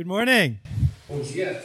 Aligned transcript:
Good 0.00 0.06
morning. 0.06 0.60
Bom 1.06 1.20
dia. 1.20 1.60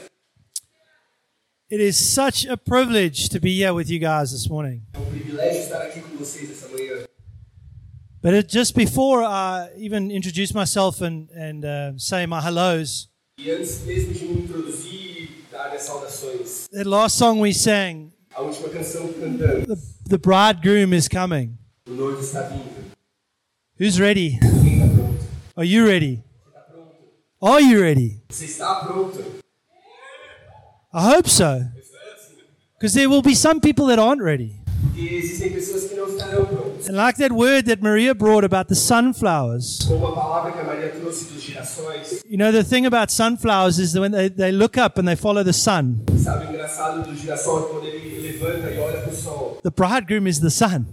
It 1.69 1.79
is 1.79 1.95
such 1.95 2.45
a 2.45 2.57
privilege 2.57 3.29
to 3.29 3.39
be 3.39 3.55
here 3.55 3.73
with 3.73 3.89
you 3.89 3.97
guys 3.97 4.33
this 4.33 4.49
morning. 4.49 4.81
É 4.93 4.99
um 4.99 5.05
privilégio 5.05 5.61
estar 5.61 5.81
aqui 5.81 6.01
com 6.01 6.17
vocês 6.17 6.51
essa 6.51 6.67
manhã. 6.67 7.05
But 8.21 8.33
it, 8.33 8.51
just 8.51 8.75
before 8.75 9.23
I 9.23 9.69
even 9.77 10.11
introduce 10.11 10.53
myself 10.53 11.01
and, 11.01 11.29
and 11.31 11.63
uh, 11.63 11.97
say 11.97 12.25
my 12.25 12.41
hellos, 12.41 13.07
E 13.39 13.49
antes 13.49 13.85
mesmo 13.85 14.13
de 14.13 14.25
me 14.25 14.41
introduzir 14.41 15.29
e 15.29 15.45
dar 15.49 15.71
as 15.73 15.83
saudações, 15.83 16.67
that 16.73 16.85
last 16.85 17.17
song 17.17 17.39
we 17.39 17.53
sang, 17.53 18.11
a 18.35 18.41
última 18.41 18.67
canção 18.67 19.07
que 19.13 19.21
cantamos, 19.21 19.65
the, 19.65 20.09
the 20.09 20.17
bridegroom 20.17 20.93
is 20.93 21.07
coming. 21.07 21.57
o 21.87 21.91
noivo 21.91 22.19
está 22.19 22.41
vindo. 22.41 22.91
Who's 23.79 23.97
ready? 23.97 24.37
Quem 24.61 24.83
está 24.83 24.93
pronto? 24.93 25.25
Are 25.55 25.65
you 25.65 25.87
ready? 25.87 26.21
Você 27.45 27.45
está 27.45 27.45
pronto? 27.45 27.53
Are 27.53 27.61
you 27.61 27.79
ready? 27.79 28.21
Você 28.27 28.45
está 28.45 28.75
pronto? 28.75 29.19
I 30.91 31.15
hope 31.15 31.29
so. 31.29 31.61
Because 32.79 32.95
there 32.95 33.07
will 33.07 33.21
be 33.21 33.35
some 33.35 33.59
people 33.59 33.85
that 33.87 33.99
aren't 33.99 34.23
ready. 34.23 34.55
Porque 34.81 35.01
existem 35.15 35.51
pessoas 35.51 35.83
que 35.85 35.95
não 35.95 36.07
estarão 36.07 36.45
prontas. 36.45 36.89
And 36.89 36.95
like 36.95 37.19
that 37.19 37.31
word 37.31 37.67
that 37.67 37.83
Maria 37.83 38.15
brought 38.15 38.43
about 38.45 38.67
the 38.67 38.75
sunflowers, 38.75 39.85
Como 39.87 40.07
a 40.07 40.15
palavra 40.15 40.53
que 40.53 40.59
a 40.59 40.63
Maria 40.63 40.89
trouxe 40.89 41.25
dos 41.25 41.43
girassóis, 41.43 42.23
you 42.27 42.37
know, 42.37 42.51
the 42.51 42.63
thing 42.63 42.87
about 42.87 43.11
sunflowers 43.11 43.77
is 43.77 43.93
that 43.93 44.01
when 44.01 44.11
they, 44.11 44.27
they 44.27 44.51
look 44.51 44.75
up 44.77 44.97
and 44.97 45.07
they 45.07 45.15
follow 45.15 45.43
the 45.43 45.53
sun, 45.53 46.03
sabe 46.17 46.47
o 46.47 46.49
engraçado 46.49 47.03
do 47.03 47.15
girassol 47.15 47.59
é 47.59 47.69
quando 47.69 47.85
ele 47.85 48.27
levanta 48.27 48.67
olha 48.81 49.01
para 49.01 49.11
o 49.11 49.15
sol. 49.15 49.59
the 49.63 49.69
bridegroom 49.69 50.27
is 50.27 50.39
the 50.39 50.49
sun. 50.49 50.85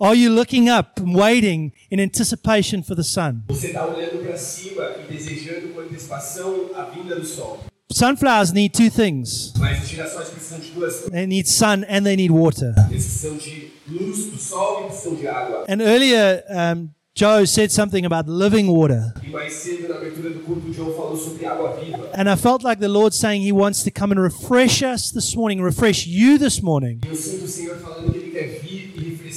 O 0.00 0.06
noivo 0.06 0.06
que 0.06 0.06
a 0.06 0.06
gente 0.06 0.06
canta 0.06 0.06
é 0.06 0.06
o 0.06 0.06
sol. 0.06 0.06
Are 0.06 0.16
you 0.16 0.30
looking 0.32 0.68
up 0.68 1.00
and 1.00 1.14
waiting 1.14 1.72
in 1.90 2.00
anticipation 2.00 2.82
for 2.82 2.94
the 2.94 3.02
sun? 3.02 3.42
Você 3.48 3.68
está 3.68 3.86
olhando 3.86 4.24
para 4.24 4.36
cima 4.36 4.84
e 5.08 5.12
desejando 5.12 5.68
com 5.68 5.80
antecipação 5.80 6.70
a 6.74 6.84
vinda 6.84 7.16
do 7.16 7.24
sol. 7.26 7.64
Sunflowers 7.90 8.52
need 8.52 8.70
two 8.76 8.90
things 8.90 9.52
Mas 9.58 9.82
os 9.82 9.88
girassóis 9.88 10.28
precisam 10.28 10.60
de 10.60 10.70
duas 10.72 10.94
coisas. 10.94 11.10
they 11.10 11.26
need 11.26 11.48
sun 11.48 11.84
and 11.88 12.04
they 12.04 12.16
need 12.16 12.30
water. 12.30 12.74
Precisam 12.88 13.36
de 13.38 13.72
luz 13.88 14.26
do 14.26 14.38
sol 14.38 14.82
e 14.82 14.88
precisam 14.88 15.14
de 15.14 15.26
água. 15.26 15.64
And 15.68 15.80
earlier, 15.80 16.44
um, 16.50 16.90
Joe 17.14 17.46
said 17.46 17.70
something 17.72 18.04
about 18.04 18.30
living 18.30 18.68
water. 18.68 19.14
Mais 19.32 19.54
cedo, 19.54 19.88
na 19.88 19.96
abertura 19.96 20.30
do 20.30 20.40
culto, 20.40 20.68
o 20.68 20.72
João 20.72 20.94
falou 20.94 21.16
sobre 21.16 21.46
água 21.46 21.76
viva. 21.76 22.10
And 22.14 22.30
I 22.30 22.36
felt 22.36 22.62
like 22.62 22.78
the 22.80 22.88
Lord 22.88 23.16
saying 23.16 23.42
He 23.42 23.52
wants 23.52 23.82
to 23.84 23.90
come 23.90 24.12
and 24.12 24.20
refresh 24.20 24.82
us 24.82 25.10
this 25.10 25.34
morning, 25.34 25.62
refresh 25.62 26.06
you 26.06 26.38
this 26.38 26.60
morning 26.62 27.00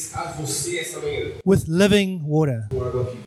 refrescar 0.02 0.36
você 0.38 0.80
essa 0.80 1.00
manhã 1.00 1.32
with 1.46 1.64
living 1.68 2.22
water. 2.26 2.68
com 2.70 2.84
água 2.84 3.04
viva. 3.04 3.24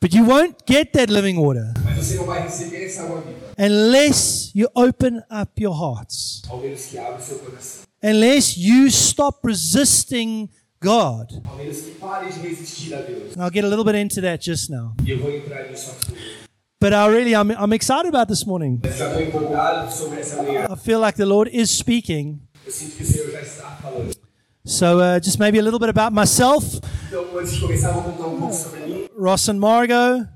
But 0.00 0.12
you 0.12 0.26
won't 0.26 0.56
get 0.68 0.92
that 0.92 1.10
living 1.10 1.38
water 1.38 1.72
Mas 1.82 1.96
você 1.96 2.16
não 2.16 2.26
vai 2.26 2.42
receber 2.42 2.84
essa 2.84 3.04
água 3.04 3.22
viva, 3.22 3.54
unless 3.58 4.50
you 4.54 4.68
open 4.74 5.22
up 5.30 5.60
your 5.60 5.74
hearts, 5.74 6.42
ao 6.48 6.60
menos 6.60 6.86
que 6.86 6.98
abra 6.98 7.16
o 7.16 7.22
seu 7.22 7.38
coração. 7.38 7.84
unless 8.02 8.58
you 8.60 8.86
stop 8.88 9.46
resisting 9.46 10.48
God. 10.80 11.40
Ao 11.44 11.56
menos 11.56 11.80
que 11.80 11.92
pare 11.92 12.30
de 12.30 12.40
resistir 12.40 12.94
a 12.94 13.00
Deus. 13.00 13.34
And 13.36 13.42
I'll 13.42 13.50
get 13.50 13.64
a 13.64 13.68
little 13.68 13.84
bit 13.84 13.96
into 13.96 14.20
that 14.20 14.44
just 14.44 14.68
now. 14.70 14.94
E 15.04 15.12
eu 15.12 15.18
vou 15.18 15.30
entrar 15.30 15.70
nisso 15.70 15.90
a. 15.90 16.44
But 16.78 16.92
I 16.92 17.06
really, 17.08 17.32
I'm, 17.34 17.50
I'm 17.50 17.72
excited 17.72 18.08
about 18.14 18.28
this 18.28 18.44
morning. 18.44 18.78
Mas 18.84 18.98
já 18.98 19.06
estou 19.08 19.22
empolgado 19.22 19.90
sobre 19.90 20.20
essa 20.20 20.42
manhã. 20.42 20.66
I 20.70 20.76
feel 20.76 21.00
like 21.00 21.16
the 21.16 21.24
Lord 21.24 21.50
is 21.56 21.70
speaking. 21.70 22.42
Eu 22.66 22.70
sinto 22.70 22.96
que 22.96 23.02
o 23.04 23.06
Senhor 23.06 23.30
já 23.30 23.40
está 23.40 23.70
falando. 23.80 24.14
So, 24.66 24.98
uh, 24.98 25.20
just 25.20 25.38
maybe 25.38 25.58
a 25.58 25.62
little 25.62 25.78
bit 25.78 25.90
about 25.90 26.12
myself, 26.14 26.64
Então, 27.08 27.38
antes 27.38 27.52
de 27.52 27.60
começar, 27.60 27.88
eu 27.88 27.94
vou 27.94 28.02
contar 28.04 28.26
um 28.28 28.38
pouco 28.40 28.54
sobre 28.54 28.80
mim. 28.80 29.08
Ross 29.14 29.46
and 29.50 29.58
Margot. 29.58 30.26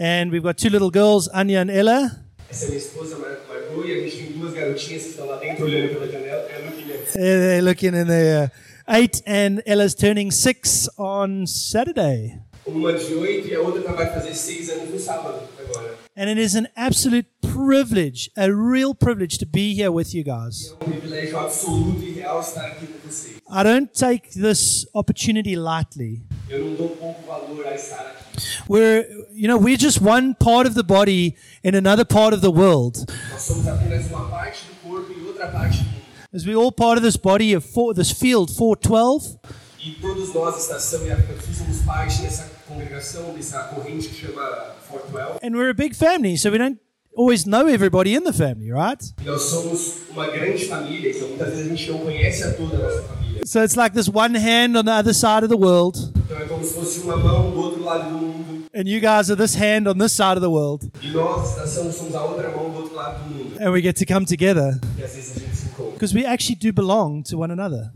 And 0.00 0.30
we've 0.30 0.42
got 0.42 0.56
two 0.56 0.70
little 0.70 0.90
girls, 0.90 1.28
Anya 1.34 1.60
and 1.60 1.70
Ella. 1.70 2.10
Essa 2.50 2.64
é 2.64 2.68
minha 2.68 2.78
esposa, 2.78 3.18
Mar 3.18 3.36
Margot, 3.46 3.84
e 3.86 3.92
a 3.92 4.00
gente 4.08 4.16
tem 4.16 4.32
duas 4.38 4.54
garotinhas 4.54 5.02
que 5.02 5.08
estão 5.10 5.26
lá 5.26 5.36
dentro 5.36 5.66
olhando 5.66 5.90
pela 5.90 6.10
janela. 6.10 6.48
É 6.48 6.60
looking 6.62 6.92
at 6.92 7.08
Uh, 7.10 7.18
They're 7.18 7.62
looking 7.62 7.94
in 7.94 8.06
their 8.06 8.50
eight, 8.88 9.22
and 9.26 9.60
Ella's 9.66 9.94
turning 9.94 10.30
six 10.30 10.88
on 10.96 11.46
Saturday. 11.46 12.38
Uma 12.64 12.92
de 12.92 13.14
oito 13.14 13.48
e 13.48 13.54
a 13.54 13.60
outra 13.60 13.92
vai 13.92 14.06
fazer 14.12 14.34
seis 14.34 14.70
anos 14.70 14.90
no 14.90 14.98
sábado 14.98 15.40
agora. 15.58 15.96
And 16.16 16.28
it 16.28 16.40
is 16.40 16.54
an 16.54 16.68
absolute 16.76 17.28
privilege, 17.40 18.30
a 18.36 18.46
real 18.46 18.94
privilege 18.94 19.38
to 19.38 19.46
be 19.46 19.74
here 19.74 19.90
with 19.90 20.14
you 20.14 20.22
guys. 20.22 20.68
É 20.80 20.84
um 20.84 20.90
privilégio 20.90 21.38
absoluto 21.38 22.04
e 22.04 22.12
real 22.12 22.40
estar 22.40 22.66
aqui 22.66 22.86
com 22.86 23.08
vocês. 23.08 23.36
I 23.50 23.62
don't 23.64 23.90
take 23.92 24.38
this 24.40 24.86
opportunity 24.94 25.56
lightly. 25.56 26.22
Eu 26.48 26.64
não 26.66 26.74
dou 26.74 26.88
pouco 26.90 27.22
valor 27.26 27.66
a 27.66 27.74
estar 27.74 28.00
aqui. 28.00 28.22
We're, 28.68 29.08
you 29.32 29.48
know, 29.48 29.58
we're 29.58 29.76
just 29.76 30.00
one 30.00 30.34
part 30.34 30.68
of 30.68 30.76
the 30.76 30.84
body 30.84 31.34
in 31.64 31.74
another 31.74 32.04
part 32.04 32.32
of 32.32 32.42
the 32.42 32.52
world. 32.52 33.04
Nós 33.30 33.42
somos 33.42 33.66
apenas 33.66 34.06
uma 34.06 34.28
parte 34.28 34.66
do 34.66 34.88
corpo 34.88 35.12
outra 35.42 35.48
parte 35.48 35.78
do 35.78 35.84
mundo. 35.84 36.02
As 36.32 36.46
we 36.46 36.54
all 36.54 36.72
part 36.72 36.96
of 36.98 37.02
this 37.02 37.16
body 37.16 37.54
of 37.54 37.66
four, 37.66 37.92
this 37.94 38.10
field 38.10 38.52
412, 38.52 39.38
E 39.84 39.90
todos 40.00 40.32
nós, 40.32 40.56
Estação 40.58 41.04
e 41.04 41.10
África 41.10 41.34
do 41.34 41.42
Sul, 41.42 41.54
somos 41.54 41.78
parte 41.78 42.22
dessa 42.22 42.44
congregação, 42.68 43.32
dessa 43.34 43.62
corrente 43.64 44.08
que 44.08 44.26
chama 44.26 44.74
412. 44.88 45.38
and 45.42 45.56
we're 45.56 45.70
a 45.70 45.74
big 45.74 45.94
family, 45.94 46.36
so 46.36 46.50
we 46.50 46.58
don't 46.58 46.78
always 47.16 47.44
know 47.46 47.66
everybody 47.68 48.14
in 48.14 48.22
the 48.24 48.32
family, 48.32 48.70
right? 48.72 49.02
Nós 49.24 49.42
somos 49.42 49.98
uma 50.10 50.26
grande 50.28 50.66
família, 50.66 51.10
então 51.10 51.28
muitas 51.28 51.48
vezes 51.50 51.66
a 51.66 51.68
gente 51.74 51.90
não 51.90 51.98
conhece 51.98 52.42
a 52.44 52.52
toda 52.54 52.76
a 52.76 52.78
nossa 52.80 53.02
família. 53.02 53.42
So 53.44 53.60
it's 53.62 53.74
like 53.76 53.94
this 53.94 54.08
one 54.08 54.36
hand 54.38 54.76
on 54.76 54.84
the 54.84 54.92
other 54.92 55.12
side 55.14 55.42
of 55.44 55.48
the 55.48 55.56
world, 55.58 55.98
Então 56.24 56.38
é 56.40 56.44
como 56.46 56.64
se 56.64 56.74
fosse 56.74 57.00
uma 57.00 57.16
mão 57.16 57.50
do 57.50 57.58
outro 57.58 57.82
lado 57.82 58.08
do 58.10 58.18
mundo. 58.18 58.64
and 58.74 58.84
you 58.88 59.00
guys 59.00 59.28
are 59.30 59.36
this 59.36 59.54
hand 59.54 59.86
on 59.88 59.98
this 59.98 60.12
side 60.12 60.36
of 60.36 60.40
the 60.40 60.48
world, 60.50 60.90
E 61.02 61.10
nós, 61.10 61.50
Estação, 61.50 61.92
somos 61.92 62.14
a 62.14 62.24
outra 62.24 62.48
mão 62.50 62.70
do 62.70 62.76
outro 62.78 62.94
lado 62.94 63.22
do 63.24 63.34
mundo. 63.34 63.56
and 63.60 63.70
we 63.72 63.82
get 63.82 63.96
to 63.96 64.06
come 64.06 64.24
together 64.24 64.78
E 64.98 65.02
às 65.02 65.14
vezes 65.14 65.36
a 65.36 65.40
gente 65.40 65.56
se 65.56 65.66
encontra. 65.66 65.92
because 65.92 66.14
we 66.14 66.24
actually 66.24 66.56
do 66.58 66.72
belong 66.72 67.22
to 67.24 67.36
one 67.38 67.52
another. 67.52 67.90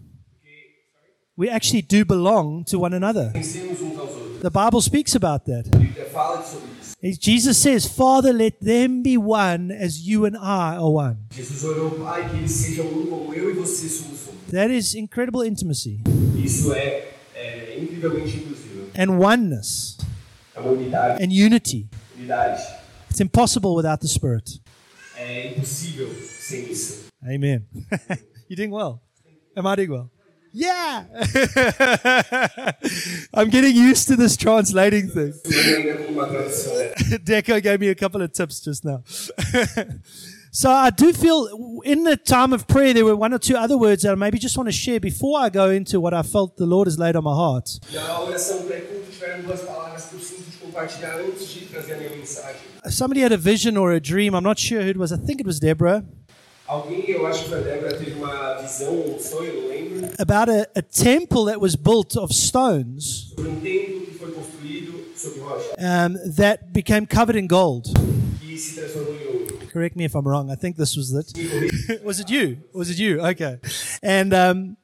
We 1.39 1.51
actually 1.51 1.83
do 1.83 2.03
belong 2.07 2.65
to 2.71 2.79
one 2.81 2.95
another. 2.97 3.31
Vencemos 3.35 3.43
uns 3.43 3.45
aos 3.45 3.59
outros. 3.61 3.66
The 4.43 4.51
Bible 4.51 4.81
speaks 4.83 5.15
about 5.15 5.45
that. 5.47 5.67
A 5.75 5.79
Bíblia 5.79 6.07
fala 6.11 6.43
sobre 6.43 6.69
isso. 6.81 6.97
Jesus 7.21 7.57
says, 7.59 7.87
Father, 7.87 8.33
let 8.33 8.59
them 8.61 9.03
be 9.03 9.17
one 9.17 9.71
as 9.73 10.07
you 10.07 10.25
and 10.27 10.37
I 10.37 10.77
are 10.77 10.91
one. 10.91 11.17
Jesus 11.31 11.63
orou, 11.65 11.91
Pai, 11.99 12.29
que 12.31 12.37
eles 12.39 12.51
sejam 12.53 12.87
um 12.87 13.07
como 13.07 13.35
eu 13.35 13.51
e 13.51 13.55
você 13.55 13.89
somos 13.89 14.27
um. 14.29 14.51
That 14.53 14.71
is 14.73 14.95
incredible 14.95 15.43
intimacy 15.45 16.01
Isso 16.37 16.73
é, 16.73 17.09
é 17.35 17.79
incrivelmente 17.81 18.37
inclusivo. 18.37 18.91
and 18.97 19.19
oneness 19.19 19.97
É 20.55 20.61
uma 20.61 20.71
unidade. 20.71 21.23
and 21.23 21.33
unity. 21.33 21.89
Unidade. 22.17 22.63
It's 23.11 23.21
impossible 23.21 23.75
without 23.75 24.01
the 24.01 24.09
Spirit. 24.09 24.61
É 25.17 25.53
impossível 25.53 26.09
sem 26.41 26.71
isso. 26.71 27.07
Amen. 27.23 27.67
You're 28.49 28.57
doing 28.57 28.71
well. 28.71 29.01
Am 29.57 29.67
I 29.67 29.75
doing 29.77 29.91
well? 29.91 30.11
Yeah. 30.59 31.05
I'm 33.35 33.51
getting 33.51 33.77
used 33.77 34.09
to 34.09 34.17
this 34.17 34.39
translating 34.39 35.09
thing. 35.09 35.33
Deco 37.27 37.63
gave 37.63 37.79
me 37.79 37.89
a 37.89 37.95
couple 37.95 38.23
of 38.23 38.33
tips 38.33 38.61
just 38.61 38.83
now. 38.83 39.03
so 40.53 40.71
I 40.71 40.89
do 40.89 41.13
feel 41.13 41.83
in 41.85 42.05
the 42.05 42.17
time 42.17 42.55
of 42.55 42.67
prayer, 42.67 42.95
there 42.95 43.05
were 43.05 43.15
one 43.15 43.35
or 43.35 43.39
two 43.39 43.55
other 43.55 43.77
words 43.77 44.05
that 44.05 44.13
I 44.13 44.15
maybe 44.15 44.39
just 44.39 44.57
want 44.57 44.69
to 44.69 44.73
share 44.73 44.99
before 44.99 45.39
I 45.39 45.51
go 45.51 45.69
into 45.69 46.01
what 46.01 46.15
I 46.15 46.23
felt 46.23 46.57
the 46.57 46.65
Lord 46.65 46.87
has 46.87 46.99
laid 46.99 47.17
on 47.17 47.25
my 47.25 47.35
heart. 47.35 47.69
Somebody 52.89 53.21
had 53.21 53.33
a 53.33 53.37
vision 53.37 53.77
or 53.77 53.93
a 53.93 54.01
dream. 54.01 54.35
I'm 54.35 54.43
not 54.43 54.59
sure 54.59 54.81
who 54.81 54.89
it 54.89 54.97
was. 54.97 55.13
I 55.13 55.19
think 55.19 55.39
it 55.39 55.47
was 55.47 55.61
Deborah. 55.61 56.03
Alguém, 56.67 57.05
eu 57.11 57.27
acho 57.27 57.45
que 57.45 57.49
foi 57.51 57.59
a 57.59 57.63
Débora, 57.63 57.97
teve 57.97 58.13
uma 58.15 58.55
visão, 58.55 58.93
um 58.93 59.19
sonho, 59.21 59.69
lembro, 59.69 60.11
About 60.19 60.51
a, 60.51 60.69
a 60.77 60.83
temple 60.83 61.45
that 61.47 61.59
was 61.61 61.77
built 61.77 62.17
of 62.17 62.35
stones 62.35 63.33
sobre 63.37 63.51
um 63.51 63.61
templo 63.61 64.01
que 64.07 64.19
foi 64.19 64.33
construído 64.33 65.05
sobre 65.17 65.41
rocha 65.41 65.69
um, 65.79 66.33
that 66.33 66.65
became 66.73 67.07
covered 67.07 67.39
in 67.39 67.47
gold. 67.47 67.89
se 68.57 68.75
transformou 68.75 69.15
em 69.15 69.27
ouro. 69.27 69.59
Correct 69.73 69.97
me 69.97 70.05
if 70.07 70.15
I'm 70.15 70.27
wrong. 70.27 70.51
I 70.51 70.57
think 70.57 70.77
this 70.77 70.97
was 70.97 71.13
it. 71.13 71.33
Was 72.03 72.19
it 72.19 72.31
you? 72.31 72.57
Was 72.73 72.89
it 72.91 72.99
you? 72.99 73.21
Okay. 73.21 73.59
And 74.03 74.33
um, 74.33 74.77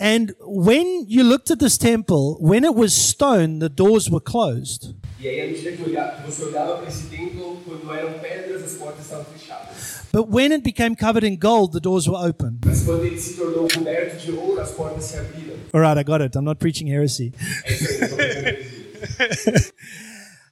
and 0.00 0.34
when 0.40 1.04
you 1.06 1.22
looked 1.22 1.52
at 1.52 1.60
this 1.60 1.78
temple, 1.78 2.36
when 2.40 2.64
it 2.64 2.74
was 2.74 2.92
stone, 2.92 3.60
the 3.60 3.68
doors 3.68 4.10
were 4.10 4.18
closed. 4.20 4.94
E 5.22 5.28
aí, 5.28 5.52
medida 5.52 5.70
que, 5.70 6.26
você 6.26 6.42
olhava 6.42 6.78
para 6.78 6.88
esse 6.88 7.06
templo, 7.06 7.62
quando 7.64 7.94
eram 7.94 8.18
pedras, 8.18 8.64
as 8.64 8.72
portas 8.72 9.04
estavam 9.04 9.24
fechadas. 9.26 10.00
But 10.12 10.26
when 10.28 10.52
it 10.52 10.64
became 10.64 10.96
covered 10.96 11.24
in 11.24 11.36
gold, 11.36 11.72
the 11.72 11.78
doors 11.78 12.08
were 12.08 12.16
open. 12.16 12.58
Mas 12.66 12.82
quando 12.82 13.04
ele 13.04 13.20
se 13.20 13.34
tornou 13.34 13.68
coberto 13.72 14.16
de 14.16 14.32
ouro, 14.32 14.60
as 14.60 14.72
portas 14.72 15.04
se 15.04 15.18
abriram. 15.18 15.54
All 15.72 15.80
right, 15.80 15.96
I 15.96 16.02
got 16.02 16.20
it. 16.22 16.36
I'm 16.36 16.42
not 16.42 16.58
preaching 16.58 16.88
heresy. 16.88 17.32
É 17.64 17.72
isso 17.72 17.88
aí, 17.88 18.00
não 18.00 18.08
tô 18.08 18.16
pregando 18.16 18.48
heresia. 18.48 19.72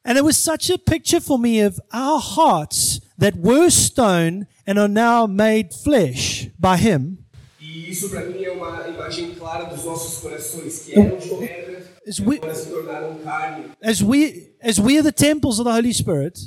And 0.04 0.16
it 0.16 0.22
was 0.22 0.36
such 0.36 0.70
a 0.70 0.78
picture 0.78 1.20
for 1.20 1.36
me 1.36 1.60
of 1.66 1.80
our 1.92 2.20
hearts 2.20 3.00
that 3.18 3.36
were 3.38 3.70
stone 3.70 4.46
and 4.68 4.78
are 4.78 4.88
now 4.88 5.26
made 5.26 5.74
flesh 5.74 6.48
by 6.60 6.76
Him. 6.76 7.18
E 7.60 7.90
isso 7.90 8.08
para 8.08 8.24
mim 8.24 8.44
é 8.44 8.52
uma 8.52 8.86
imagem 8.86 9.34
clara 9.34 9.64
dos 9.64 9.84
nossos 9.84 10.20
corações, 10.20 10.84
que 10.84 10.96
oh. 10.96 11.02
eram 11.02 11.16
de 11.18 11.28
pedra 11.28 11.79
As 12.06 12.20
we-. 12.20 12.40
As 13.82 14.02
we 14.02 14.48
as 14.62 14.80
we 14.80 14.98
are 14.98 15.02
the 15.02 15.12
temples 15.12 15.58
of 15.58 15.64
the 15.64 15.72
Holy 15.72 15.92
Spirit, 15.92 16.38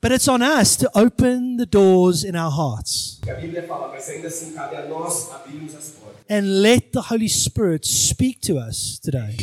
but 0.00 0.12
it's 0.12 0.28
on 0.28 0.42
us 0.42 0.76
to 0.76 0.90
open 0.94 1.56
the 1.56 1.66
doors 1.66 2.24
in 2.24 2.34
our 2.36 2.50
hearts 2.50 3.20
and 6.28 6.62
let 6.62 6.92
the 6.92 7.02
Holy 7.02 7.28
Spirit 7.28 7.84
speak 7.84 8.40
to 8.42 8.58
us 8.58 8.98
today. 9.02 9.36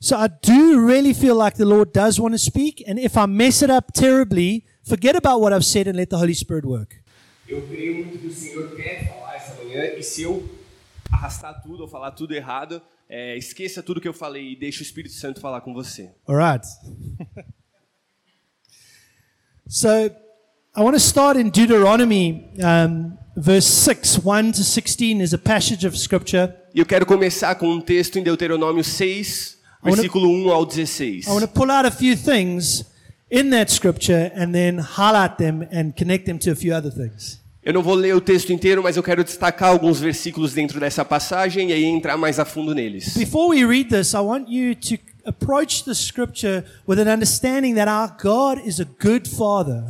So 0.00 0.16
I 0.16 0.28
do 0.28 0.80
really 0.80 1.14
feel 1.14 1.34
like 1.34 1.54
the 1.54 1.64
Lord 1.64 1.92
does 1.92 2.20
want 2.20 2.34
to 2.34 2.38
speak, 2.38 2.84
and 2.86 2.98
if 2.98 3.16
I 3.16 3.26
mess 3.26 3.62
it 3.62 3.70
up 3.70 3.92
terribly, 3.94 4.66
forget 4.86 5.16
about 5.16 5.40
what 5.40 5.52
I've 5.52 5.64
said 5.64 5.88
and 5.88 5.96
let 5.96 6.10
the 6.10 6.18
Holy 6.18 6.34
Spirit 6.34 6.64
work. 6.64 7.00
Eu 7.48 7.62
creio 7.62 7.94
muito 7.96 8.18
que 8.18 8.26
o 8.26 8.32
Senhor 8.32 8.74
quer 8.74 9.08
falar 9.08 9.36
essa 9.36 9.54
manhã 9.62 9.84
e 9.98 10.02
se 10.02 10.22
eu 10.22 10.42
arrastar 11.10 11.60
tudo 11.62 11.82
ou 11.82 11.88
falar 11.88 12.10
tudo 12.12 12.34
errado, 12.34 12.80
é, 13.08 13.36
esqueça 13.36 13.82
tudo 13.82 14.00
que 14.00 14.08
eu 14.08 14.14
falei 14.14 14.52
e 14.52 14.56
deixe 14.56 14.80
o 14.80 14.82
Espírito 14.82 15.14
Santo 15.14 15.40
falar 15.40 15.60
com 15.60 15.72
você. 15.74 16.12
All 16.26 16.36
right. 16.36 16.66
so 19.68 19.88
I 20.76 20.80
want 20.80 20.94
to 20.94 21.00
start 21.00 21.38
in 21.38 21.50
Deuteronomy, 21.50 22.50
um, 22.58 23.16
verse 23.36 23.68
6, 23.68 24.18
1 24.24 24.52
to 24.52 24.64
16 24.64 25.20
is 25.20 25.32
a 25.32 25.38
passage 25.38 25.86
of 25.86 25.96
scripture. 25.96 26.52
E 26.74 26.80
eu 26.80 26.86
quero 26.86 27.06
começar 27.06 27.54
com 27.54 27.68
um 27.70 27.80
texto 27.80 28.18
em 28.18 28.22
Deuteronômio 28.22 28.82
6, 28.82 29.58
wanna- 29.82 29.96
versículo 29.96 30.28
1 30.28 30.50
ao 30.50 30.66
16. 30.66 31.26
I 31.26 31.30
want 31.30 31.42
to 31.42 31.48
pull 31.48 31.70
out 31.70 31.86
a 31.86 31.90
few 31.92 32.16
things 32.16 32.84
in 33.30 33.50
that 33.50 33.72
scripture 33.72 34.32
and 34.34 34.52
then 34.52 34.78
highlight 34.78 35.36
them 35.36 35.62
and 35.72 35.92
connect 35.96 36.26
them 36.26 36.38
to 36.38 36.50
a 36.50 36.56
few 36.56 36.74
other 36.74 36.90
things. 36.90 37.40
Eu 37.64 37.72
não 37.72 37.82
vou 37.82 37.94
ler 37.94 38.14
o 38.14 38.20
texto 38.20 38.52
inteiro, 38.52 38.82
mas 38.82 38.98
eu 38.98 39.02
quero 39.02 39.24
destacar 39.24 39.70
alguns 39.70 39.98
versículos 39.98 40.52
dentro 40.52 40.78
dessa 40.78 41.02
passagem 41.02 41.70
e 41.70 41.72
aí 41.72 41.84
entrar 41.84 42.14
mais 42.18 42.38
a 42.38 42.44
fundo 42.44 42.74
neles. 42.74 43.16
Before 43.16 43.48
we 43.48 43.64
read 43.64 43.88
this, 43.88 44.12
I 44.12 44.18
want 44.18 44.50
you 44.50 44.74
to 44.74 44.98
approach 45.24 45.82
the 45.84 45.94
scripture 45.94 46.62
with 46.86 46.98
an 46.98 47.10
understanding 47.10 47.74
that 47.76 47.90
our 47.90 48.14
God 48.22 48.66
is 48.66 48.80
a 48.80 48.86
good 49.02 49.26
father. 49.30 49.82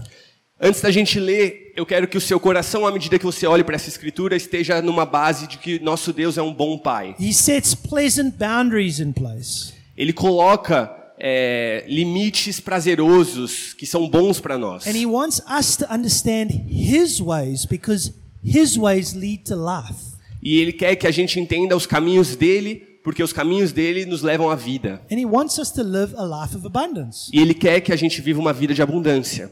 Antes 0.61 0.81
da 0.83 0.93
gente 0.93 1.19
ler, 1.19 1.73
eu 1.77 1.85
quero 1.85 2.07
que 2.07 2.17
o 2.17 2.21
seu 2.21 2.39
coração, 2.39 2.87
à 2.87 2.93
medida 2.93 3.19
que 3.19 3.25
você 3.25 3.45
olhe 3.45 3.65
para 3.65 3.75
essa 3.75 3.89
escritura, 3.89 4.37
esteja 4.37 4.81
numa 4.81 5.05
base 5.05 5.49
de 5.49 5.59
que 5.59 5.81
nosso 5.81 6.13
Deus 6.13 6.39
é 6.39 6.43
um 6.43 6.55
bom 6.55 6.79
pai. 6.79 7.17
He 7.19 7.35
sets 7.35 7.75
pleasant 7.75 8.37
boundaries 8.39 9.01
in 9.01 9.11
place. 9.11 9.75
Ele 9.97 10.13
coloca 10.13 10.95
é, 11.19 11.85
limites 11.89 12.61
prazerosos 12.61 13.73
que 13.75 13.87
são 13.87 14.09
bons 14.09 14.41
para 14.41 14.59
nós. 14.59 14.87
And 14.87 14.97
he 14.97 15.07
wants 15.07 15.41
us 15.41 15.77
to 15.77 15.87
understand 15.93 16.49
his 16.69 17.21
ways 17.21 17.65
because 17.65 18.13
his 18.45 18.77
ways 18.77 19.15
lead 19.15 19.45
to 19.45 19.55
life. 19.55 20.15
E 20.43 20.59
ele 20.59 20.73
quer 20.73 20.97
que 20.97 21.07
a 21.07 21.11
gente 21.11 21.41
entenda 21.41 21.77
os 21.77 21.87
caminhos 21.87 22.37
dele, 22.37 22.77
porque 23.03 23.23
os 23.23 23.33
caminhos 23.33 23.73
dele 23.73 24.05
nos 24.05 24.23
levam 24.23 24.51
à 24.51 24.55
vida. 24.55 25.01
And 25.11 25.19
he 25.19 25.25
wants 25.25 25.59
us 25.59 25.71
to 25.73 25.83
live 25.83 26.15
a 26.17 26.25
life 26.25 26.57
of 26.57 26.67
abundance. 26.67 27.31
E 27.33 27.41
ele 27.41 27.55
quer 27.55 27.81
que 27.81 27.93
a 27.93 27.97
gente 27.97 28.21
viva 28.21 28.41
uma 28.41 28.53
vida 28.53 28.75
de 28.75 28.83
abundância. 28.83 29.51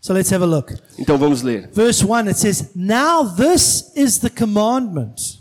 So 0.00 0.14
let's 0.14 0.32
have 0.32 0.42
a 0.42 0.46
look. 0.46 0.74
Então 0.98 1.18
vamos 1.18 1.42
ler. 1.42 1.68
Verse 1.72 2.04
1 2.04 2.28
it 2.28 2.38
says, 2.38 2.70
Now 2.74 3.24
this 3.24 3.92
is 3.94 4.18
the 4.18 4.30
commandment. 4.30 5.39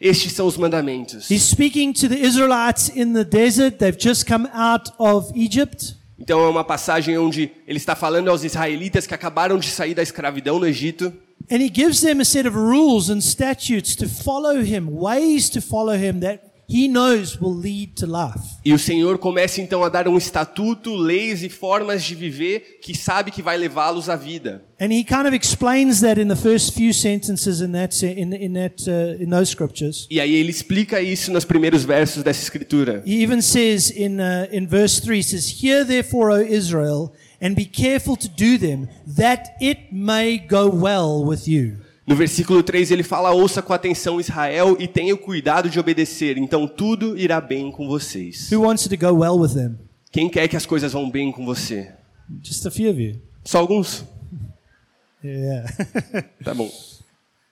Estes 0.00 0.32
são 0.32 0.46
os 0.46 0.56
mandamentos. 0.56 1.28
He's 1.28 1.42
speaking 1.42 1.92
to 1.92 2.08
the 2.08 2.20
Israelites 2.20 2.88
in 2.94 3.14
the 3.14 3.24
desert. 3.24 3.78
They've 3.78 3.98
just 3.98 4.26
come 4.26 4.48
out 4.52 4.92
of 4.98 5.32
Egypt. 5.34 5.96
Então 6.18 6.40
é 6.40 6.48
uma 6.48 6.64
passagem 6.64 7.16
onde 7.18 7.50
ele 7.66 7.78
está 7.78 7.96
falando 7.96 8.28
aos 8.28 8.44
israelitas 8.44 9.06
que 9.06 9.14
acabaram 9.14 9.58
de 9.58 9.68
sair 9.68 9.94
da 9.94 10.02
escravidão 10.02 10.58
no 10.58 10.66
Egito. 10.66 11.12
And 11.50 11.62
he 11.62 11.70
gives 11.70 12.00
them 12.00 12.20
a 12.20 12.24
set 12.24 12.46
of 12.46 12.56
rules 12.56 13.08
and 13.08 13.20
statutes 13.20 13.96
to 13.96 14.08
follow 14.08 14.60
him, 14.60 14.88
ways 14.90 15.48
to 15.50 15.60
follow 15.60 15.94
him 15.94 16.20
that 16.20 16.47
he 16.68 16.86
knows 16.86 17.40
will 17.40 17.56
lead 17.56 17.94
to 17.94 18.06
life. 18.06 18.44
E 18.64 18.72
o 18.74 18.78
Senhor 18.78 19.16
começa 19.18 19.60
então 19.60 19.82
a 19.82 19.88
dar 19.88 20.06
um 20.06 20.18
estatuto, 20.18 20.94
leis 20.94 21.42
e 21.42 21.48
formas 21.48 22.04
de 22.04 22.14
viver 22.14 22.78
que 22.82 22.94
sabe 22.96 23.30
que 23.30 23.40
vai 23.40 23.56
levá-los 23.56 24.08
à 24.10 24.16
vida. 24.16 24.62
And 24.78 24.92
he 24.92 25.02
kind 25.02 25.26
of 25.26 25.34
explains 25.34 26.00
that 26.00 26.20
in 26.20 26.28
the 26.28 26.36
first 26.36 26.74
few 26.74 26.92
sentences 26.92 27.60
in 27.60 27.72
that 27.72 27.94
se- 27.94 28.12
in, 28.16 28.32
in 28.34 28.52
that 28.52 28.86
in 29.18 29.30
those 29.30 29.50
scriptures. 29.50 30.06
E 30.10 30.20
aí 30.20 30.34
ele 30.34 30.50
explica 30.50 31.00
isso 31.00 31.32
nos 31.32 31.44
primeiros 31.44 31.84
versos 31.84 32.22
dessa 32.22 32.42
escritura. 32.42 33.02
He 33.06 33.22
even 33.22 33.40
says 33.40 33.90
in 33.90 34.18
uh, 34.20 34.46
in 34.52 34.66
verse 34.66 35.00
3 35.00 35.18
he 35.18 35.24
says, 35.24 35.62
"Hear 35.62 35.84
therefore, 35.86 36.30
O 36.32 36.42
Israel, 36.42 37.12
and 37.40 37.54
be 37.54 37.64
careful 37.64 38.16
to 38.16 38.28
do 38.28 38.58
them, 38.58 38.86
that 39.16 39.56
it 39.60 39.90
may 39.90 40.38
go 40.38 40.68
well 40.70 41.24
with 41.24 41.48
you." 41.48 41.87
No 42.08 42.16
versículo 42.16 42.62
3 42.62 42.90
ele 42.90 43.02
fala: 43.02 43.32
Ouça 43.32 43.60
com 43.60 43.74
atenção 43.74 44.18
Israel 44.18 44.78
e 44.80 44.88
tenha 44.88 45.14
o 45.14 45.18
cuidado 45.18 45.68
de 45.68 45.78
obedecer, 45.78 46.38
então 46.38 46.66
tudo 46.66 47.18
irá 47.18 47.38
bem 47.38 47.70
com 47.70 47.86
vocês. 47.86 48.50
Who 48.50 48.62
wants 48.62 48.88
to 48.88 48.96
go 48.96 49.20
well 49.20 49.38
with 49.38 49.52
them? 49.52 49.78
Quem 50.10 50.30
quer 50.30 50.48
que 50.48 50.56
as 50.56 50.64
coisas 50.64 50.94
vão 50.94 51.10
bem 51.10 51.30
com 51.30 51.44
você? 51.44 51.92
Just 52.42 52.64
a 52.64 52.70
few 52.70 52.90
of 52.90 52.98
you. 52.98 53.20
Só 53.44 53.58
alguns? 53.58 54.06
Yeah. 55.22 55.70
Tá 56.42 56.54
bom. 56.54 56.70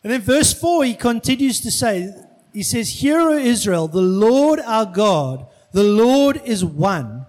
And 0.02 0.08
then 0.08 0.20
verse 0.20 0.54
4, 0.54 0.86
he 0.86 0.94
continues 0.94 1.60
to 1.60 1.70
say, 1.70 2.14
he 2.54 2.64
says, 2.64 3.04
Hear, 3.04 3.20
O 3.20 3.38
Israel, 3.38 3.88
the 3.88 4.00
Lord 4.00 4.62
our 4.62 4.86
God, 4.86 5.46
the 5.74 5.82
Lord 5.82 6.40
is 6.46 6.64
one. 6.64 7.25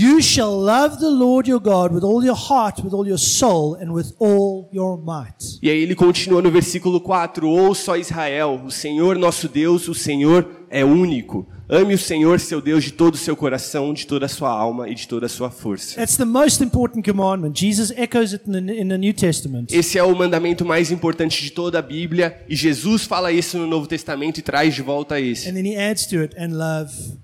You 0.00 0.22
shall 0.22 0.52
love 0.52 1.00
the 1.00 1.10
Lord 1.10 1.48
your 1.48 1.58
God 1.58 1.92
with 1.92 2.04
all 2.04 2.24
your 2.24 2.36
heart, 2.36 2.84
with 2.84 2.94
all 2.94 3.04
your 3.04 3.18
soul, 3.18 3.74
and 3.74 3.92
with 3.92 4.14
all 4.20 4.70
your 4.72 4.96
might. 4.96 5.58
E 5.60 5.68
aí 5.68 5.82
ele 5.82 5.96
continua 5.96 6.40
no 6.40 6.52
versículo 6.52 7.00
4: 7.00 7.48
Ouça, 7.48 7.90
ó 7.90 7.96
Israel, 7.96 8.62
o 8.64 8.70
Senhor 8.70 9.18
nosso 9.18 9.48
Deus, 9.48 9.88
o 9.88 9.94
Senhor 9.94 10.48
é 10.70 10.84
único. 10.84 11.48
Ame 11.68 11.94
o 11.94 11.98
Senhor, 11.98 12.38
seu 12.38 12.60
Deus, 12.60 12.84
de 12.84 12.92
todo 12.92 13.14
o 13.14 13.16
seu 13.16 13.34
coração, 13.34 13.92
de 13.92 14.06
toda 14.06 14.26
a 14.26 14.28
sua 14.28 14.50
alma 14.50 14.88
e 14.88 14.94
de 14.94 15.08
toda 15.08 15.26
a 15.26 15.28
sua 15.28 15.50
força. 15.50 15.96
That's 15.96 16.16
the 16.16 16.24
most 16.24 16.62
important 16.62 17.02
commandment. 17.02 17.58
Jesus 17.58 17.90
echoes 17.90 18.32
it 18.32 18.48
in 18.48 18.52
the, 18.52 18.80
in 18.80 18.88
the 18.90 18.98
New 18.98 19.12
Testament. 19.12 19.66
Esse 19.72 19.98
é 19.98 20.04
o 20.04 20.14
mandamento 20.14 20.64
mais 20.64 20.92
importante 20.92 21.42
de 21.42 21.50
toda 21.50 21.80
a 21.80 21.82
Bíblia 21.82 22.38
e 22.48 22.54
Jesus 22.54 23.02
fala 23.02 23.32
isso 23.32 23.58
no 23.58 23.66
Novo 23.66 23.88
Testamento 23.88 24.38
e 24.38 24.42
traz 24.42 24.76
de 24.76 24.80
volta 24.80 25.18
esse. 25.18 25.48
And 25.48 25.54
then 25.54 25.66
he 25.66 25.76
adds 25.76 26.06
to 26.06 26.20
it, 26.20 26.36
and 26.38 26.56
love 26.56 27.18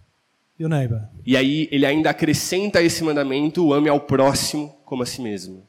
your 0.59 0.71
neighbor. 0.71 1.03
E 1.27 1.37
aí 1.37 1.69
ele 1.71 1.87
ainda 1.87 2.11
acrescenta 2.11 2.83
esse 2.83 3.03
mandamento: 3.03 3.73
ame 3.73 3.89
ao 3.89 4.01
próximo 4.01 4.75
como 4.85 5.03
a 5.03 5.07
si 5.07 5.21
mesmo. 5.21 5.67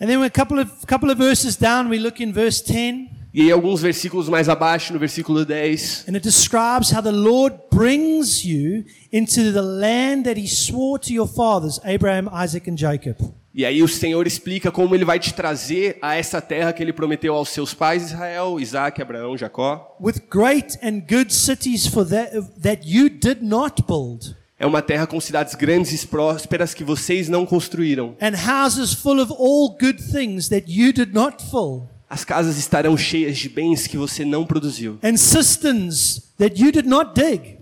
And 0.00 0.06
then 0.06 0.22
a 0.22 0.30
couple 0.30 0.58
of, 0.58 0.86
couple 0.86 1.10
of 1.10 1.18
verses 1.18 1.56
down, 1.56 1.90
we 1.90 1.98
look 1.98 2.22
in 2.22 2.32
verse 2.32 2.62
10. 2.64 3.20
E 3.32 3.42
aí 3.42 3.50
alguns 3.52 3.80
versículos 3.80 4.28
mais 4.28 4.48
abaixo, 4.48 4.92
no 4.92 4.98
versículo 4.98 5.44
10, 5.44 6.06
And 6.08 6.16
it 6.16 6.20
describes 6.20 6.90
how 6.90 7.00
the 7.00 7.12
Lord 7.12 7.54
brings 7.70 8.44
you 8.44 8.84
into 9.12 9.52
the 9.52 9.62
land 9.62 10.24
that 10.24 10.40
he 10.40 10.48
swore 10.48 10.98
to 11.00 11.12
your 11.12 11.28
fathers, 11.28 11.78
Abraham, 11.84 12.28
Isaac, 12.32 12.68
and 12.68 12.76
Jacob. 12.76 13.16
E 13.52 13.64
aí 13.66 13.82
o 13.82 13.88
Senhor 13.88 14.26
explica 14.26 14.70
como 14.70 14.94
ele 14.94 15.04
vai 15.04 15.18
te 15.18 15.34
trazer 15.34 15.98
a 16.00 16.14
essa 16.14 16.40
terra 16.40 16.72
que 16.72 16.82
ele 16.82 16.92
prometeu 16.92 17.34
aos 17.34 17.48
seus 17.48 17.74
pais 17.74 18.04
Israel, 18.04 18.60
Isaac, 18.60 19.02
Abraão, 19.02 19.36
Jacó. 19.36 19.96
With 20.00 20.22
great 20.30 20.78
and 20.82 21.00
good 21.00 21.34
cities 21.34 21.86
for 21.86 22.06
that, 22.06 22.30
that 22.62 22.82
you 22.88 23.08
did 23.08 23.42
not 23.42 23.82
build, 23.86 24.36
É 24.56 24.66
uma 24.66 24.82
terra 24.82 25.06
com 25.06 25.18
cidades 25.18 25.54
grandes 25.54 26.02
e 26.02 26.06
prósperas 26.06 26.74
que 26.74 26.84
vocês 26.84 27.28
não 27.28 27.44
construíram. 27.44 28.14
and 28.20 28.34
houses 28.36 28.92
full 28.94 29.20
of 29.20 29.32
all 29.32 29.70
good 29.70 30.00
things 30.12 30.48
that 30.48 30.66
you 30.70 30.92
did 30.92 31.12
not 31.12 31.42
fill, 31.50 31.88
As 32.08 32.24
casas 32.24 32.56
estarão 32.58 32.96
cheias 32.96 33.38
de 33.38 33.48
bens 33.48 33.86
que 33.86 33.96
você 33.96 34.24
não 34.24 34.44
produziu. 34.46 34.98
and 35.02 35.16
cisterns 35.16 36.32
that 36.38 36.60
you 36.62 36.70
did 36.70 36.86
not 36.86 37.12
dig, 37.14 37.56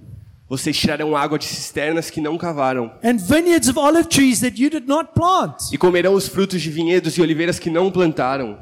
Vocês 0.48 0.76
tirarão 0.76 1.14
água 1.14 1.38
de 1.38 1.44
cisternas 1.44 2.08
que 2.08 2.22
não 2.22 2.38
cavaram. 2.38 2.90
and 3.04 3.18
vineyards 3.18 3.68
of 3.68 3.78
olive 3.78 4.08
trees 4.08 4.40
that 4.40 4.60
you 4.60 4.70
did 4.70 4.88
not 4.88 5.10
plant. 5.14 5.56
E 5.70 5.76
comerão 5.76 6.14
os 6.14 6.26
frutos 6.26 6.62
de 6.62 6.70
vinhedos 6.70 7.18
e 7.18 7.20
oliveiras 7.20 7.58
que 7.58 7.68
não 7.68 7.90
plantaram. 7.90 8.58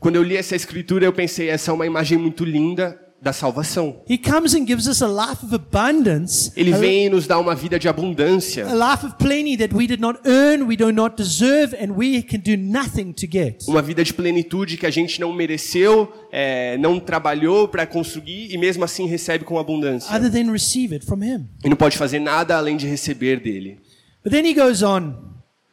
Quando 0.00 0.16
eu 0.16 0.22
li 0.22 0.36
essa 0.36 0.56
escritura, 0.56 1.04
eu 1.04 1.12
pensei, 1.12 1.48
essa 1.48 1.70
é 1.70 1.74
uma 1.74 1.86
imagem 1.86 2.18
muito 2.18 2.44
linda 2.44 3.07
da 3.20 3.32
salvação. 3.32 4.00
He 4.08 4.16
comes 4.16 4.54
and 4.54 4.64
gives 4.64 4.86
us 4.86 5.02
a 5.02 5.08
life 5.08 5.44
of 5.44 5.52
abundance, 5.54 6.52
Ele 6.56 6.72
vem 6.72 7.06
e 7.06 7.08
nos 7.08 7.26
dá 7.26 7.38
uma 7.38 7.54
vida 7.54 7.78
de 7.78 7.88
abundância. 7.88 8.64
a 8.66 8.92
life 8.92 9.04
of 9.04 9.16
plenty 9.16 9.56
that 9.56 9.74
we 9.74 9.86
did 9.86 10.00
not 10.00 10.20
earn, 10.24 10.62
we 10.64 10.76
do 10.76 10.92
not 10.92 11.16
deserve, 11.16 11.74
and 11.74 11.92
we 11.96 12.22
can 12.22 12.38
do 12.38 12.56
nothing 12.56 13.12
to 13.12 13.26
get. 13.28 13.64
Uma 13.66 13.82
vida 13.82 14.04
de 14.04 14.14
plenitude 14.14 14.76
que 14.76 14.86
a 14.86 14.90
gente 14.90 15.20
não 15.20 15.32
mereceu, 15.32 16.12
é, 16.30 16.78
não 16.78 17.00
trabalhou 17.00 17.66
para 17.66 17.86
conseguir 17.86 18.52
e 18.52 18.56
mesmo 18.56 18.84
assim 18.84 19.06
recebe 19.06 19.44
com 19.44 19.58
abundância. 19.58 20.14
Other 20.14 20.30
than 20.30 20.52
receive 20.52 20.94
it 20.94 21.04
from 21.04 21.22
Him. 21.24 21.48
E 21.64 21.68
não 21.68 21.76
pode 21.76 21.96
fazer 21.96 22.20
nada 22.20 22.56
além 22.56 22.76
de 22.76 22.86
receber 22.86 23.40
dele. 23.40 23.80
But 24.22 24.32
then 24.32 24.44
he 24.46 24.54
goes 24.54 24.82
on 24.82 25.14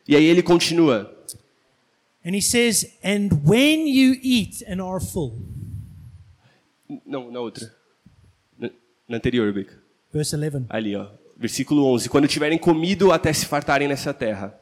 E 0.08 0.16
aí 0.16 0.26
ele 0.26 0.42
continua. 0.42 1.12
and 2.26 2.34
he 2.36 2.42
says, 2.42 2.88
And 3.04 3.30
when 3.46 3.88
you 3.88 4.16
eat 4.22 4.64
and 4.68 4.82
are 4.82 5.00
full, 5.00 5.44
Não, 7.06 7.32
na 7.32 7.40
outra. 7.40 7.74
Na, 8.58 8.70
na 9.10 9.18
anterior, 9.18 9.52
Beca. 9.54 9.74
verse 10.14 10.36
11, 10.36 10.66
Ali, 10.70 10.96
ó. 10.96 11.08
Versículo 11.38 11.86
11. 11.86 12.08
Quando 12.10 12.28
tiverem 12.28 12.58
comido 12.58 13.12
até 13.12 13.34
se 13.34 13.46
fartarem 13.46 13.88
nessa 13.88 14.14
terra. 14.14 14.54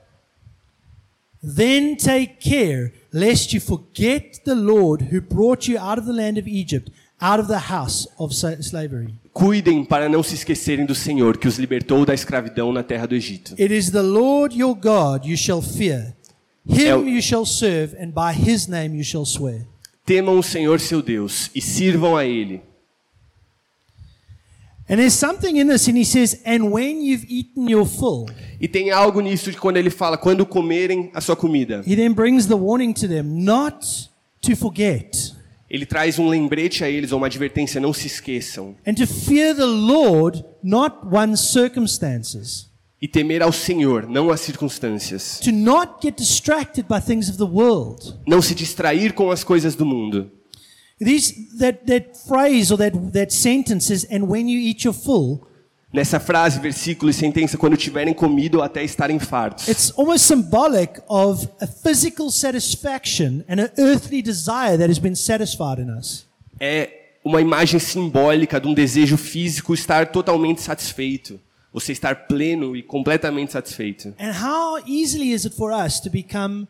Then 1.44 1.96
take 1.98 2.38
care 2.40 2.94
lest 3.12 3.54
you 3.54 3.60
forget 3.62 4.40
the 4.46 4.54
Lord 4.56 5.04
who 5.14 5.22
brought 5.22 5.70
you 5.70 5.78
out 5.78 6.00
of 6.00 6.08
the 6.08 6.14
land 6.14 6.40
of 6.40 6.48
Egypt, 6.50 6.90
out 7.20 7.40
of 7.42 7.48
the 7.50 7.70
house 7.72 8.08
of 8.18 8.34
slavery. 8.34 9.14
Cuidem 9.34 9.84
para 9.84 10.08
não 10.08 10.24
se 10.24 10.36
esquecerem 10.36 10.86
do 10.86 10.96
Senhor, 10.96 11.38
que 11.38 11.48
os 11.48 11.58
libertou 11.60 12.06
da 12.06 12.14
escravidão 12.14 12.72
na 12.72 12.82
terra 12.82 13.06
do 13.06 13.14
Egito. 13.16 13.54
It 13.60 13.74
is 13.74 13.92
the 13.92 14.02
Lord 14.02 14.58
your 14.58 14.74
God 14.74 15.26
you 15.26 15.36
shall 15.36 15.62
fear. 15.62 16.16
Him 16.66 16.88
El- 16.88 17.08
you 17.08 17.22
shall 17.22 17.46
serve, 17.46 17.94
and 18.02 18.12
by 18.12 18.32
his 18.34 18.68
name 18.68 18.96
you 18.96 19.04
shall 19.04 19.26
swear. 19.26 19.66
Temam 20.06 20.38
o 20.38 20.44
Senhor 20.44 20.80
seu 20.80 21.02
Deus 21.02 21.50
e 21.56 21.62
sirvam 21.62 22.16
a 22.18 22.26
Ele. 22.26 22.62
And 24.90 24.98
there's 24.98 25.14
something 25.14 25.58
in 25.60 25.68
this, 25.70 25.88
and 25.88 25.98
he 25.98 26.04
says, 26.04 26.42
And 26.46 26.70
when 26.72 27.02
you've 27.06 27.26
eaten 27.30 27.70
your 27.70 27.86
full, 27.86 28.26
E 28.60 28.68
tem 28.68 28.92
algo 28.92 29.22
nisso 29.22 29.50
de 29.50 29.58
quando 29.58 29.78
ele 29.78 29.90
fala, 29.90 30.18
quando 30.18 30.46
comerem 30.46 31.10
a 31.14 31.22
sua 31.22 31.38
comida. 31.38 31.82
he 31.86 31.96
then 31.96 32.12
brings 32.14 32.48
the 32.48 32.56
warning 32.56 32.92
to 32.94 33.08
them 33.08 33.24
not 33.44 33.78
to 34.42 34.56
forget 34.58 35.34
Ele 35.70 35.86
traz 35.86 36.20
um 36.20 36.28
lembrete 36.28 36.84
a 36.84 36.90
eles, 36.90 37.12
ou 37.14 37.18
uma 37.18 37.28
advertência, 37.28 37.80
não 37.80 37.94
se 37.94 38.08
esqueçam. 38.08 38.76
and 38.86 38.94
to 38.96 39.08
fear 39.08 39.56
the 39.56 39.66
Lord, 39.66 40.44
not 40.62 40.98
one's 41.10 41.40
circumstances, 41.40 42.70
E 43.04 43.08
temer 43.10 43.44
ao 43.44 43.52
Senhor, 43.52 44.08
não 44.08 44.32
às 44.32 44.40
circunstâncias. 44.40 45.38
to 45.44 45.52
not 45.52 45.96
get 46.02 46.16
distracted 46.16 46.86
by 46.88 47.02
things 47.02 47.28
of 47.28 47.38
the 47.38 47.44
world. 47.44 48.18
Não 48.26 48.42
se 48.42 48.56
distrair 48.56 49.12
com 49.12 49.30
as 49.30 49.44
coisas 49.44 49.76
do 49.76 49.86
mundo. 49.86 50.32
These, 51.02 51.50
that, 51.60 51.80
that 51.86 52.18
phrase 52.26 52.72
or 52.72 52.78
that, 52.78 52.98
that 53.12 53.34
sentence 53.34 53.92
is, 53.94 54.08
and 54.10 54.24
when 54.30 54.48
you 54.48 54.58
eat 54.58 54.86
your 54.86 54.94
full, 54.94 55.42
Nessa 55.92 56.18
frase, 56.18 56.60
versículo 56.62 57.12
e 57.12 57.14
sentença, 57.14 57.58
quando 57.58 57.76
tiverem 57.76 58.14
comido 58.14 58.60
ou 58.60 58.64
até 58.64 58.86
estarem 58.86 59.20
fartos. 59.20 59.68
it's 59.68 59.92
almost 59.98 60.26
symbolic 60.26 61.02
of 61.10 61.46
a 61.60 61.68
physical 61.68 62.32
satisfaction 62.32 63.44
and 63.50 63.60
an 63.60 63.70
earthly 63.78 64.22
desire 64.22 64.78
that 64.78 64.90
has 64.90 64.98
been 64.98 65.14
satisfied 65.14 65.82
in 65.82 65.90
us. 65.92 66.26
É 66.58 66.90
uma 67.24 67.42
imagem 67.42 67.82
simbólica 67.82 68.62
de 68.62 68.68
um 68.70 68.74
desejo 68.74 69.18
físico 69.18 69.74
estar 69.74 70.08
totalmente 70.08 70.62
satisfeito. 70.62 71.38
Você 71.74 71.92
estar 71.92 72.28
pleno 72.28 72.76
e 72.76 72.84
completamente 72.84 73.52
satisfeito. 73.52 74.14
And 74.20 74.32
how 74.32 74.78
easily 74.88 75.32
is 75.32 75.44
it 75.46 75.56
for 75.56 75.72
us 75.74 76.00
to 76.02 76.10
become 76.10 76.68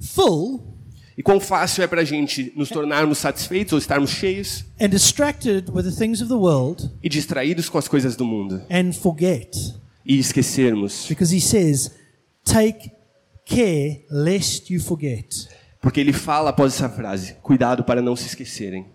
full 0.00 0.74
E 1.16 1.22
quão 1.22 1.40
fácil 1.40 1.82
é 1.82 1.86
para 1.86 2.02
a 2.02 2.04
gente 2.04 2.52
nos 2.54 2.68
tornarmos 2.68 3.16
satisfeitos 3.18 3.72
ou 3.72 3.78
estarmos 3.78 4.10
cheios 4.10 4.66
and 4.78 4.88
distracted 4.90 5.70
with 5.72 5.84
the 5.84 5.90
things 5.90 6.20
of 6.20 6.28
the 6.28 6.34
world 6.34 6.90
e 7.02 7.08
distraídos 7.08 7.70
com 7.70 7.78
as 7.78 7.88
coisas 7.88 8.16
do 8.16 8.24
mundo 8.24 8.60
and 8.70 8.92
forget? 8.92 9.48
e 10.04 10.18
esquecermos. 10.18 11.06
Because 11.08 11.34
he 11.34 11.40
says, 11.40 11.90
take 12.44 12.90
care 13.46 14.04
lest 14.10 14.70
you 14.72 14.78
forget. 14.80 15.48
Porque 15.80 16.00
ele 16.00 16.12
fala 16.12 16.50
após 16.50 16.74
essa 16.74 16.88
frase: 16.88 17.34
cuidado 17.42 17.82
para 17.84 18.02
não 18.02 18.14
se 18.14 18.26
esquecerem. 18.26 18.86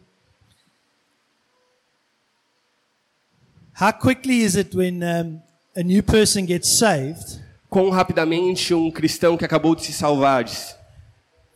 How 3.81 3.91
quickly 3.91 4.41
is 4.43 4.55
it 4.55 4.75
when 4.77 5.01
um, 5.03 5.41
a 5.75 5.81
new 5.83 6.03
person 6.03 6.45
gets 6.45 6.69
saved 6.69 7.39
Quão 7.69 7.89
rapidamente 7.89 8.73
um 8.73 8.91
cristão 8.91 9.35
que 9.37 9.45
acabou 9.45 9.75
de 9.75 9.83
se 9.85 9.93
salvar 9.93 10.45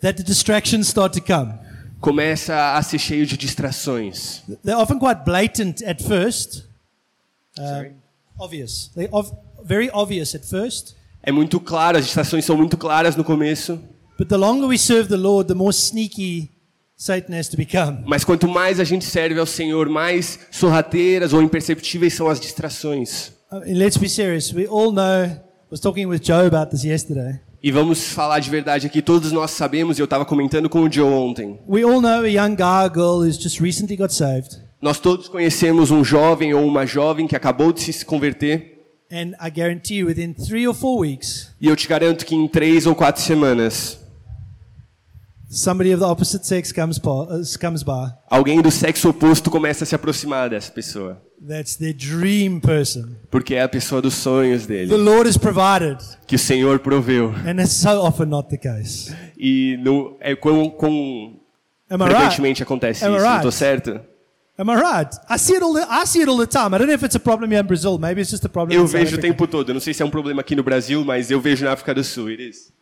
that 0.02 0.18
the 0.18 0.24
distractions 0.24 0.88
start 0.88 1.14
to 1.14 1.22
come? 1.22 1.54
começa 2.02 2.76
a 2.76 2.82
ser 2.84 3.00
cheio 3.00 3.26
de 3.26 3.36
distrações. 3.38 4.42
They're 4.64 4.78
often 4.80 5.00
quite 5.00 5.24
blatant 5.26 5.82
at 5.84 6.02
first. 6.02 6.64
Um, 7.58 7.94
obvious. 8.38 8.92
They're 8.96 9.10
ov- 9.12 9.36
very 9.64 9.90
obvious 9.92 10.36
at 10.36 10.46
first. 10.46 10.96
É 11.24 11.32
muito 11.32 11.60
claro, 11.60 11.98
as 11.98 12.06
distrações 12.06 12.46
são 12.46 12.56
muito 12.56 12.78
claras 12.78 13.16
no 13.16 13.24
começo, 13.24 13.80
But 14.18 14.30
the 14.30 14.38
longer 14.38 14.68
we 14.68 14.78
serve 14.78 15.10
the 15.10 15.18
Lord, 15.18 15.48
the 15.48 15.56
more 15.56 15.72
sneaky 15.74 16.52
Satan 16.98 17.38
has 17.38 17.50
to 17.50 17.58
become. 17.58 18.04
mas 18.06 18.24
quanto 18.24 18.48
mais 18.48 18.80
a 18.80 18.84
gente 18.84 19.06
serve 19.06 19.40
ao 19.40 19.46
Senhor, 19.46 19.90
mais 19.90 20.40
sorrateiras 20.52 21.34
ou 21.34 21.42
imperceptíveis 21.42 22.14
são 22.14 22.28
as 22.28 22.40
distrações. 22.40 23.32
Mean, 23.52 23.78
let's 23.78 23.98
be 23.98 24.10
serious. 24.10 24.54
We 24.54 24.66
all 24.68 24.92
know. 24.92 25.26
I 25.26 25.40
was 25.72 25.80
talking 25.80 26.06
with 26.08 26.22
Joe 26.24 26.46
about 26.48 26.72
this 26.72 26.84
yesterday. 26.84 27.40
E 27.62 27.72
vamos 27.72 28.04
falar 28.10 28.40
de 28.40 28.50
verdade 28.50 28.86
aqui, 28.86 29.02
todos 29.02 29.32
nós 29.32 29.52
sabemos, 29.52 29.98
e 29.98 30.02
eu 30.02 30.06
estava 30.06 30.24
comentando 30.24 30.70
com 30.70 30.82
o 30.82 30.92
Joe 30.92 31.12
ontem. 31.12 31.60
We 31.68 31.84
all 31.84 32.00
know 32.00 32.22
a 32.22 32.30
young 32.30 32.56
guy 32.56 32.88
girl 32.94 33.24
who's 33.24 33.42
just 33.42 33.60
recently 33.60 33.98
got 33.98 34.14
saved. 34.14 34.62
Nós 34.82 35.00
todos 35.00 35.28
conhecemos 35.28 35.90
um 35.90 36.04
jovem 36.04 36.54
ou 36.54 36.66
uma 36.66 36.86
jovem 36.86 37.28
que 37.28 37.36
acabou 37.36 37.74
de 37.74 37.92
se 37.92 38.06
converter, 38.06 38.74
And 39.12 39.34
I 39.40 39.50
guarantee 39.50 39.98
you, 40.00 40.08
within 40.08 40.34
three 40.34 40.68
or 40.68 40.74
four 40.74 41.00
weeks, 41.00 41.52
e 41.62 41.68
eu 41.68 41.76
te 41.76 41.88
garanto 41.88 42.26
que 42.26 42.36
em 42.36 42.48
três 42.48 42.86
ou 42.86 42.94
quatro 42.96 43.22
semanas, 43.22 44.00
somebody 45.50 45.92
of 45.94 46.00
the 46.00 46.06
opposite 46.06 46.46
sex 46.46 46.72
comes, 46.72 46.98
uh, 46.98 47.44
comes 47.60 47.84
by. 47.84 48.12
alguém 48.30 48.62
do 48.62 48.72
sexo 48.72 49.10
oposto 49.10 49.50
começa 49.50 49.84
a 49.84 49.88
se 49.88 49.96
aproximar 49.96 50.50
dessa 50.50 50.72
pessoa. 50.72 51.22
That's 51.48 51.76
their 51.76 51.94
dream 51.94 52.60
person. 52.60 53.10
Porque 53.30 53.56
é 53.56 53.62
a 53.62 53.70
pessoa 53.70 54.02
dos 54.02 54.14
sonhos 54.16 54.66
The 54.66 54.74
dele, 54.86 54.96
Lord 54.96 55.30
has 55.30 55.38
provided. 55.38 55.98
que 56.26 56.36
o 56.36 56.40
Senhor 56.40 56.80
proveu. 56.80 57.34
And 57.46 57.60
it's 57.62 57.74
so 57.74 58.02
often 58.02 58.26
not 58.28 58.50
the 58.50 58.58
case. 58.58 59.14
E 59.38 59.78
não, 59.84 60.16
é 60.20 60.36
quão 60.36 60.70
Am 61.90 62.02
I 62.02 62.06
right? 62.06 62.16
frequentemente 62.16 62.64
acontece 62.64 63.06
Am 63.06 63.16
isso, 63.16 63.24
right? 63.26 63.42
tô 63.44 63.52
certo? 63.52 64.00
Am 64.58 64.70
I 64.72 64.76
right? 64.76 65.14
I 65.30 65.38
see 65.38 65.56
it 65.56 65.64
all. 65.64 65.74
The, 65.74 65.82
I 65.90 66.06
see 66.08 66.22
it 66.22 66.30
all 66.30 66.38
the 66.38 66.48
time. 66.48 66.74
I 66.74 66.78
don't 66.80 66.88
know 66.88 66.94
if 66.96 67.04
it's 67.04 67.16
a 67.16 67.20
problem 67.20 67.52
here 67.52 67.62
in 67.62 67.68
Brazil. 67.68 68.00
Maybe 68.00 68.22
it's 68.22 68.32
just 68.32 68.46
a 68.46 68.50
problem. 68.50 68.74
Eu 68.76 68.88
vejo 68.88 69.18
o 69.18 69.20
tempo 69.20 69.46
todo. 69.46 69.70
Eu 69.70 69.74
não 69.74 69.82
sei 69.82 69.94
se 69.94 70.02
é 70.02 70.06
um 70.06 70.10
problema 70.10 70.40
aqui 70.42 70.56
no 70.56 70.64
Brasil, 70.64 71.04
mas 71.04 71.30
eu 71.30 71.42
vejo 71.42 71.66
na 71.66 71.74
África 71.74 71.94
do 71.94 72.04
Sul. 72.04 72.30
It 72.30 72.42
is. 72.50 72.74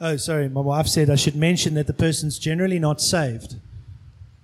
Oh, 0.00 0.16
sorry. 0.16 0.48
My 0.48 0.60
wife 0.60 0.88
said 0.88 1.08
I 1.10 1.16
should 1.16 1.36
mention 1.36 1.74
that 1.74 1.86
the 1.86 1.92
person's 1.92 2.38
generally 2.38 2.78
not 2.78 3.00
saved. 3.00 3.56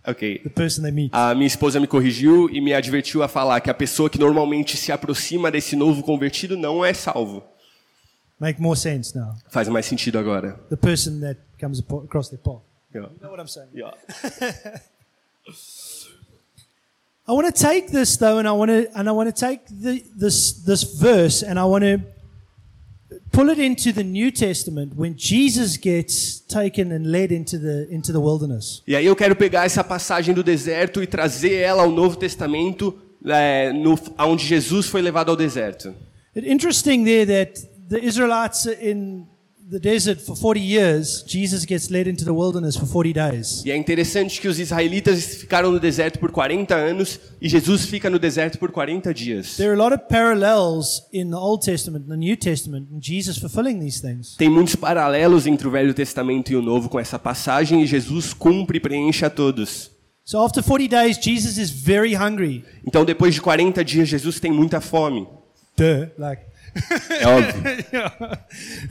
Ok. 0.07 0.41
The 0.43 0.51
person 0.51 0.83
they 0.83 0.91
meet. 0.91 1.11
A 1.13 1.35
minha 1.35 1.47
esposa 1.47 1.79
me 1.81 1.87
corrigiu 1.87 2.49
e 2.51 2.61
me 2.61 2.73
advertiu 2.73 3.23
a 3.23 3.29
falar 3.29 3.61
que 3.61 3.71
a 3.71 3.75
pessoa 3.75 4.09
que 4.09 4.19
normalmente 4.19 4.77
se 4.77 4.93
aproxima 4.93 5.51
desse 5.51 5.77
novo 5.77 6.03
convertido 6.03 6.57
não 6.57 6.85
é 6.85 6.95
salvo. 6.95 7.43
Make 8.39 8.61
more 8.61 8.79
sense 8.79 9.15
now. 9.17 9.35
Faz 9.51 9.69
mais 9.69 9.85
sentido 9.85 10.19
agora. 10.19 10.59
The 10.71 10.77
person 10.77 11.21
that 11.21 11.39
comes 11.61 11.81
across 11.81 12.31
their 12.31 12.41
path. 12.41 12.63
Yeah. 12.95 13.09
You 13.11 13.21
know 13.21 13.31
what 13.31 13.41
I'm 13.41 13.47
saying? 13.47 13.69
Yeah. 13.75 13.93
I 17.29 17.33
want 17.33 17.47
to 17.47 17.53
take 17.53 17.93
this 17.93 18.17
though, 18.17 18.39
and 18.39 18.49
I 18.49 18.53
want 18.53 18.71
to 18.71 18.89
and 18.99 19.09
I 19.09 19.13
want 19.13 19.29
to 19.29 19.47
take 19.47 19.67
the, 19.69 20.03
this 20.17 20.53
this 20.65 20.83
verse, 20.83 21.43
and 21.43 21.59
I 21.61 21.65
want 21.65 21.85
to 21.85 22.01
pull 23.33 23.51
it 23.51 23.61
into 23.61 23.93
the 23.93 24.03
New 24.03 24.31
Testament 24.31 24.93
when 24.97 25.15
Jesus 25.17 25.77
gets 25.77 26.41
taken 26.41 26.93
and 26.93 27.11
led 27.11 27.33
into 27.33 27.59
the 27.59 27.87
into 27.91 28.13
the 28.13 28.19
wilderness. 28.19 28.83
E 28.87 28.95
aí 28.97 29.07
eu 29.07 29.17
quero 29.17 29.37
pegar 29.37 29.65
essa 29.65 29.85
passagem 29.85 30.35
do 30.35 30.43
deserto 30.43 31.03
e 31.03 31.07
trazer 31.07 31.55
ela 31.55 31.83
ao 31.83 31.91
Novo 31.91 32.17
Testamento, 32.17 32.99
é, 33.25 33.73
no, 33.73 33.99
onde 34.19 34.45
Jesus 34.47 34.87
foi 34.87 35.03
levado 35.03 35.31
ao 35.31 35.37
deserto. 35.37 35.95
It's 36.35 36.49
interesting 36.49 37.05
there 37.05 37.27
that 37.27 37.69
the 37.89 38.05
Israelites 38.05 38.67
in 38.67 39.27
the 39.71 39.79
desert 39.79 40.21
for 40.21 40.35
40 40.35 40.61
years. 40.61 41.25
Jesus 41.27 41.65
gets 41.65 41.91
led 41.91 42.09
into 42.09 42.25
the 42.25 42.33
wilderness 42.33 42.77
for 42.77 42.87
40 42.87 43.13
days. 43.13 43.63
E 43.65 43.71
é 43.71 43.77
interessante 43.77 44.41
que 44.41 44.49
os 44.49 44.59
israelitas 44.59 45.37
ficaram 45.37 45.71
no 45.71 45.79
deserto 45.79 46.19
por 46.19 46.33
40 46.33 46.75
anos 46.75 47.21
e 47.41 47.49
Jesus 47.49 47.87
fica 47.87 48.11
no 48.11 48.19
deserto 48.19 48.59
por 48.59 48.73
40 48.73 49.15
dias. 49.15 49.57
There 49.57 49.71
are 49.71 49.81
a 49.81 49.83
lot 49.83 49.95
of 49.95 50.05
parallels 50.09 51.03
in 51.13 51.31
the 51.31 51.37
Old 51.37 51.65
Testament 51.65 52.07
and 52.07 52.11
the 52.11 52.17
New 52.17 52.37
Testament, 52.37 52.89
and 52.93 53.01
Jesus 53.01 53.39
fulfilling 53.39 53.79
these 53.79 54.01
things. 54.01 54.37
Tem 54.37 54.49
muitos 54.49 54.75
paralelos 54.75 55.47
entre 55.47 55.69
o 55.69 55.71
Velho 55.71 55.95
Testamento 55.95 56.51
e 56.51 56.57
o 56.57 56.63
Novo 56.63 56.89
com 56.89 56.99
essa 56.99 57.19
passagem 57.19 57.83
e 57.83 57.87
Jesus 57.87 58.35
cumpre 58.35 58.79
e 58.79 58.81
preenche 58.81 59.25
a 59.25 59.31
todos. 59.31 59.91
So 60.25 60.39
after 60.39 60.63
40 60.63 60.89
days, 60.89 61.19
Jesus 61.21 61.59
is 61.59 61.71
very 61.71 62.15
hungry. 62.15 62.65
Então, 62.87 63.05
depois 63.05 63.35
de 63.35 63.41
40 63.41 63.85
dias, 63.85 64.09
Jesus 64.09 64.39
tem 64.39 64.53
muita 64.53 64.81
fome. 64.81 65.27
Duh, 65.77 66.11
like. 66.19 66.50
É 67.11 67.27
óbvio. 67.27 67.63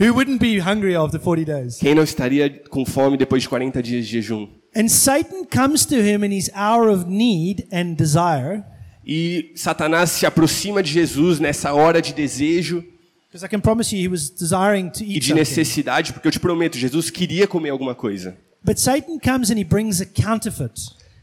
Who 0.00 0.14
wouldn't 0.14 0.38
be 0.38 0.58
hungry 0.60 0.94
after 0.96 1.18
40 1.20 1.44
days? 1.44 1.76
Quem 1.78 1.94
não 1.94 2.02
estaria 2.02 2.50
com 2.68 2.84
fome 2.84 3.16
depois 3.16 3.42
de 3.42 3.48
40 3.48 3.82
dias 3.82 4.06
de 4.06 4.12
jejum? 4.12 4.48
And 4.76 4.88
Satan 4.88 5.44
comes 5.44 5.84
to 5.86 5.96
him 5.96 6.24
in 6.24 6.32
his 6.36 6.50
hour 6.54 6.88
of 6.88 7.06
need 7.08 7.66
and 7.72 7.94
desire. 7.94 8.62
E 9.04 9.52
Satanás 9.56 10.10
se 10.10 10.26
aproxima 10.26 10.82
de 10.82 10.92
Jesus 10.92 11.40
nessa 11.40 11.72
hora 11.72 12.00
de 12.00 12.12
desejo 12.12 12.84
Because 13.28 13.44
I 13.46 13.48
can 13.48 13.60
promise 13.60 13.94
you, 13.94 14.02
he 14.02 14.08
was 14.08 14.28
desiring 14.28 14.90
to 14.90 15.04
e 15.04 15.14
eat 15.14 15.20
de 15.20 15.26
something. 15.28 15.38
necessidade, 15.40 16.12
porque 16.12 16.26
eu 16.26 16.32
te 16.32 16.40
prometo, 16.40 16.76
Jesus 16.76 17.10
queria 17.10 17.46
comer 17.46 17.70
alguma 17.70 17.94
coisa. 17.94 18.36
But 18.62 18.78
Satan 18.78 19.18
comes 19.20 19.50
and 19.50 19.58
he 19.58 19.64
brings 19.64 20.00
a 20.00 20.04
counterfeit. 20.04 20.72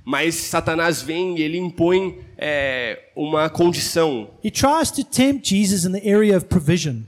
Mas 0.09 0.35
Satanás 0.35 1.01
vem 1.01 1.37
e 1.37 1.41
ele 1.41 1.57
impõe 1.57 2.19
é, 2.37 2.97
uma 3.13 3.49
condição. 3.49 4.29
He 4.41 4.49
tries 4.49 4.89
to 4.91 5.03
tempt 5.03 5.53
Jesus 5.53 5.83
in 5.83 5.91
the 5.91 6.09
area 6.09 6.37
of 6.37 6.45
provision. 6.45 7.01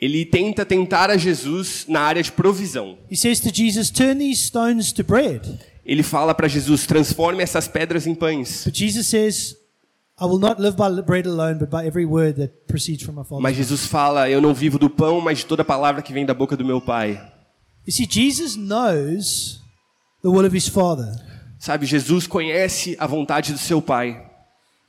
Ele 0.00 0.24
tenta 0.24 0.64
tentar 0.64 1.10
a 1.10 1.16
Jesus 1.16 1.86
na 1.88 2.02
área 2.02 2.22
de 2.22 2.30
provisão. 2.30 2.98
He 3.10 3.16
says 3.16 3.40
to 3.40 3.50
Jesus, 3.52 3.90
Turn 3.90 4.20
these 4.20 4.42
stones 4.42 4.92
to 4.92 5.02
bread. 5.02 5.58
Ele 5.84 6.04
fala 6.04 6.32
para 6.36 6.46
Jesus: 6.46 6.86
transforme 6.86 7.42
essas 7.42 7.66
pedras 7.66 8.06
em 8.06 8.14
pães. 8.14 8.62
But 8.64 8.76
Jesus 8.76 9.08
says, 9.08 9.56
Mas. 13.40 13.56
Jesus 13.56 13.86
fala: 13.86 14.30
Eu 14.30 14.40
não 14.40 14.54
vivo 14.54 14.78
do 14.78 14.88
pão, 14.88 15.20
mas 15.20 15.38
de 15.38 15.46
toda 15.46 15.64
palavra 15.64 16.00
que 16.00 16.12
vem 16.12 16.24
da 16.24 16.32
boca 16.32 16.56
do 16.56 16.64
meu 16.64 16.80
Pai. 16.80 17.20
You 17.84 17.92
see, 17.92 18.06
Jesus 18.08 18.54
knows 18.54 19.60
the 20.22 20.28
will 20.28 20.46
of 20.46 20.56
his 20.56 20.68
Father. 20.68 21.12
Sabe, 21.58 21.86
Jesus 21.86 22.26
conhece 22.26 22.96
a 22.98 23.06
vontade 23.06 23.52
do 23.52 23.58
seu 23.58 23.80
Pai. 23.80 24.22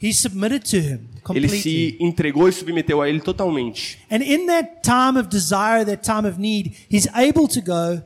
He 0.01 0.13
submitted 0.13 0.63
to 0.69 0.77
him 0.77 1.09
Ele 1.12 1.21
completely. 1.24 1.59
se 1.62 1.97
entregou 2.00 2.47
e 2.47 2.51
submeteu 2.51 3.01
a 3.01 3.09
ele 3.09 3.19
totalmente. 3.19 3.97
And 4.12 4.17
in 4.21 4.45
that 4.45 4.81
time 4.83 5.19
of 5.19 5.27
desire, 5.27 5.83
that 5.86 6.03
time 6.03 6.27
of 6.27 6.39
need, 6.39 6.74
he's 6.91 7.07
able 7.15 7.47
to 7.47 7.62
go, 7.62 8.03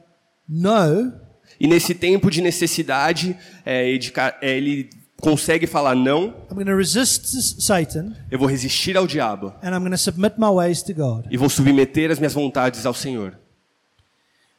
no, 0.47 1.11
E 1.59 1.67
nesse 1.67 1.93
tempo 1.93 2.31
de 2.31 2.41
necessidade, 2.41 3.35
é, 3.65 3.97
de 3.97 4.13
é, 4.41 4.57
ele 4.57 4.89
consegue 5.19 5.67
falar: 5.67 5.93
Não, 5.95 6.27
I'm 6.49 6.55
going 6.55 6.65
to 6.65 6.75
resist 6.77 7.25
s- 7.35 7.61
Satan 7.61 8.15
eu 8.31 8.39
vou 8.39 8.47
resistir 8.47 8.95
ao 8.95 9.05
diabo 9.05 9.53
and 9.61 9.71
I'm 9.75 9.79
going 9.79 9.91
to 9.91 9.97
submit 9.97 10.35
my 10.37 10.47
ways 10.49 10.81
to 10.83 10.93
God. 10.93 11.27
e 11.29 11.35
vou 11.35 11.49
submeter 11.49 12.09
as 12.09 12.19
minhas 12.19 12.33
vontades 12.33 12.85
ao 12.85 12.93
Senhor. 12.93 13.37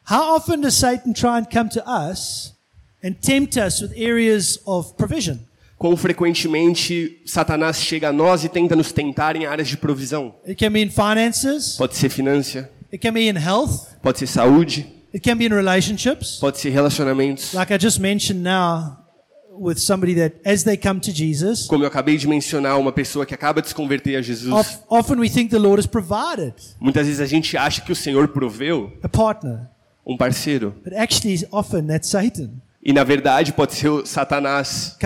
How 0.09 0.35
often 0.35 0.61
does 0.61 0.75
Satan 0.75 1.13
try 1.13 1.39
and 1.39 1.45
come 1.51 1.69
to 1.71 1.81
us 1.89 2.53
and 3.03 3.13
tempt 3.15 3.57
us 3.57 3.81
with 3.81 3.91
areas 3.95 4.59
of 4.65 4.93
provision? 4.95 5.37
Quão 5.77 5.97
frequentemente 5.97 7.21
Satanás 7.25 7.77
chega 7.77 8.09
a 8.09 8.13
nós 8.13 8.43
e 8.43 8.49
tenta 8.49 8.75
nos 8.75 8.91
tentar 8.91 9.35
em 9.35 9.45
áreas 9.45 9.67
de 9.67 9.77
provisão? 9.77 10.35
It 10.47 10.55
can 10.55 10.71
be 10.71 10.81
in 10.81 10.89
finances, 10.89 11.75
Pode 11.77 11.95
ser 11.95 12.09
finança, 12.09 12.69
it 12.91 12.99
can 12.99 13.11
be 13.13 13.27
in 13.29 13.35
health, 13.37 13.87
pode 14.01 14.19
ser 14.19 14.27
saúde, 14.27 14.85
it 15.13 15.19
can 15.19 15.35
be 15.35 15.45
in 15.45 15.49
relationships. 15.53 16.37
pode 16.39 16.57
ser 16.59 16.69
relacionamentos. 16.69 17.53
Like 17.53 17.73
I 17.73 17.77
just 17.77 17.99
mentioned 17.99 18.41
now 18.43 18.97
with 19.59 19.77
somebody 19.77 20.15
that 20.15 20.35
as 20.45 20.63
they 20.63 20.77
come 20.77 20.99
to 21.01 21.11
Jesus, 21.11 21.67
Como 21.67 21.83
eu 21.83 21.87
acabei 21.87 22.17
de 22.17 22.27
mencionar, 22.27 22.79
uma 22.79 22.91
pessoa 22.93 23.25
que 23.25 23.33
acaba 23.33 23.61
de 23.61 23.67
se 23.67 23.75
converter 23.75 24.15
a 24.15 24.21
Jesus. 24.21 24.51
of, 24.53 24.79
often 24.89 25.19
we 25.19 25.29
think 25.29 25.49
the 25.51 25.59
Lord 25.59 25.79
has 25.79 25.85
provided 25.87 26.53
Muitas 26.79 27.07
vezes 27.07 27.19
a 27.19 27.25
gente 27.25 27.57
acha 27.57 27.81
que 27.81 27.91
o 27.91 27.95
Senhor 27.95 28.27
proveu 28.29 28.93
a 29.03 29.09
partner, 29.09 29.67
um 30.05 30.15
parceiro. 30.15 30.73
but 30.83 30.93
actually 30.93 31.45
often 31.51 31.87
that's 31.87 32.07
Satan 32.09 32.61
E 32.85 32.91
na 32.91 33.05
verdade 33.05 33.53
pode 33.53 33.75
ser 33.75 33.87
o 33.87 34.05
Satanás 34.05 34.97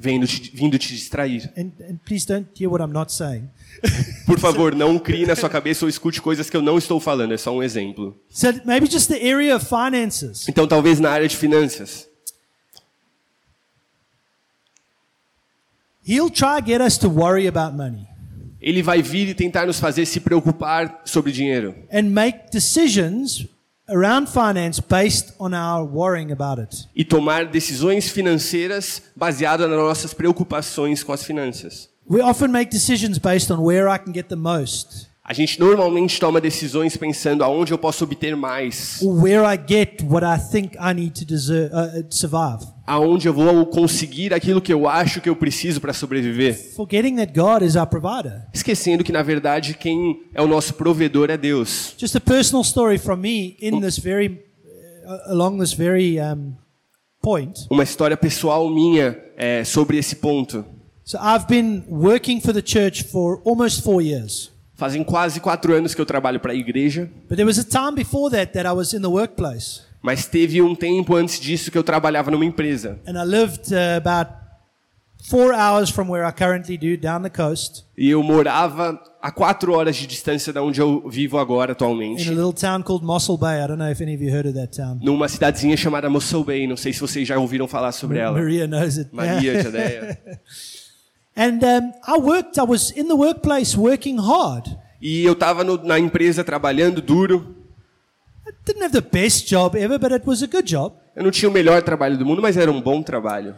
vindo 0.00 0.26
te, 0.26 0.50
vindo 0.54 0.78
te 0.78 0.88
distrair. 0.92 1.50
And, 1.56 1.72
and 1.88 1.96
please 2.04 2.26
don't 2.26 2.46
hear 2.54 2.70
what 2.70 2.84
I'm 2.84 2.92
not 2.92 3.10
saying. 3.10 3.48
Por 4.26 4.38
favor, 4.38 4.74
não 4.74 4.98
crie 4.98 5.24
na 5.24 5.34
sua 5.34 5.48
cabeça 5.48 5.86
ou 5.86 5.88
escute 5.88 6.20
coisas 6.20 6.50
que 6.50 6.56
eu 6.56 6.60
não 6.60 6.76
estou 6.76 7.00
falando, 7.00 7.32
é 7.32 7.38
só 7.38 7.56
um 7.56 7.62
exemplo. 7.62 8.14
So 8.28 8.48
maybe 8.66 8.86
just 8.86 9.08
the 9.08 9.16
area 9.16 9.56
of 9.56 9.64
finances. 9.64 10.46
Então, 10.46 10.66
talvez 10.68 11.00
na 11.00 11.10
área 11.10 11.26
de 11.26 11.36
finanças, 11.36 12.06
He'll 16.06 16.28
try 16.28 16.60
get 16.62 16.82
us 16.82 16.98
to 16.98 17.08
worry 17.08 17.48
about 17.48 17.74
money 17.74 18.06
ele 18.60 18.82
vai 18.82 19.02
vir 19.02 19.28
e 19.28 19.34
tentar 19.34 19.66
nos 19.66 19.78
fazer 19.78 20.06
se 20.06 20.20
preocupar 20.20 21.02
sobre 21.04 21.30
dinheiro 21.30 21.74
and 21.92 22.04
make 22.04 22.50
decisions 22.50 23.46
around 23.88 24.28
finance 24.28 24.80
based 24.80 25.34
on 25.38 25.52
our 25.54 25.84
worrying 25.84 26.32
about 26.32 26.60
it. 26.60 26.88
e 26.94 27.04
tomar 27.04 27.46
decisões 27.46 28.08
financeiras 28.08 29.02
baseadas 29.14 29.68
nas 29.68 29.78
nossas 29.78 30.14
preocupações 30.14 31.02
com 31.02 31.12
as 31.12 31.22
finanças. 31.22 31.88
We 32.08 32.20
often 32.20 32.48
make 32.48 32.70
decisions 32.70 33.18
based 33.18 33.50
on 33.50 33.62
where 33.62 33.88
I 33.88 33.98
can 33.98 34.12
get 34.12 34.28
the 34.28 34.36
most 34.36 35.08
A 35.26 35.32
gente 35.32 35.58
normalmente 35.58 36.20
toma 36.20 36.38
decisões 36.38 36.98
pensando 36.98 37.42
aonde 37.42 37.72
eu 37.72 37.78
posso 37.78 38.04
obter 38.04 38.36
mais, 38.36 39.00
or 39.00 39.22
where 39.22 39.42
I 39.42 39.58
get 39.58 40.02
what 40.02 40.22
I 40.22 40.38
think 40.38 40.76
I 40.76 40.92
need 40.92 41.18
to 41.18 41.24
deserve, 41.24 41.72
uh, 41.72 42.00
uh, 42.00 42.06
survive, 42.10 42.70
aonde 42.86 43.26
eu 43.26 43.32
vou 43.32 43.64
conseguir 43.64 44.34
aquilo 44.34 44.60
que 44.60 44.70
eu 44.70 44.86
acho 44.86 45.22
que 45.22 45.28
eu 45.30 45.34
preciso 45.34 45.80
para 45.80 45.94
sobreviver. 45.94 46.54
forgetting 46.76 47.16
that 47.16 47.32
God 47.32 47.62
is 47.62 47.74
our 47.74 47.86
provider. 47.86 48.42
Esquecendo 48.52 49.02
que 49.02 49.12
na 49.12 49.22
verdade 49.22 49.72
quem 49.72 50.24
é 50.34 50.42
o 50.42 50.46
nosso 50.46 50.74
provedor 50.74 51.30
é 51.30 51.38
Deus. 51.38 51.94
Just 51.96 52.14
a 52.16 52.20
personal 52.20 52.62
story 52.62 52.98
from 52.98 53.16
me 53.16 53.56
in 53.62 53.80
this 53.80 53.98
very, 53.98 54.44
uh, 55.06 55.32
along 55.32 55.58
this 55.58 55.72
very 55.72 56.20
um, 56.20 56.52
point. 57.22 57.66
Uma 57.70 57.82
história 57.84 58.16
pessoal 58.18 58.68
minha 58.68 59.18
é, 59.38 59.64
sobre 59.64 59.96
esse 59.96 60.16
ponto. 60.16 60.66
So 61.02 61.16
I've 61.16 61.46
been 61.48 61.82
working 61.88 62.42
for 62.42 62.52
the 62.52 62.62
church 62.62 63.04
for 63.04 63.40
almost 63.46 63.82
four 63.82 64.02
years. 64.02 64.52
Fazem 64.76 65.04
quase 65.04 65.40
quatro 65.40 65.72
anos 65.72 65.94
que 65.94 66.00
eu 66.00 66.06
trabalho 66.06 66.40
para 66.40 66.52
a 66.52 66.54
igreja, 66.54 67.08
that 67.28 68.52
that 68.52 68.66
mas 70.02 70.26
teve 70.26 70.60
um 70.60 70.74
tempo 70.74 71.14
antes 71.14 71.40
disso 71.40 71.70
que 71.70 71.78
eu 71.78 71.82
trabalhava 71.82 72.30
numa 72.30 72.44
empresa. 72.44 72.98
And 73.06 73.12
I 73.18 73.24
lived 73.24 73.72
uh, 73.72 73.96
about 73.96 74.32
four 75.30 75.54
hours 75.54 75.88
from 75.88 76.10
where 76.10 76.26
I 76.28 76.30
currently 76.30 76.76
do, 76.76 77.00
down 77.00 77.22
the 77.22 77.30
coast, 77.30 77.84
E 77.96 78.10
eu 78.10 78.22
morava 78.22 79.00
a 79.22 79.30
quatro 79.30 79.72
horas 79.72 79.96
de 79.96 80.06
distância 80.06 80.52
da 80.52 80.62
onde 80.62 80.80
eu 80.80 81.08
vivo 81.08 81.38
agora 81.38 81.72
atualmente, 81.72 82.30
numa 85.00 85.28
cidadezinha 85.28 85.76
chamada 85.76 86.10
Mossel 86.10 86.44
Bay. 86.44 86.66
Não 86.66 86.76
sei 86.76 86.92
se 86.92 87.00
vocês 87.00 87.26
já 87.26 87.38
ouviram 87.38 87.66
falar 87.66 87.92
sobre 87.92 88.18
ela. 88.18 88.38
Maria 88.38 88.66
knows 88.66 88.98
it. 88.98 89.08
Maria, 89.10 89.62
Jadeia. 89.62 90.18
And 91.36 91.62
um, 91.64 91.92
I 92.06 92.18
worked, 92.18 92.58
I 92.58 92.64
was 92.64 92.90
in 92.92 93.08
the 93.08 93.16
workplace 93.16 93.76
working 93.76 94.18
hard. 94.18 94.68
E 95.00 95.24
eu 95.24 95.32
estava 95.32 95.64
na 95.64 95.98
empresa 95.98 96.44
trabalhando 96.44 97.02
duro. 97.02 97.54
I 98.46 98.52
didn't 98.64 98.82
have 98.82 98.92
the 98.92 99.00
best 99.00 99.46
job 99.48 99.76
ever, 99.76 99.98
but 99.98 100.12
it 100.12 100.26
was 100.26 100.42
a 100.42 100.46
good 100.46 100.64
job. 100.64 100.94
Eu 101.16 101.24
não 101.24 101.30
tinha 101.30 101.48
o 101.48 101.52
melhor 101.52 101.82
trabalho 101.82 102.16
do 102.16 102.24
mundo, 102.24 102.40
mas 102.40 102.56
era 102.56 102.70
um 102.70 102.80
bom 102.80 103.02
trabalho. 103.02 103.54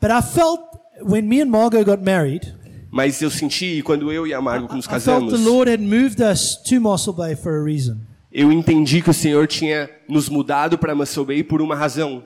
But 0.00 0.10
I 0.10 0.22
felt 0.22 0.60
when 1.02 1.22
me 1.22 1.40
and 1.40 1.50
Margot 1.50 1.84
got 1.84 2.02
married, 2.02 2.54
Mas 2.90 3.22
eu 3.22 3.30
senti, 3.30 3.82
quando 3.82 4.10
eu 4.10 4.26
e 4.26 4.34
a 4.34 4.40
Margo 4.42 4.74
nos 4.74 4.86
I 4.86 4.88
felt 4.88 5.04
casamos, 5.04 5.32
the 5.32 5.48
Lord 5.48 5.70
had 5.70 5.80
moved 5.80 6.20
us 6.20 6.56
to 6.68 6.80
Mossel 6.80 7.12
Bay 7.12 7.36
for 7.36 7.60
a 7.60 7.64
reason. 7.64 7.98
eu 8.32 8.50
entendi 8.50 9.00
que 9.00 9.10
o 9.10 9.14
Senhor 9.14 9.46
tinha 9.46 9.88
nos 10.08 10.28
mudado 10.28 10.76
para 10.76 10.94
Muscle 10.94 11.24
Bay 11.24 11.44
por 11.44 11.62
uma 11.62 11.76
razão. 11.76 12.24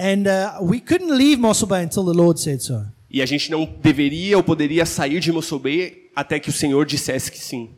And 0.00 0.24
uh, 0.26 0.64
we 0.64 0.80
couldn't 0.80 1.12
leave 1.12 1.40
Mossel 1.40 1.66
Bay 1.68 1.84
until 1.84 2.04
the 2.04 2.12
Lord 2.12 2.40
said 2.40 2.60
so. 2.60 2.86
E 3.10 3.22
a 3.22 3.26
gente 3.26 3.50
não 3.50 3.64
deveria 3.64 4.36
ou 4.36 4.42
poderia 4.42 4.84
sair 4.84 5.20
de 5.20 5.32
Bay 5.32 6.10
até 6.14 6.38
que 6.38 6.50
o 6.50 6.52
Senhor 6.52 6.84
dissesse 6.84 7.30
que 7.30 7.38
sim. 7.38 7.70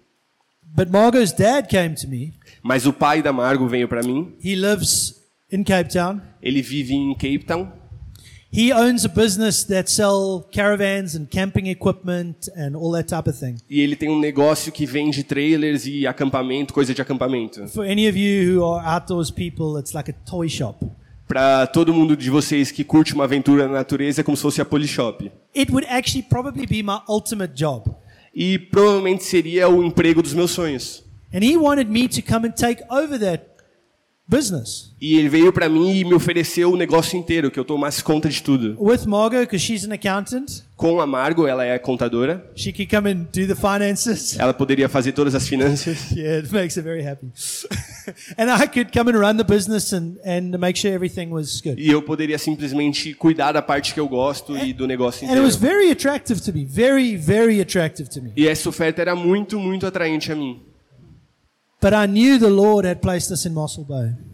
But 0.63 0.89
Margot's 0.89 1.33
dad 1.33 1.69
came 1.69 1.95
to 1.97 2.09
me. 2.09 2.33
Mas 2.63 2.87
o 2.87 2.93
pai 2.93 3.23
da 3.23 3.33
Margo 3.33 3.67
veio 3.67 3.89
para 3.89 4.03
mim. 4.03 4.35
He 4.43 4.55
lives 4.55 5.21
in 5.51 5.65
Cape 5.65 5.93
Town. 5.93 6.21
Ele 6.43 6.63
vive 6.63 6.95
em 6.95 7.13
Cape 7.15 7.45
Town. 7.45 7.81
He 8.53 8.73
owns 8.73 9.05
a 9.05 9.09
business 9.09 9.63
that 9.65 9.89
sell 9.89 10.45
caravans 10.51 11.15
and 11.15 11.27
camping 11.31 11.69
equipment 11.69 12.49
and 12.57 12.75
all 12.75 12.91
that 12.93 13.09
type 13.09 13.29
of 13.29 13.39
thing. 13.39 13.57
E 13.69 13.81
ele 13.81 13.95
tem 13.95 14.09
um 14.09 14.19
negócio 14.19 14.73
que 14.73 14.85
vende 14.85 15.23
trailers 15.23 15.87
e 15.87 16.05
acampamento, 16.05 16.75
coisa 16.75 16.93
de 16.93 17.01
acampamento. 17.01 17.69
For 17.69 17.85
any 17.85 18.09
of 18.09 18.19
you 18.19 18.59
who 18.59 18.65
are 18.65 18.85
outdoors 18.85 19.31
people, 19.31 19.79
it's 19.79 19.93
like 19.93 20.11
a 20.11 20.15
toy 20.29 20.49
shop. 20.49 20.85
Para 21.31 21.65
todo 21.69 21.95
mundo 21.95 22.17
de 22.17 22.29
vocês 22.29 22.73
que 22.73 22.83
curte 22.83 23.15
uma 23.15 23.23
aventura 23.23 23.69
na 23.69 23.75
natureza, 23.75 24.21
é 24.21 24.25
como 24.25 24.37
se 24.37 24.43
fosse 24.43 24.61
a 24.61 24.65
Polishop. 24.65 25.31
It 25.57 25.71
would 25.71 25.87
actually 25.89 26.25
probably 26.29 26.67
be 26.67 26.83
my 26.83 26.99
ultimate 27.09 27.55
job. 27.55 27.89
E 28.35 28.59
provavelmente 28.59 29.23
seria 29.23 29.69
o 29.69 29.81
emprego 29.85 30.23
dos 30.23 30.35
meus 30.35 30.51
sonhos. 30.51 31.05
And 31.33 31.45
he 31.45 31.57
wanted 31.57 31.89
me 31.89 32.09
to 32.09 32.21
come 32.21 32.49
and 32.49 32.51
take 32.51 32.83
over 32.91 33.17
that 33.21 33.50
business 34.31 34.91
E 35.01 35.17
ele 35.17 35.29
veio 35.29 35.53
para 35.53 35.69
mim 35.69 35.97
e 35.97 36.05
me 36.05 36.15
ofereceu 36.15 36.71
o 36.71 36.77
negócio 36.77 37.19
inteiro, 37.19 37.51
que 37.51 37.59
eu 37.59 37.65
tomasse 37.65 38.05
conta 38.05 38.29
de 38.29 38.43
tudo. 38.43 38.77
with 38.79 39.07
Margot 39.07 39.41
because 39.41 39.59
she's 39.65 39.85
an 39.85 39.93
accountant. 39.95 40.63
Com 40.77 41.01
a 41.01 41.07
Margo, 41.07 41.47
ela 41.47 41.65
é 41.65 41.79
contadora, 41.79 42.45
She 42.55 42.71
could 42.73 42.87
come 42.95 43.11
and 43.11 43.27
do 43.33 43.47
the 43.47 43.55
finances. 43.55 44.37
ela 44.41 44.53
poderia 44.55 44.89
fazer 44.89 45.13
todas 45.13 45.35
as 45.35 45.49
finanças. 45.49 46.11
Yeah, 46.15 46.39
it 46.45 46.53
makes 46.53 46.77
her 46.77 46.83
very 46.83 47.03
happy. 47.03 47.29
and 48.39 48.51
I 48.51 48.67
could 48.67 48.91
come 48.93 49.11
and 49.11 49.19
run 49.19 49.37
the 49.37 49.45
business 49.45 49.93
and, 49.93 50.17
and 50.25 50.57
make 50.59 50.79
sure 50.79 50.93
everything 50.95 51.31
was 51.31 51.61
good. 51.61 51.81
E 51.81 51.91
eu 51.91 52.03
poderia 52.03 52.39
simplesmente 52.39 53.15
cuidar 53.15 53.53
da 53.53 53.63
parte 53.63 53.93
que 53.95 54.01
eu 54.01 54.09
gosto 54.09 54.57
e 54.57 54.73
do 54.73 54.87
negócio 54.87 55.27
And 55.27 55.33
it 55.33 55.41
was 55.41 55.57
inteiro. 55.57 55.77
very 55.77 55.91
attractive 55.91 56.41
to 56.43 56.53
me. 56.53 56.65
Very, 56.65 57.17
very 57.17 57.61
attractive 57.61 58.09
to 58.11 58.23
me. 58.23 58.33
E 58.37 58.47
essa 58.47 58.69
oferta 58.69 59.01
era 59.01 59.15
muito, 59.17 59.59
muito 59.59 59.87
atraente 59.87 60.31
a 60.31 60.37
mim. 60.37 60.61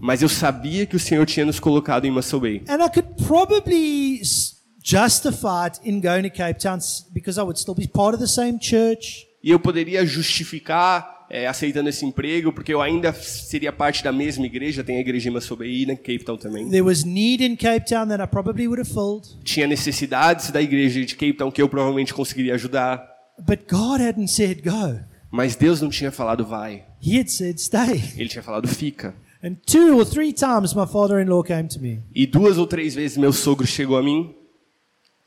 Mas 0.00 0.22
eu 0.22 0.28
sabia 0.28 0.84
que 0.86 0.96
o 0.96 0.98
Senhor 0.98 1.24
tinha 1.26 1.46
nos 1.46 1.60
colocado 1.60 2.04
em 2.04 2.10
Muscle 2.10 2.40
Bay. 2.40 2.62
And 2.68 2.84
I 2.84 2.88
could 2.90 3.08
probably 3.26 4.20
s- 4.20 4.54
justify 4.82 5.66
it 5.68 5.80
in 5.84 6.00
going 6.00 6.22
to 6.22 6.30
Cape 6.30 6.58
Town 6.60 6.78
because 7.12 7.38
I 7.38 7.42
would 7.42 7.58
still 7.58 7.74
be 7.74 7.86
part 7.86 8.14
of 8.16 8.22
the 8.22 8.28
same 8.28 8.58
church. 8.60 9.26
E 9.42 9.50
eu 9.50 9.60
poderia 9.60 10.04
justificar 10.04 11.26
é, 11.30 11.46
aceitando 11.46 11.88
esse 11.88 12.04
emprego, 12.04 12.52
porque 12.52 12.72
eu 12.72 12.80
ainda 12.82 13.12
seria 13.12 13.72
parte 13.72 14.02
da 14.02 14.12
mesma 14.12 14.44
igreja, 14.46 14.82
tem 14.84 14.96
a 14.96 15.00
igreja 15.00 15.28
em 15.28 15.32
Muscle 15.32 15.56
Bay 15.56 15.82
e 15.82 15.86
na 15.86 15.94
Cape 15.96 16.24
Town 16.24 16.36
também. 16.36 16.68
There 16.68 16.82
was 16.82 17.04
need 17.04 17.44
in 17.44 17.56
Cape 17.56 17.86
Town 17.86 18.06
that 18.08 18.22
I 18.22 18.26
probably 18.26 18.66
would 18.66 18.80
have 18.80 18.92
filled. 18.92 19.26
Tinha 19.44 19.66
necessidades 19.66 20.50
da 20.50 20.60
igreja 20.62 21.04
de 21.04 21.14
Cape 21.14 21.34
Town 21.34 21.50
que 21.50 21.62
eu 21.62 21.68
provavelmente 21.68 22.12
conseguiria 22.14 22.54
ajudar. 22.54 23.04
But 23.38 23.60
God 23.70 24.00
hadn't 24.00 24.28
said 24.28 24.62
go. 24.62 24.98
Mas 25.30 25.56
Deus 25.56 25.80
não 25.80 25.90
tinha 25.90 26.10
falado 26.12 26.44
vai. 26.44 26.84
He 27.04 27.18
had 27.18 27.28
said 27.28 27.58
stay. 27.60 28.02
Ele 28.16 28.28
tinha 28.28 28.42
falado 28.42 28.68
fica. 28.68 29.14
And 29.44 29.54
two 29.66 29.98
or 29.98 30.04
three 30.06 30.32
times 30.32 30.72
my 30.74 30.86
father-in-law 30.86 31.42
came 31.42 31.68
to 31.68 31.78
me 31.80 32.00
E 32.14 32.26
duas 32.26 32.56
ou 32.58 32.66
três 32.66 32.94
vezes 32.94 33.16
meu 33.18 33.32
sogro 33.32 33.66
chegou 33.66 33.98
a 33.98 34.02
mim 34.02 34.34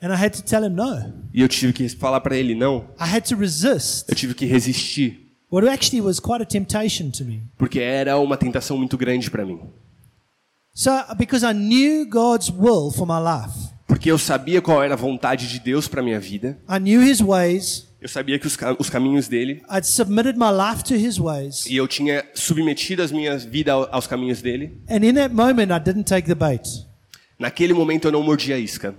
And 0.01 0.13
I 0.13 0.15
had 0.25 0.31
to 0.31 0.41
tell 0.43 0.63
him 0.63 0.69
no. 0.69 1.13
E 1.33 1.41
eu 1.41 1.47
tive 1.49 1.73
que 1.73 1.87
falar 1.89 2.21
para 2.21 2.35
ele 2.37 2.55
não. 2.55 2.85
I 2.99 3.03
had 3.15 3.21
to 3.29 3.35
resist. 3.35 4.05
Eu 4.07 4.15
tive 4.15 4.33
que 4.33 4.45
resistir, 4.45 5.27
What 5.51 5.67
actually 5.67 5.99
was 6.01 6.19
quite 6.19 6.41
a 6.41 6.45
temptation 6.45 7.09
to 7.11 7.25
me. 7.25 7.43
porque 7.57 7.79
era 7.79 8.17
uma 8.17 8.37
tentação 8.37 8.77
muito 8.77 8.97
grande 8.97 9.29
para 9.29 9.45
mim. 9.45 9.59
So, 10.73 10.91
because 11.17 11.45
I 11.45 11.51
knew 11.53 12.05
God's 12.09 12.49
will 12.49 12.91
for 12.91 13.05
my 13.05 13.19
life, 13.19 13.73
Porque 13.87 14.09
eu 14.09 14.17
sabia 14.17 14.61
qual 14.61 14.81
era 14.83 14.93
a 14.93 14.97
vontade 14.97 15.49
de 15.49 15.59
Deus 15.59 15.87
para 15.87 16.01
minha 16.01 16.19
vida. 16.19 16.57
I 16.69 16.79
knew 16.79 17.01
His 17.01 17.19
ways, 17.19 17.88
Eu 18.01 18.07
sabia 18.07 18.39
que 18.39 18.47
os, 18.47 18.57
os 18.79 18.89
caminhos 18.89 19.27
dele 19.27 19.61
I'd 19.69 19.85
submitted 19.85 20.37
my 20.37 20.49
life 20.51 20.83
to 20.85 20.95
His 20.95 21.17
ways, 21.19 21.65
e 21.65 21.75
eu 21.75 21.87
tinha 21.87 22.25
submetido 22.33 23.01
as 23.03 23.11
minhas 23.11 23.43
vidas 23.43 23.73
ao- 23.73 23.89
aos 23.93 24.07
caminhos 24.07 24.41
dele. 24.41 24.77
and 24.89 25.03
in 25.03 25.13
that 25.15 25.33
moment, 25.33 25.71
I 25.73 25.79
didn't 25.79 26.03
take 26.05 26.27
the 26.27 26.35
bait. 26.35 26.63
Naquele 27.37 27.73
momento 27.73 28.07
eu 28.07 28.11
não 28.11 28.23
mordi 28.23 28.51
a 28.53 28.57
isca. 28.57 28.95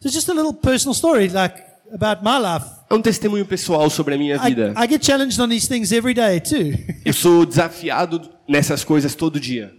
So, 0.00 0.08
just 0.08 0.28
a 0.28 0.34
little 0.34 0.52
personal 0.52 0.94
story, 0.94 1.28
like 1.28 1.60
about 1.92 2.22
my 2.22 2.38
life. 2.38 2.66
É 2.90 2.94
um 2.94 3.00
testemunho 3.02 3.46
pessoal 3.46 3.88
sobre 3.90 4.14
a 4.14 4.18
minha 4.18 4.36
I, 4.36 4.48
vida. 4.50 4.74
I 4.76 4.86
get 4.88 5.04
challenged 5.04 5.40
on 5.40 5.48
these 5.48 5.66
things 5.66 5.92
every 5.92 6.14
day 6.14 6.40
too. 6.40 6.72
Eu 7.04 7.12
sou 7.12 7.44
desafiado 7.46 8.20
nessas 8.48 8.84
coisas 8.84 9.14
todo 9.14 9.40
dia. 9.40 9.74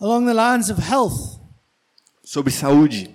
Along 0.00 0.26
the 0.26 0.34
lines 0.34 0.70
of 0.70 0.80
health, 0.82 1.38
Sobre 2.22 2.50
saúde. 2.52 3.10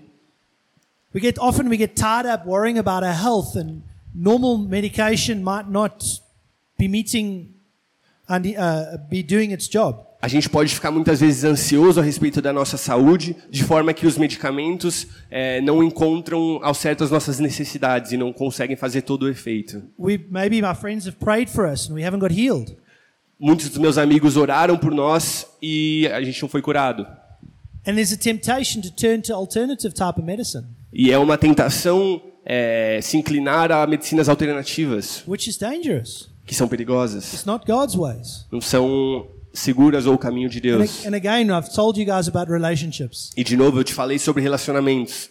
We 1.13 1.21
get 1.21 1.37
often 1.39 1.69
we 1.69 1.77
get 1.77 1.95
tied 1.95 2.25
up 2.25 2.45
worrying 2.45 2.77
about 2.77 3.03
our 3.03 3.13
health, 3.13 3.55
and 3.55 3.81
normal 4.13 4.57
medication 4.57 5.43
might 5.43 5.69
not 5.69 6.03
be 6.77 6.87
meeting 6.87 7.53
and 8.27 8.45
uh, 8.57 8.97
be 9.09 9.23
doing 9.23 9.51
its 9.51 9.67
job. 9.67 10.05
A 10.21 10.27
gente 10.27 10.49
pode 10.49 10.75
ficar 10.75 10.91
muitas 10.91 11.21
vezes 11.21 11.45
ansioso 11.45 11.97
a 12.01 12.03
respeito 12.03 12.41
da 12.41 12.51
nossa 12.51 12.75
saúde, 12.75 13.37
de 13.49 13.63
forma 13.63 13.93
que 13.93 14.05
os 14.05 14.17
medicamentos 14.17 15.07
eh, 15.31 15.61
não 15.61 15.81
encontram 15.81 16.59
ao 16.61 16.73
certo 16.73 17.05
as 17.05 17.11
nossas 17.11 17.39
necessidades 17.39 18.11
e 18.11 18.17
não 18.17 18.33
conseguem 18.33 18.75
fazer 18.75 19.03
todo 19.03 19.23
o 19.23 19.29
efeito. 19.29 19.81
We 19.97 20.19
maybe 20.29 20.61
my 20.61 20.75
friends 20.75 21.07
have 21.07 21.17
prayed 21.19 21.49
for 21.49 21.65
us 21.65 21.89
and 21.89 21.93
we 21.93 22.05
haven't 22.05 22.19
got 22.19 22.33
healed. 22.37 22.75
Muitos 23.39 23.69
dos 23.69 23.77
meus 23.77 23.97
amigos 23.97 24.35
oraram 24.35 24.77
por 24.77 24.91
nós 24.93 25.47
e 25.61 26.05
a 26.11 26.21
gente 26.21 26.41
não 26.41 26.49
foi 26.49 26.61
curado. 26.61 27.07
And 27.87 27.93
there's 27.95 28.11
a 28.11 28.17
temptation 28.17 28.81
to 28.81 28.91
turn 28.91 29.21
to 29.21 29.33
alternative 29.33 29.93
type 29.93 30.19
of 30.19 30.23
medicine, 30.23 30.65
E 30.91 31.11
é 31.11 31.17
uma 31.17 31.37
tentação 31.37 32.21
eh, 32.45 32.99
se 33.01 33.17
inclinar 33.17 33.71
a 33.71 33.85
medicinas 33.85 34.27
alternativas, 34.29 35.23
which 35.27 35.49
is 35.49 35.57
dangerous. 35.57 36.29
que 36.45 36.55
são 36.55 36.67
perigosas, 36.67 37.31
It's 37.33 37.45
not 37.45 37.65
God's 37.65 37.95
ways. 37.95 38.45
não 38.51 38.59
são 38.59 39.27
seguras 39.53 40.05
ou 40.07 40.15
o 40.15 40.17
caminho 40.17 40.49
de 40.49 40.57
And, 40.57 40.61
Deus. 40.61 41.05
and 41.05 41.15
again, 41.15 41.49
I've 41.51 41.69
told 41.73 41.99
you 41.99 42.05
guys 42.05 42.27
about 42.27 42.51
relationships. 42.51 43.29
E 43.37 43.43
de 43.43 43.55
novo 43.55 43.79
eu 43.79 43.83
te 43.83 43.93
falei 43.93 44.17
sobre 44.17 44.41
relacionamentos. 44.41 45.29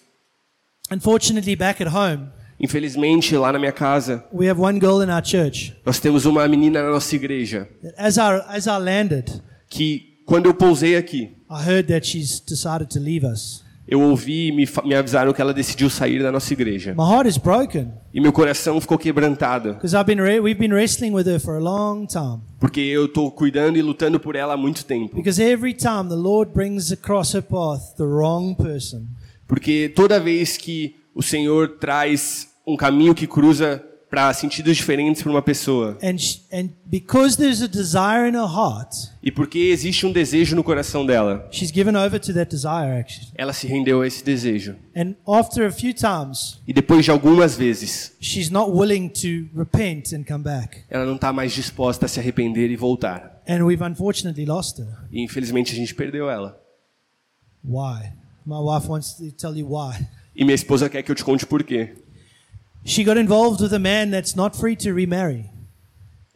Unfortunately, 0.90 1.54
back 1.56 1.82
at 1.82 1.92
home, 1.92 2.28
Infelizmente, 2.60 3.36
lá 3.36 3.52
na 3.52 3.58
minha 3.58 3.70
casa, 3.72 4.24
we 4.32 4.48
have 4.50 4.60
one 4.60 4.80
girl 4.80 5.00
in 5.02 5.10
our 5.10 5.24
church 5.24 5.76
nós 5.86 6.00
temos 6.00 6.24
uma 6.24 6.46
menina 6.48 6.82
na 6.82 6.90
nossa 6.90 7.14
igreja 7.14 7.68
as 7.96 8.16
I, 8.16 8.20
as 8.48 8.66
I 8.66 8.78
landed, 8.80 9.30
que, 9.70 10.22
quando 10.26 10.46
eu 10.46 10.54
pousei 10.54 10.96
aqui, 10.96 11.36
I 11.50 11.62
heard 11.68 11.86
that 11.88 12.04
she's 12.06 12.40
decided 12.40 12.88
to 12.90 12.98
leave 12.98 13.24
us. 13.24 13.62
Eu 13.88 14.00
ouvi 14.02 14.48
e 14.48 14.52
me, 14.52 14.68
me 14.84 14.94
avisaram 14.94 15.32
que 15.32 15.40
ela 15.40 15.54
decidiu 15.54 15.88
sair 15.88 16.22
da 16.22 16.30
nossa 16.30 16.52
igreja. 16.52 16.94
My 16.94 17.04
heart 17.10 17.26
is 17.26 17.38
broken 17.38 17.90
E 18.12 18.20
meu 18.20 18.32
coração 18.32 18.78
ficou 18.80 18.98
quebrantado, 18.98 19.72
because 19.74 19.96
I've 19.96 20.04
been 20.04 20.20
re- 20.22 20.40
we've 20.40 20.60
been 20.60 20.72
wrestling 20.74 21.12
with 21.12 21.26
her 21.26 21.40
for 21.40 21.56
a 21.56 21.60
long 21.60 22.06
time. 22.06 22.40
porque 22.60 22.80
eu 22.80 23.06
estou 23.06 23.30
cuidando 23.30 23.78
e 23.78 23.82
lutando 23.82 24.20
por 24.20 24.36
ela 24.36 24.54
há 24.54 24.56
muito 24.56 24.84
tempo. 24.84 25.16
Because 25.16 25.42
every 25.42 25.72
time 25.74 26.08
the 26.08 26.14
Lord 26.16 26.52
brings 26.52 26.92
across 26.92 27.34
her 27.34 27.42
path 27.42 27.96
the 27.96 28.04
wrong 28.04 28.54
person, 28.54 29.06
Porque 29.46 29.88
toda 29.96 30.20
vez 30.20 30.56
que 30.58 30.94
o 31.14 31.22
Senhor 31.22 31.78
traz 31.80 32.48
um 32.66 32.76
caminho 32.76 33.14
que 33.14 33.26
cruza 33.26 33.82
para 34.10 34.32
sentidos 34.32 34.76
diferentes 34.76 35.22
para 35.22 35.30
uma 35.30 35.42
pessoa, 35.42 35.98
and 36.02 36.70
because 36.86 37.36
there's 37.36 37.60
a 37.62 37.66
desire 37.68 38.26
in 38.28 38.34
her 38.34 38.46
heart, 38.48 38.94
e 39.22 39.30
porque 39.30 39.58
existe 39.58 40.06
um 40.06 40.12
desejo 40.12 40.56
no 40.56 40.64
coração 40.64 41.04
dela, 41.04 41.46
she's 41.50 41.70
given 41.70 41.94
over 41.94 42.18
to 42.18 42.32
that 42.32 42.50
desire 42.50 42.98
actually. 43.00 43.28
ela 43.34 43.52
se 43.52 43.66
rendeu 43.66 44.00
a 44.00 44.06
esse 44.06 44.24
desejo. 44.24 44.76
And 44.96 45.14
after 45.26 45.66
a 45.66 45.70
few 45.70 45.92
times, 45.92 46.60
E 46.66 46.72
depois 46.72 47.04
de 47.04 47.10
algumas 47.10 47.54
vezes, 47.56 48.16
she's 48.20 48.48
not 48.50 48.70
willing 48.70 49.08
to 49.10 49.48
repent 49.54 50.12
and 50.14 50.24
come 50.24 50.42
back. 50.42 50.84
ela 50.88 51.04
não 51.04 51.16
está 51.16 51.32
mais 51.32 51.52
disposta 51.52 52.06
a 52.06 52.08
se 52.08 52.18
arrepender 52.18 52.70
e 52.70 52.76
voltar. 52.76 53.42
And 53.46 53.64
we've 53.64 53.82
unfortunately 53.84 54.46
lost 54.46 54.78
her. 54.78 54.86
E 55.12 55.22
infelizmente 55.22 55.72
a 55.72 55.76
gente 55.76 55.94
perdeu 55.94 56.30
ela. 56.30 56.58
Why? 57.64 58.12
My 58.46 58.56
wife 58.60 58.88
wants 58.88 59.14
to 59.14 59.30
tell 59.32 59.54
you 59.56 59.68
why. 59.68 60.06
E 60.34 60.44
minha 60.44 60.54
esposa 60.54 60.88
quer 60.88 61.02
que 61.02 61.10
eu 61.10 61.14
te 61.14 61.24
conte 61.24 61.44
por 61.44 61.62
quê. 61.64 61.94
She 62.88 63.04
got 63.04 63.18
involved 63.18 63.60
with 63.60 63.74
a 63.74 63.78
man 63.78 64.10
that's 64.10 64.34
not 64.34 64.56
free 64.56 64.74
to 64.76 64.94
remarry, 64.94 65.44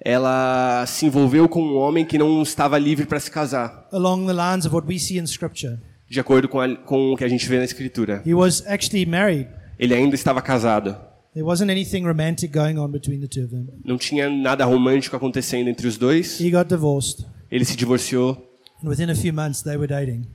Ela 0.05 0.85
se 0.87 1.07
envolveu 1.07 1.49
com 1.49 1.62
um 1.62 1.77
homem 1.77 2.05
que 2.05 2.19
não 2.19 2.43
estava 2.43 2.77
livre 2.79 3.07
para 3.07 3.19
se 3.19 3.31
casar, 3.31 3.88
along 3.91 4.27
the 4.27 4.33
lines 4.35 4.67
of 4.67 4.75
what 4.75 4.87
we 4.87 4.99
see 4.99 5.19
in 5.19 5.25
Scripture. 5.27 5.79
de 6.11 6.21
acordo 6.21 6.49
com, 6.49 6.61
a, 6.61 6.77
com 6.77 7.12
o 7.12 7.17
que 7.17 7.25
a 7.25 7.29
gente 7.29 7.49
vê 7.49 7.57
na 7.59 7.65
escritura. 7.65 8.23
He 8.27 8.35
was 8.35 8.62
actually 8.67 9.07
married. 9.07 9.49
Ele 9.79 9.95
ainda 9.95 10.15
estava 10.15 10.43
casado. 10.43 10.95
There 11.33 11.47
wasn't 11.47 11.71
anything 11.71 12.05
romantic 12.05 12.53
going 12.53 12.77
on 12.79 12.91
between 12.91 13.21
the 13.21 13.29
two 13.29 13.45
of 13.45 13.51
them. 13.51 13.67
Não 13.83 13.97
tinha 13.97 14.29
nada 14.29 14.67
romântico 14.67 15.17
acontecendo 15.17 15.69
entre 15.69 15.87
os 15.87 15.97
dois. 15.97 16.38
He 16.38 16.51
got 16.51 16.69
divorced, 16.69 17.25
Ele 17.51 17.65
se 17.65 17.75
divorciou 17.77 18.37
and 18.85 18.88
within 18.88 19.11
a 19.11 19.15
few 19.15 19.33
months, 19.33 19.62
they 19.62 19.77
were 19.77 19.87
dating. 19.87 20.27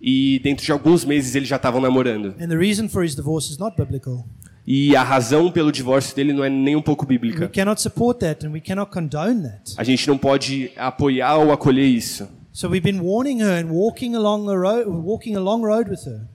e 0.00 0.40
dentro 0.42 0.64
de 0.64 0.72
alguns 0.72 1.04
meses 1.04 1.34
eles 1.34 1.46
já 1.48 1.56
estavam 1.56 1.80
namorando. 1.80 2.34
And 2.40 2.48
the 2.48 2.56
reason 2.56 2.88
for 2.88 3.04
his 3.04 3.14
divorce 3.14 3.52
is 3.52 3.58
not 3.58 3.76
biblical. 3.76 4.24
E 4.66 4.94
a 4.94 5.02
razão 5.02 5.50
pelo 5.50 5.72
divórcio 5.72 6.14
dele 6.14 6.32
não 6.32 6.44
é 6.44 6.50
nem 6.50 6.76
um 6.76 6.82
pouco 6.82 7.04
We 7.04 7.18
bíblica. 7.18 7.48
cannot 7.48 7.80
support 7.80 8.18
that, 8.20 8.46
and 8.46 8.50
we 8.52 8.60
cannot 8.60 8.90
condone 8.92 9.42
that. 9.42 9.74
A 9.76 9.84
gente 9.84 10.06
não 10.06 10.18
pode 10.18 10.70
apoiar 10.76 11.36
ou 11.38 11.50
acolher 11.52 11.84
isso. 11.86 12.28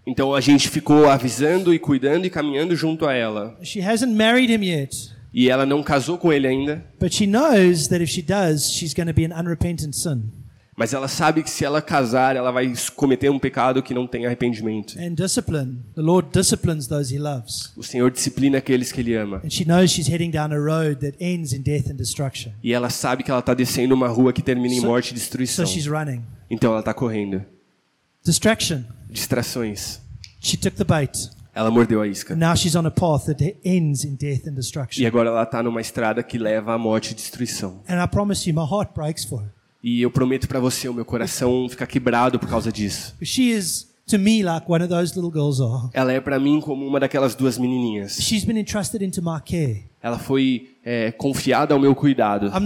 Então 0.08 0.34
a 0.34 0.42
gente 0.42 0.70
ficou 0.70 1.10
avisando 1.10 1.74
e 1.74 1.80
cuidando 1.80 2.26
e 2.26 2.30
caminhando 2.30 2.76
junto 2.76 3.06
a 3.06 3.14
ela. 3.14 3.58
She 3.62 3.80
hasn't 3.82 4.14
married 4.14 4.52
him 4.52 4.64
yet, 4.66 5.12
E 5.34 5.50
ela 5.50 5.66
não 5.66 5.84
casou 5.84 6.18
com 6.18 6.32
ele 6.32 6.48
ainda, 6.48 6.84
but 7.00 7.14
she 7.14 7.26
knows 7.28 7.88
that 7.90 8.02
if 8.02 8.10
she 8.10 8.22
does, 8.22 8.72
she's 8.72 8.94
going 8.94 9.08
to 9.08 9.14
be 9.14 9.26
an 9.26 9.38
unrepentant 9.38 9.94
sin. 9.94 10.24
Mas 10.78 10.94
ela 10.94 11.08
sabe 11.08 11.42
que 11.42 11.50
se 11.50 11.64
ela 11.64 11.82
casar, 11.82 12.36
ela 12.36 12.52
vai 12.52 12.74
cometer 12.96 13.30
um 13.30 13.40
pecado 13.40 13.82
que 13.82 13.94
não 13.94 14.06
tem 14.06 14.26
arrependimento. 14.26 14.98
And 15.00 15.14
discipline. 15.14 15.80
The 15.96 16.02
Lord 16.02 16.30
disciplines 16.34 16.88
those 16.88 17.16
he 17.16 17.18
loves. 17.18 17.72
O 17.78 17.84
Senhor 17.84 18.12
disciplina 18.12 18.58
aqueles 18.58 18.92
que 18.92 19.00
ele 19.00 19.16
ama. 19.16 19.42
And 19.44 19.50
she 19.50 19.64
knows 19.64 19.92
she's 19.92 20.08
heading 20.08 20.32
down 20.32 20.52
a 20.54 20.58
road 20.58 20.96
that 20.98 21.16
ends 21.24 21.54
in 21.54 21.62
death 21.62 21.90
and 21.90 21.96
destruction. 21.96 22.52
E 22.62 22.74
ela 22.74 22.90
sabe 22.90 23.24
que 23.24 23.32
ela 23.32 23.40
está 23.40 23.54
descendo 23.54 23.96
uma 23.96 24.08
rua 24.10 24.34
que 24.34 24.42
termina 24.42 24.74
em 24.74 24.82
So- 24.82 24.88
morte 24.88 25.06
e 25.08 25.10
So 25.10 25.16
destruição. 25.16 25.66
she's 25.66 25.86
running. 25.88 26.22
Então 26.50 26.72
ela 26.72 26.80
está 26.82 26.94
correndo. 26.94 27.44
Distraction. 28.24 28.84
Distrações. 29.10 30.00
She 30.42 30.58
took 30.58 30.76
the 30.76 30.84
bait. 30.84 31.30
Ela 31.54 31.72
mordeu 31.72 32.02
a 32.02 32.08
isca. 32.08 32.36
Now 32.36 32.54
she's 32.54 32.76
on 32.76 32.86
a 32.86 32.92
path 32.92 33.28
that 33.28 33.56
ends 33.64 34.04
in 34.04 34.16
death 34.16 34.46
and 34.46 34.54
destruction. 34.56 35.02
E 35.02 35.06
agora 35.08 35.30
ela 35.30 35.44
está 35.44 35.64
numa 35.64 35.80
estrada 35.80 36.22
que 36.22 36.38
leva 36.38 36.74
à 36.74 36.78
morte 36.78 37.12
e 37.12 37.16
destruição. 37.16 37.82
And 37.88 38.04
I 38.04 38.08
promise 38.08 38.50
you, 38.50 38.54
my 38.54 38.68
heart 38.70 38.94
breaks 38.94 39.24
for 39.24 39.42
her. 39.42 39.55
E 39.88 40.02
eu 40.02 40.10
prometo 40.10 40.48
para 40.48 40.60
você, 40.60 40.90
o 40.90 40.94
meu 40.96 41.06
coração 41.06 41.70
fica 41.70 41.86
quebrado 41.86 42.40
por 42.40 42.50
causa 42.50 42.72
disso. 42.72 43.16
She 43.22 43.52
is, 43.52 43.88
to 44.08 44.18
me, 44.18 44.42
like 44.42 44.66
one 44.68 44.84
of 44.84 44.92
those 44.92 45.14
little 45.16 45.32
girls 45.32 45.62
are. 45.62 45.92
Ela 45.94 46.12
é 46.12 46.20
para 46.20 46.40
mim 46.40 46.60
como 46.60 46.88
uma 46.88 47.00
daquelas 47.00 47.36
duas 47.36 47.60
menininhas. 47.60 48.18
She's 48.20 48.44
been 48.44 48.58
entrusted 48.58 49.06
into 49.06 49.22
my 49.22 49.40
care. 49.46 49.84
Ela 50.02 50.18
foi 50.18 50.75
é, 50.86 51.12
confiada 51.12 51.74
ao 51.74 51.80
meu 51.80 51.96
cuidado. 51.96 52.52
Eu 52.54 52.60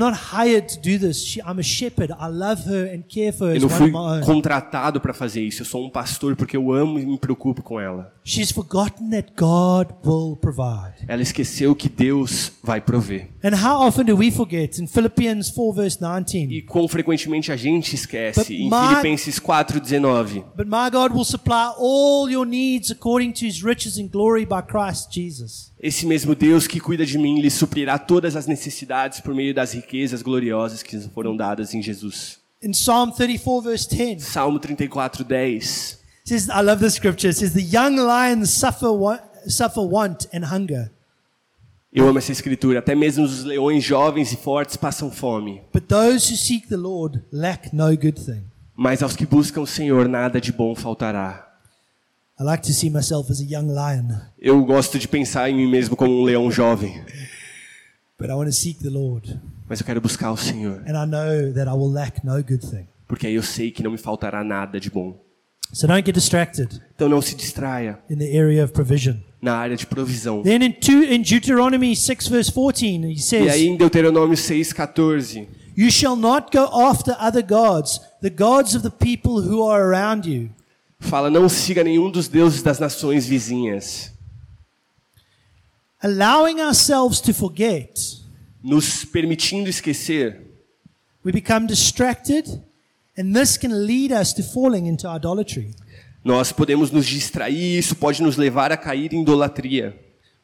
não 3.61 3.69
fui 3.69 3.91
contratado 4.25 4.99
para 4.99 5.13
fazer 5.13 5.41
isso. 5.41 5.61
Eu 5.61 5.65
sou 5.65 5.85
um 5.85 5.89
pastor 5.89 6.35
porque 6.35 6.57
eu 6.57 6.73
amo 6.73 6.99
e 6.99 7.05
me 7.05 7.17
preocupo 7.17 7.63
com 7.63 7.79
ela. 7.79 8.13
She's 8.25 8.51
forgotten 8.51 9.09
that 9.09 9.31
God 9.35 9.87
will 10.05 10.35
provide. 10.35 11.05
Ela 11.07 11.21
esqueceu 11.21 11.73
que 11.73 11.89
Deus 11.89 12.51
vai 12.61 12.79
prover. 12.79 13.29
And 13.43 13.55
how 13.55 13.87
often 13.87 14.05
do 14.05 14.15
we 14.15 14.29
forget? 14.29 14.79
In 14.79 14.85
Philippians 14.85 15.49
4, 15.49 15.73
verse 15.73 15.97
E 15.97 15.99
19. 16.01 16.61
quão 16.63 16.87
frequentemente 16.87 17.51
a 17.51 17.55
gente 17.55 17.91
But 17.91 17.99
esquece. 17.99 18.53
Em 18.53 18.69
my- 18.69 18.87
Filipenses 18.89 19.39
4:19, 19.39 20.43
But 20.55 20.67
my 20.67 20.89
God 20.91 21.11
will 21.13 21.25
supply 21.25 21.73
all 21.77 22.29
your 22.29 22.45
needs 22.45 22.91
according 22.91 23.31
to 23.31 23.45
his 23.45 23.63
riches 23.63 23.97
and 23.97 24.07
glory 24.09 24.45
by 24.45 24.61
Christ 24.61 25.11
Jesus. 25.11 25.71
esse 25.81 26.05
mesmo 26.05 26.35
Deus 26.35 26.67
que 26.67 26.79
cuida 26.79 27.05
de 27.05 27.17
mim 27.17 27.41
lhe 27.41 27.49
suprirá 27.49 27.97
todas 28.09 28.35
as 28.35 28.47
necessidades 28.47 29.19
por 29.19 29.35
meio 29.35 29.53
das 29.53 29.71
riquezas 29.73 30.23
gloriosas 30.23 30.81
que 30.81 30.99
foram 31.09 31.37
dadas 31.37 31.75
em 31.75 31.81
Jesus. 31.83 32.39
In 32.59 32.71
Psalm 32.71 33.11
34, 33.11 33.61
verse 33.61 33.87
10, 33.87 34.23
Salmo 34.23 34.59
34:10. 34.59 35.99
it 36.23 36.27
says, 36.27 36.49
I 36.49 36.61
love 36.63 36.83
this 36.83 36.95
scripture. 36.95 37.29
It 37.29 37.37
says, 37.37 37.53
The 37.53 37.61
young 37.61 37.97
lions 37.97 38.49
suffer, 38.49 38.89
suffer 39.47 39.81
want 39.81 40.25
and 40.33 40.43
hunger, 40.51 40.89
Eu 41.93 42.07
amo 42.07 42.17
essa 42.17 42.31
escritura. 42.31 42.79
Até 42.79 42.95
mesmo 42.95 43.23
os 43.25 43.43
leões 43.43 43.83
jovens 43.83 44.31
e 44.31 44.37
fortes 44.37 44.75
passam 44.75 45.11
fome, 45.11 45.61
but 45.71 45.83
those 45.87 46.31
who 46.31 46.37
seek 46.37 46.67
the 46.67 46.77
Lord 46.77 47.21
lack 47.31 47.69
no 47.75 47.89
good 47.89 48.13
thing. 48.13 48.43
mas 48.75 49.03
aos 49.03 49.15
que 49.15 49.25
buscam 49.25 49.61
o 49.61 49.67
Senhor 49.67 50.07
nada 50.09 50.41
de 50.41 50.51
bom 50.51 50.73
faltará. 50.73 51.45
I 52.39 52.43
like 52.43 52.63
to 52.63 52.73
see 52.73 52.89
myself 52.89 53.31
as 53.31 53.39
a 53.39 53.43
young 53.43 53.67
lion, 53.67 54.15
Eu 54.39 54.63
gosto 54.65 54.97
de 54.97 55.07
pensar 55.07 55.49
em 55.49 55.55
mim 55.55 55.69
mesmo 55.69 55.95
como 55.95 56.19
um 56.21 56.23
leão 56.23 56.49
jovem, 56.51 57.03
mas 59.67 59.79
eu 59.79 59.85
quero 59.85 60.01
buscar 60.01 60.31
o 60.31 60.37
Senhor, 60.37 60.81
And 60.87 60.91
I 61.03 61.07
know 61.07 61.53
that 61.53 61.69
I 61.69 61.73
will 61.73 61.91
lack 61.91 62.25
no 62.25 62.33
good 62.43 62.59
thing. 62.59 62.87
porque 63.07 63.27
aí 63.27 63.35
eu 63.35 63.43
sei 63.43 63.71
que 63.71 63.81
não 63.83 63.91
me 63.91 63.97
faltará 63.97 64.43
nada 64.43 64.79
de 64.79 64.89
bom. 64.89 65.19
So 65.71 65.85
don't 65.87 66.03
get 66.05 66.15
distracted 66.15 66.81
Então 66.95 67.07
não 67.07 67.21
se 67.21 67.35
distraia 67.35 67.99
in 68.09 68.17
the 68.17 68.37
area 68.37 68.63
of 68.63 68.73
provision. 68.73 69.15
na 69.41 69.55
área 69.55 69.77
de 69.77 69.85
provisão. 69.85 70.41
Then 70.43 70.63
in, 70.63 70.71
two, 70.73 71.03
in 71.03 71.21
Deuteronomy 71.21 71.95
6, 71.95 72.27
verse 72.27 72.51
14, 72.51 73.05
he 73.05 73.13
E 73.13 73.19
says, 73.19 73.51
aí 73.51 73.67
em 73.67 73.77
Deuteronômio 73.77 74.35
6,14, 74.35 75.47
You 75.77 75.89
shall 75.91 76.15
not 76.17 76.47
go 76.51 76.63
after 76.87 77.15
other 77.21 77.41
gods, 77.45 78.01
the 78.21 78.29
gods 78.29 78.75
of 78.75 78.81
the 78.83 78.89
people 78.89 79.41
who 79.41 79.63
are 79.63 79.81
around 79.83 80.27
you. 80.27 80.49
fala: 80.99 81.29
Não 81.29 81.47
siga 81.47 81.83
nenhum 81.85 82.11
dos 82.11 82.27
deuses 82.27 82.61
das 82.61 82.79
nações 82.79 83.25
vizinhas, 83.25 84.11
Allowing 86.01 86.61
ourselves 86.61 87.19
to 87.21 87.33
forget, 87.33 87.99
nos 88.63 89.03
permitindo 89.03 89.69
esquecer. 89.69 90.41
we 91.23 91.31
become 91.31 91.67
distracted, 91.67 92.45
and 93.17 93.33
this 93.35 93.57
can 93.57 93.85
lead 93.85 94.11
us 94.11 94.33
to 94.33 94.43
falling 94.43 94.87
into 94.87 95.07
idolatry. 95.07 95.75
Nós 96.23 96.51
podemos 96.51 96.91
nos 96.91 97.05
distrair, 97.05 97.53
isso 97.53 97.95
pode 97.95 98.21
nos 98.21 98.37
levar 98.37 98.71
a 98.71 98.77
cair 98.77 99.13
em 99.13 99.21
idolatria. 99.21 99.97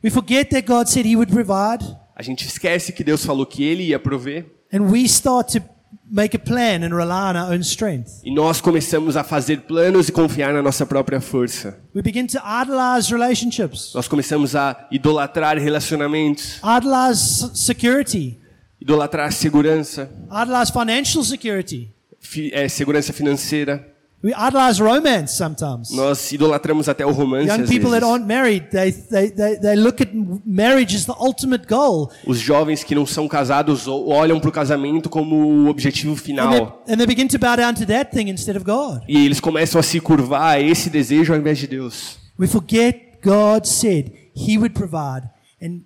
We 0.04 0.10
forget 0.10 0.50
that 0.50 0.68
God 0.68 0.88
said 0.88 1.06
He 1.06 1.16
would 1.16 1.32
provide, 1.32 1.86
A 2.16 2.22
gente 2.22 2.46
esquece 2.46 2.92
que 2.92 3.04
Deus 3.04 3.26
falou 3.26 3.46
que 3.46 3.64
Ele 3.64 3.84
ia 3.84 4.00
prover 4.00 4.46
and 4.72 4.82
we 4.90 5.06
start 5.06 5.52
to 5.54 5.62
make 6.10 6.36
a 6.36 6.40
plan 6.40 6.84
and 6.84 6.96
rely 6.96 7.32
on 7.32 7.36
our 7.36 7.52
own 7.54 7.62
strength. 7.62 8.22
e 8.24 8.34
nós 8.34 8.62
começamos 8.62 9.16
a 9.18 9.24
fazer 9.24 9.62
planos 9.62 10.10
e 10.10 10.12
confiar 10.12 10.54
na 10.54 10.62
nossa 10.62 10.86
própria 10.86 11.20
força. 11.22 11.78
We 11.96 12.02
begin 12.02 12.28
to 12.28 12.38
idolize 12.40 13.12
relationships, 13.12 13.92
Nós 13.94 14.08
começamos 14.08 14.56
a 14.56 14.88
idolatrar 14.92 15.58
relacionamentos, 15.58 16.60
idolize 16.64 17.50
security, 17.56 18.38
idolatrar 18.80 19.32
segurança, 19.32 20.10
idolize 20.30 20.72
financial 20.72 21.24
security. 21.24 21.90
fi- 22.20 22.52
é, 22.54 22.68
segurança 22.68 23.14
financeira. 23.14 23.95
We 24.26 24.34
idolize 24.34 24.82
romance 24.82 25.34
sometimes. 25.34 25.92
Nós 25.92 26.32
idolatramos 26.32 26.90
até 26.90 27.06
o 27.06 27.12
romance. 27.12 27.48
Young 27.48 27.68
people 27.68 27.92
that 27.92 28.04
aren't 28.04 28.26
married, 28.26 28.72
they, 28.72 28.92
they, 28.92 29.30
they, 29.30 29.60
they 29.60 29.76
look 29.76 30.02
at 30.02 30.10
marriage 30.44 30.96
as 30.96 31.06
the 31.06 31.14
ultimate 31.20 31.68
goal. 31.68 32.10
Os 32.26 32.40
jovens 32.40 32.84
que 32.84 32.96
não 32.96 33.06
são 33.06 33.28
casados 33.28 33.88
olham 33.88 34.40
para 34.40 34.50
o 34.50 34.52
casamento 34.52 35.12
como 35.12 35.36
o 35.36 35.68
objetivo 35.70 36.14
And 36.14 36.16
they, 36.16 36.24
final. 36.26 36.84
and 36.90 36.98
they 36.98 37.06
begin 37.06 37.28
to 37.28 37.38
bow 37.38 37.56
down 37.56 37.76
to 37.76 37.86
that 37.86 38.10
thing 38.10 38.28
instead 38.28 38.58
of 38.58 38.66
God. 38.66 39.04
E 39.08 39.24
eles 39.28 39.40
começam 39.40 39.80
a 39.80 39.84
se 39.84 40.00
curvar 40.00 40.56
a 40.56 40.60
esse 40.60 40.90
desejo 40.90 41.32
ao 41.32 41.38
invés 41.38 41.60
de 41.60 41.68
Deus. 41.68 42.18
We 42.40 42.48
forget 42.48 43.20
God 43.24 43.66
said 43.68 44.12
He 44.36 44.58
would 44.58 44.74
provide. 44.74 45.30
And 45.62 45.82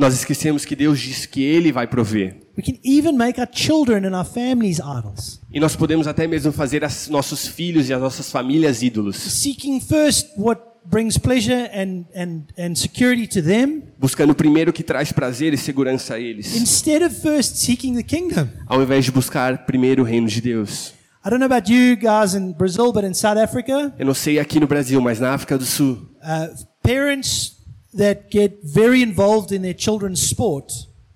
Nós 0.00 0.14
esquecemos 0.14 0.64
que 0.64 0.74
Deus 0.74 0.98
disse 0.98 1.28
que 1.28 1.42
Ele 1.42 1.70
vai 1.70 1.86
prover. 1.86 2.40
we 2.56 2.62
can 2.62 2.78
even 2.84 3.12
make 3.12 3.38
our 3.40 3.48
children 3.52 4.04
and 4.06 4.16
our 4.16 4.24
families 4.24 4.78
idols. 4.80 5.40
E 5.52 5.60
nós 5.60 5.76
podemos 5.76 6.06
até 6.06 6.26
mesmo 6.26 6.52
fazer 6.52 6.82
as 6.84 7.08
nossos 7.08 7.46
filhos 7.46 7.88
e 7.88 7.92
as 7.92 8.00
nossas 8.00 8.30
famílias 8.30 8.82
ídolos. 8.82 9.16
Seeking 9.16 9.78
first 9.80 10.28
what 10.36 10.60
brings 10.84 11.18
pleasure 11.18 11.70
and, 11.74 12.04
and, 12.16 12.44
and 12.58 12.74
security 12.74 13.26
to 13.26 13.42
them 13.42 13.82
Buscando 13.98 14.34
primeiro 14.34 14.70
o 14.70 14.72
que 14.72 14.82
traz 14.82 15.12
prazer 15.12 15.52
e 15.52 15.56
segurança 15.58 16.14
a 16.14 16.18
eles. 16.18 16.56
instead 16.56 17.02
of 17.04 17.14
first 17.20 17.56
seeking 17.56 17.94
the 17.94 18.02
kingdom. 18.02 18.48
Ao 18.66 18.82
invés 18.82 19.04
de 19.04 19.12
buscar 19.12 19.66
primeiro 19.66 20.02
o 20.02 20.06
reino 20.06 20.26
de 20.26 20.40
Deus. 20.40 20.94
I 21.24 21.28
don't 21.28 21.38
know 21.38 21.46
about 21.54 21.70
you 21.70 21.96
guys 21.96 22.34
in 22.34 22.52
Brazil, 22.54 22.92
but 22.92 23.04
in 23.04 23.12
South 23.12 23.36
Africa, 23.38 23.94
Eu 23.98 24.06
não 24.06 24.14
sei 24.14 24.38
aqui 24.38 24.58
no 24.58 24.66
Brasil, 24.66 24.98
mas 25.02 25.20
na 25.20 25.34
África 25.34 25.58
do 25.58 25.66
Sul, 25.66 25.92
uh, 26.22 26.66
parents 26.82 27.59
that 27.96 28.28
get 28.30 28.58
very 28.62 29.02
involved 29.02 29.52
in 29.54 29.62
their 29.62 29.74
children's 29.76 30.20
sport 30.22 30.72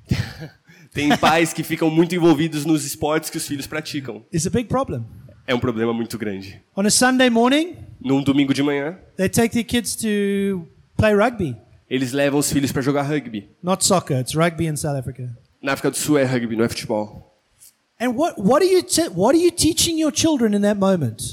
tem 0.93 1.17
pais 1.17 1.53
que 1.53 1.63
ficam 1.63 1.91
muito 1.91 2.15
envolvidos 2.15 2.65
nos 2.65 2.85
esportes 2.85 3.31
que 3.31 3.37
os 3.37 3.47
filhos 3.47 3.67
praticam. 3.67 4.25
is 4.33 4.47
a 4.47 4.51
big 4.51 4.69
problem. 4.69 5.05
É 5.47 5.55
um 5.55 5.59
problema 5.61 5.93
muito 5.93 6.17
grande. 6.17 6.61
On 6.77 6.83
a 6.87 6.91
Sunday 6.91 7.29
morning, 7.31 7.77
Num 8.01 8.23
domingo 8.23 8.53
de 8.55 8.63
manhã, 8.63 8.99
they 9.17 9.29
take 9.29 9.51
their 9.53 9.65
kids 9.65 9.95
to 9.97 10.67
play 10.97 11.15
rugby. 11.15 11.57
eles 11.89 12.13
levam 12.13 12.39
os 12.41 12.51
filhos 12.51 12.73
para 12.73 12.83
jogar 12.83 13.03
rugby. 13.03 13.51
Not 13.63 13.85
soccer, 13.85 14.21
it's 14.21 14.35
rugby 14.35 14.67
in 14.67 14.77
South 14.77 14.97
Africa. 14.97 15.37
Na 15.63 15.73
África 15.73 15.91
do 15.91 15.97
Sul 15.97 16.19
é 16.19 16.25
rugby, 16.25 16.57
não 16.57 16.65
é 16.65 16.69
futebol. 16.69 17.34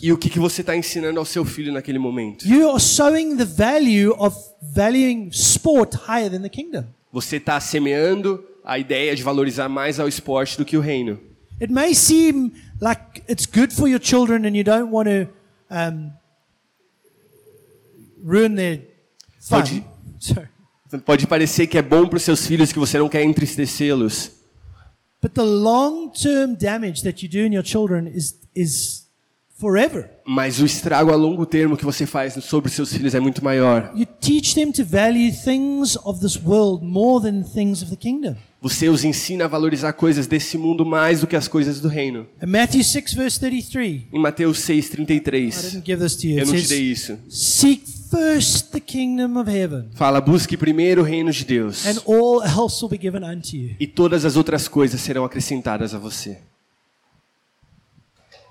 E 0.01 0.11
o 0.13 0.17
que, 0.17 0.29
que 0.29 0.39
você 0.39 0.61
está 0.61 0.75
ensinando 0.75 1.19
ao 1.19 1.25
seu 1.25 1.43
filho 1.43 1.73
naquele 1.73 1.97
momento? 1.97 2.47
You 2.47 2.69
are 2.69 2.79
sowing 2.79 3.35
the 3.35 3.45
value 3.45 4.13
of 4.17 4.37
valuing 4.61 5.29
sport 5.31 5.95
higher 6.07 6.29
than 6.29 6.41
the 6.41 6.49
kingdom. 6.49 6.85
Você 7.11 7.37
está 7.37 7.59
semeando 7.59 8.43
a 8.63 8.77
ideia 8.77 9.15
de 9.15 9.23
valorizar 9.23 9.67
mais 9.67 9.99
ao 9.99 10.07
esporte 10.07 10.57
do 10.57 10.63
que 10.63 10.77
o 10.77 10.81
reino. 10.81 11.19
It 11.59 11.71
may 11.73 11.93
seem 11.93 12.51
like 12.79 13.21
it's 13.27 13.45
good 13.45 13.73
for 13.73 13.87
your 13.87 13.99
children 14.01 14.45
and 14.45 14.55
you 14.55 14.63
don't 14.63 14.91
want 14.91 15.07
to 15.09 15.27
um, 15.69 16.11
ruin 18.23 18.55
their 18.55 18.81
fun. 19.39 19.57
Pode- 19.57 19.83
Sorry. 20.19 20.47
Pode 21.05 21.25
parecer 21.25 21.67
que 21.67 21.77
é 21.77 21.81
bom 21.81 22.05
para 22.07 22.17
os 22.17 22.23
seus 22.23 22.45
filhos 22.45 22.71
que 22.71 22.77
você 22.79 22.97
não 22.99 23.07
quer 23.07 23.23
entristecê-los, 23.23 24.31
mas 30.25 30.59
o 30.59 30.65
estrago 30.65 31.11
a 31.11 31.15
longo 31.15 31.45
termo 31.45 31.77
que 31.77 31.85
você 31.85 32.07
faz 32.07 32.33
sobre 32.43 32.71
seus 32.71 32.91
filhos 32.91 33.13
é 33.13 33.19
muito 33.19 33.43
maior. 33.43 33.91
You 33.95 34.07
teach 34.19 34.55
them 34.55 34.71
to 34.71 34.83
value 34.83 35.31
things 35.31 35.95
of 36.03 36.19
this 36.19 36.35
world 36.43 36.83
more 36.83 37.21
than 37.21 37.43
things 37.43 37.83
of 37.83 37.91
the 37.91 37.95
kingdom. 37.95 38.35
Você 38.63 38.89
os 38.89 39.03
ensina 39.03 39.45
a 39.45 39.47
valorizar 39.47 39.91
coisas 39.93 40.27
desse 40.27 40.55
mundo 40.55 40.85
mais 40.85 41.21
do 41.21 41.25
que 41.27 41.35
as 41.35 41.47
coisas 41.47 41.81
do 41.81 41.87
reino. 41.87 42.27
In 42.43 42.45
Matthew 42.45 42.83
6, 42.83 43.13
verse 43.15 43.39
33, 43.39 44.03
Em 44.13 44.19
Mateus 44.19 44.69
I 44.69 44.73
6,33, 44.79 45.71
didn't 45.71 45.83
give 45.83 45.97
this 45.99 46.15
to 46.17 46.27
you. 46.27 46.37
eu 46.39 46.45
não 46.45 46.53
te 46.53 46.67
dei 46.67 46.81
isso. 46.83 47.17
Seek 47.27 47.83
first 48.11 48.71
the 48.71 48.79
kingdom 48.79 49.39
of 49.39 49.49
heaven, 49.49 49.89
Fala, 49.95 50.21
busque 50.21 50.55
primeiro 50.55 51.01
o 51.01 51.03
reino 51.03 51.31
de 51.31 51.43
Deus. 51.43 51.87
and 51.87 52.03
all 52.05 52.43
else 52.43 52.83
will 52.83 52.89
be 52.89 52.99
given 53.01 53.23
unto 53.23 53.55
you. 53.55 53.75
E 53.79 53.87
todas 53.87 54.25
as 54.25 54.35
outras 54.35 54.67
coisas 54.67 55.01
serão 55.01 55.25
acrescentadas 55.25 55.95
a 55.95 55.97
você. 55.97 56.37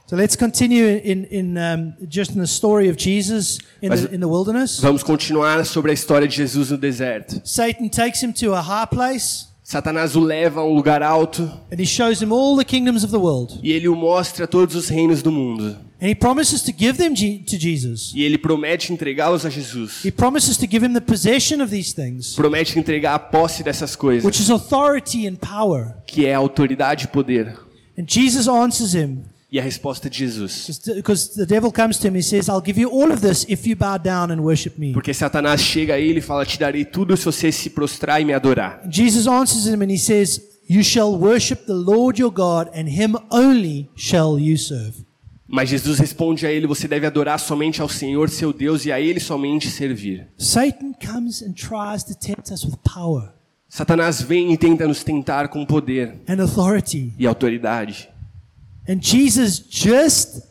So 0.09 0.17
let's 0.17 0.35
continue 0.35 0.99
in, 1.05 1.29
in 1.31 1.57
um, 1.57 1.93
just 2.11 2.33
in 2.35 2.41
the 2.41 2.47
story 2.49 2.91
of 2.91 2.97
Jesus 2.99 3.59
in 3.81 3.91
Mas- 3.91 4.01
the, 4.09 4.17
in 4.17 4.19
the 4.19 4.27
wilderness. 4.27 4.81
Vamos 4.81 5.05
continuar 5.05 5.65
sobre 5.65 5.93
a 5.93 5.95
história 5.95 6.27
de 6.27 6.35
Jesus 6.35 6.73
no 6.73 6.77
deserto. 6.77 7.41
Satan 7.45 7.89
takes 7.89 8.21
him 8.21 8.33
to 8.33 8.53
a 8.57 8.61
high 8.61 8.89
place 8.89 9.47
Satanás 9.71 10.17
o 10.17 10.21
leva 10.21 10.61
a 10.61 10.65
um 10.65 10.75
lugar 10.75 11.01
alto 11.01 11.43
and 11.71 11.81
he 11.81 11.87
shows 11.87 12.21
him 12.21 12.33
all 12.33 12.57
the 12.57 12.65
kingdoms 12.65 13.05
of 13.05 13.13
the 13.13 13.19
world. 13.21 13.61
e 13.63 13.71
ele 13.71 13.87
o 13.87 13.95
mostra 13.95 14.49
todos 14.49 14.75
os 14.75 14.89
reinos 14.89 15.23
do 15.23 15.31
mundo. 15.31 15.77
And 16.03 16.09
he 16.09 16.15
promises 16.15 16.63
to 16.63 16.73
give 16.77 16.95
them 16.99 17.15
Je- 17.15 17.39
to 17.47 17.57
Jesus. 17.57 18.11
E 18.15 18.23
ele 18.25 18.37
promete 18.37 18.93
entregá-los 18.93 19.45
a 19.47 19.51
Jesus. 19.51 20.03
He 20.05 20.11
promises 20.11 20.57
to 20.57 20.67
give 20.67 20.85
him 20.85 20.93
the 20.93 21.01
possession 21.01 21.61
of 21.63 21.71
these 21.71 21.95
things, 21.95 22.35
Promete 22.35 22.77
entregar 22.79 23.15
a 23.15 23.19
posse 23.21 23.63
dessas 23.63 23.95
coisas, 23.95 24.25
which 24.25 24.41
is 24.43 24.51
authority 24.51 25.29
and 25.29 25.37
power. 25.37 25.95
que 26.07 26.27
é 26.27 26.35
autoridade 26.35 27.05
e 27.05 27.09
poder. 27.09 27.55
And 27.97 28.05
Jesus 28.09 28.49
answers 28.49 28.93
him 28.95 29.25
E 29.53 29.59
a 29.59 29.63
resposta 29.63 30.09
de 30.09 30.17
Jesus. 30.17 30.81
because 30.95 31.35
the 31.35 31.45
devil 31.45 31.73
comes 31.73 31.99
to 31.99 32.07
him. 32.07 32.17
He 32.17 32.23
says, 32.23 32.49
I'll 32.49 32.63
give 32.63 32.81
you 32.81 32.89
all 32.89 33.11
of 33.13 33.21
this 33.21 33.45
if 33.49 33.67
you 33.67 33.75
bow 33.75 33.99
down 33.99 34.31
and 34.31 34.41
worship 34.41 34.79
me. 34.79 34.93
Porque 34.93 35.13
Satanás 35.13 35.61
chega 35.61 35.95
a 35.95 35.99
ele 35.99 36.19
e 36.19 36.23
fala: 36.23 36.47
Te 36.47 36.59
darei 36.59 36.85
tudo 36.85 37.17
se 37.17 37.25
você 37.25 37.51
se 37.51 37.71
prostrar 37.71 38.21
e 38.21 38.25
me 38.25 38.33
adorar. 38.33 38.81
Jesus 38.89 39.27
answers 39.27 39.67
him 39.67 39.83
and 39.83 39.91
he 39.91 39.99
says, 39.99 40.41
You 40.69 40.85
shall 40.85 41.13
worship 41.19 41.67
the 41.67 41.73
Lord 41.73 42.21
your 42.21 42.31
God, 42.31 42.69
and 42.75 42.89
him 42.89 43.17
only 43.31 43.91
shall 43.97 44.39
you 44.39 44.57
serve. 44.57 45.05
Mas 45.49 45.69
Jesus 45.69 45.99
responde 45.99 46.47
a 46.47 46.53
ele: 46.53 46.69
Você 46.69 46.87
deve 46.87 47.05
adorar 47.07 47.41
somente 47.41 47.83
ao 47.83 47.89
Senhor, 47.89 48.29
seu 48.31 48.53
Deus, 48.53 48.85
e 48.87 48.93
a 48.93 49.01
ele 49.01 49.19
somente 49.19 49.69
servir. 49.69 50.29
Satan 50.39 50.93
comes 51.05 51.43
and 51.43 51.55
tries 51.55 52.05
to 52.05 52.15
tempt 52.15 52.53
us 52.53 52.65
with 52.65 52.77
power 52.85 53.33
Satanás 53.69 54.21
vem 54.21 54.53
e 54.53 54.59
tenta 54.59 54.87
nos 54.87 55.05
tentar 55.05 55.47
com 55.49 55.65
poder 55.65 56.21
and 56.29 56.43
authority. 56.43 57.13
e 57.19 57.25
autoridade. 57.27 58.09
And 58.91 58.99
Jesus 59.01 59.61
just, 59.61 60.43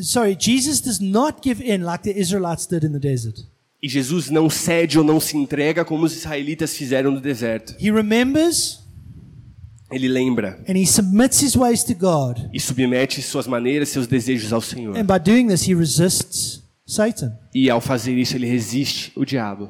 sorry, 0.00 0.36
Jesus 0.38 0.80
does 0.80 1.00
not 1.00 1.42
give 1.42 1.60
in 1.60 1.82
like 1.82 2.04
the 2.04 2.16
Israelites 2.16 2.66
did 2.66 2.84
in 2.84 2.92
the 2.92 3.00
desert. 3.00 3.36
E 3.82 3.88
Jesus 3.88 4.30
não 4.30 4.48
cede 4.48 4.96
ou 4.96 5.04
não 5.04 5.18
se 5.18 5.36
entrega 5.36 5.84
como 5.84 6.04
os 6.04 6.16
israelitas 6.16 6.76
fizeram 6.76 7.10
no 7.10 7.20
deserto. 7.20 7.74
He 7.80 7.90
remembers 7.90 8.78
Ele 9.90 10.06
lembra 10.06 10.62
and 10.68 10.74
he 10.76 10.86
submits 10.86 11.42
his 11.42 11.56
ways 11.56 11.82
to 11.82 11.94
God. 11.94 12.48
e 12.52 12.60
submete 12.60 13.20
suas 13.20 13.48
maneiras, 13.48 13.88
seus 13.88 14.06
desejos 14.06 14.52
ao 14.52 14.60
Senhor. 14.60 14.96
And 14.96 15.04
by 15.04 15.18
doing 15.18 15.48
this, 15.48 15.68
he 15.68 15.74
resists 15.74 16.62
Satan. 16.86 17.36
E 17.52 17.68
ao 17.68 17.80
fazer 17.80 18.16
isso, 18.16 18.36
ele 18.36 18.46
resiste 18.46 19.10
o 19.16 19.24
diabo. 19.24 19.68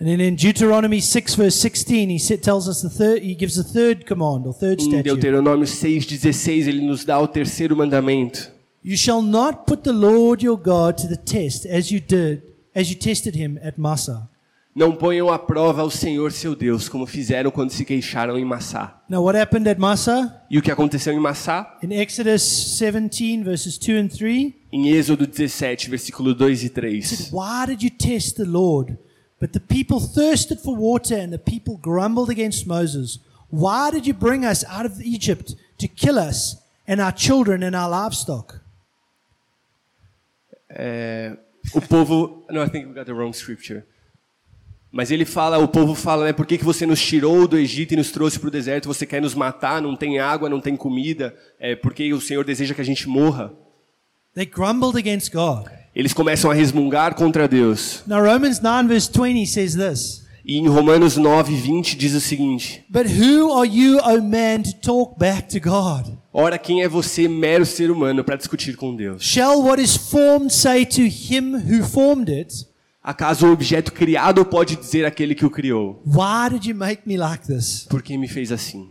And 0.00 0.06
then 0.06 0.18
in 0.18 0.34
Deuteronomy 0.34 0.98
6, 1.02 1.34
verse 1.34 1.56
16, 1.56 2.08
he 2.08 2.18
tells 2.38 2.66
us 2.66 2.80
the 2.80 2.88
third, 2.88 3.22
he 3.22 3.34
gives 3.34 3.56
the 3.56 3.62
third 3.62 4.06
command 4.06 4.46
or 4.46 4.54
third 4.54 4.80
Em 4.80 4.88
statute. 4.88 5.04
Deuteronômio 5.04 5.66
6,16, 5.66 6.68
ele 6.68 6.80
nos 6.80 7.04
dá 7.04 7.20
o 7.20 7.28
terceiro 7.28 7.76
mandamento. 7.76 8.50
You 8.82 8.96
shall 8.96 9.20
not 9.20 9.66
put 9.66 9.82
the 9.82 9.92
Lord 9.92 10.42
your 10.42 10.56
God 10.56 10.96
to 11.02 11.06
the 11.06 11.18
test 11.18 11.66
as 11.66 11.90
you 11.90 12.00
did, 12.00 12.42
as 12.74 12.88
you 12.88 12.98
tested 12.98 13.36
him 13.36 13.58
at 13.62 13.74
Massah. 13.76 14.26
Não 14.74 14.92
ponham 14.92 15.28
à 15.28 15.38
prova 15.38 15.82
o 15.84 15.90
Senhor 15.90 16.32
seu 16.32 16.54
Deus, 16.54 16.88
como 16.88 17.04
fizeram 17.04 17.50
quando 17.50 17.70
se 17.70 17.84
queixaram 17.84 18.38
em 18.38 18.44
Massá. 18.44 19.02
Now, 19.06 19.22
what 19.22 19.38
happened 19.38 19.68
at 19.68 19.78
Massah? 19.78 20.46
E 20.50 20.56
o 20.56 20.62
que 20.62 20.70
aconteceu 20.70 21.12
em 21.12 21.20
Massá? 21.20 21.76
In 21.82 21.92
Exodus 21.92 22.78
17, 22.78 23.42
verses 23.42 23.76
2 23.76 23.98
and 24.04 24.08
3, 24.08 24.54
Em 24.72 24.88
Êxodo 24.92 25.26
17, 25.26 25.90
versículo 25.90 26.34
2 26.34 26.62
e 26.62 26.66
it 26.66 26.74
3. 26.74 27.06
said, 27.06 27.32
Why 27.32 27.66
did 27.66 27.82
you 27.82 27.90
test 27.90 28.36
the 28.36 28.44
Lord? 28.44 28.96
But 29.40 29.52
the 29.52 29.60
people 29.60 30.00
thirsted 30.00 30.60
for 30.60 30.76
water, 30.76 31.16
and 31.16 31.32
the 31.32 31.38
people 31.38 31.78
grumbled 31.78 32.28
against 32.28 32.66
Moses. 32.66 33.18
Why 33.48 33.90
did 33.90 34.06
you 34.06 34.12
bring 34.12 34.44
us 34.44 34.64
out 34.68 34.84
of 34.84 35.00
Egypt 35.00 35.56
to 35.78 35.88
kill 35.88 36.18
us 36.18 36.56
and 36.86 37.00
our 37.00 37.12
children 37.12 37.62
and 37.62 37.74
our 37.74 37.88
livestock? 37.88 38.60
É, 40.68 41.36
o 41.74 41.80
povo. 41.80 42.44
No, 42.52 42.62
I 42.62 42.68
think 42.68 42.88
we 42.88 42.94
got 42.94 43.06
the 43.06 43.14
wrong 43.14 43.32
scripture. 43.32 43.82
Mas 44.92 45.10
ele 45.10 45.24
fala, 45.24 45.56
o 45.58 45.68
povo 45.68 45.94
fala, 45.94 46.26
né? 46.26 46.32
Por 46.32 46.44
que, 46.44 46.58
que 46.58 46.64
você 46.64 46.84
nos 46.84 47.00
tirou 47.00 47.46
do 47.46 47.56
Egito 47.56 47.94
e 47.94 47.96
nos 47.96 48.10
trouxe 48.10 48.38
para 48.38 48.48
o 48.48 48.50
deserto? 48.50 48.88
Você 48.88 49.06
quer 49.06 49.22
nos 49.22 49.34
matar? 49.34 49.80
Não 49.80 49.94
tem 49.94 50.18
água, 50.18 50.48
não 50.48 50.60
tem 50.60 50.76
comida? 50.76 51.34
É, 51.60 51.76
porque 51.76 52.12
o 52.12 52.20
Senhor 52.20 52.44
deseja 52.44 52.74
que 52.74 52.80
a 52.80 52.84
gente 52.84 53.08
morra? 53.08 53.52
They 54.34 54.44
grumbled 54.44 54.98
against 54.98 55.32
God. 55.32 55.79
Eles 55.94 56.12
começam 56.12 56.50
a 56.50 56.54
resmungar 56.54 57.14
contra 57.14 57.48
Deus. 57.48 58.02
Now, 58.06 58.22
Romans 58.22 58.60
9, 58.60 58.88
verse 58.88 59.10
20 59.12 59.46
says 59.46 59.74
this 59.74 60.24
E 60.44 60.56
em 60.56 60.68
Romanos 60.68 61.16
9, 61.16 61.54
20 61.54 61.96
diz 61.96 62.14
o 62.14 62.20
seguinte: 62.20 62.84
But 62.88 63.06
who 63.06 63.52
are 63.52 63.68
you, 63.68 63.98
O 63.98 64.22
man, 64.22 64.62
to 64.62 64.74
talk 64.80 65.18
back 65.18 65.48
to 65.48 65.60
God? 65.60 66.16
Ora, 66.32 66.58
quem 66.58 66.82
é 66.82 66.88
você, 66.88 67.26
mero 67.26 67.66
ser 67.66 67.90
humano, 67.90 68.22
para 68.22 68.36
discutir 68.36 68.76
com 68.76 68.94
Deus? 68.94 69.22
Shall 69.22 69.62
what 69.62 69.82
is 69.82 69.96
formed 69.96 70.52
say 70.52 70.86
to 70.86 71.02
him 71.02 71.56
who 71.56 71.84
formed 71.84 72.30
it, 72.30 72.70
Acaso 73.02 73.46
o 73.46 73.52
objeto 73.52 73.92
criado 73.92 74.44
pode 74.44 74.76
dizer 74.76 75.06
àquele 75.06 75.34
que 75.34 75.46
o 75.46 75.50
criou? 75.50 76.02
Why 76.06 76.50
did 76.50 76.66
you 76.66 76.74
make 76.76 77.02
me 77.06 77.16
like 77.16 77.46
this? 77.46 77.86
Por 77.88 78.02
que 78.02 78.16
me 78.18 78.28
fez 78.28 78.52
assim? 78.52 78.90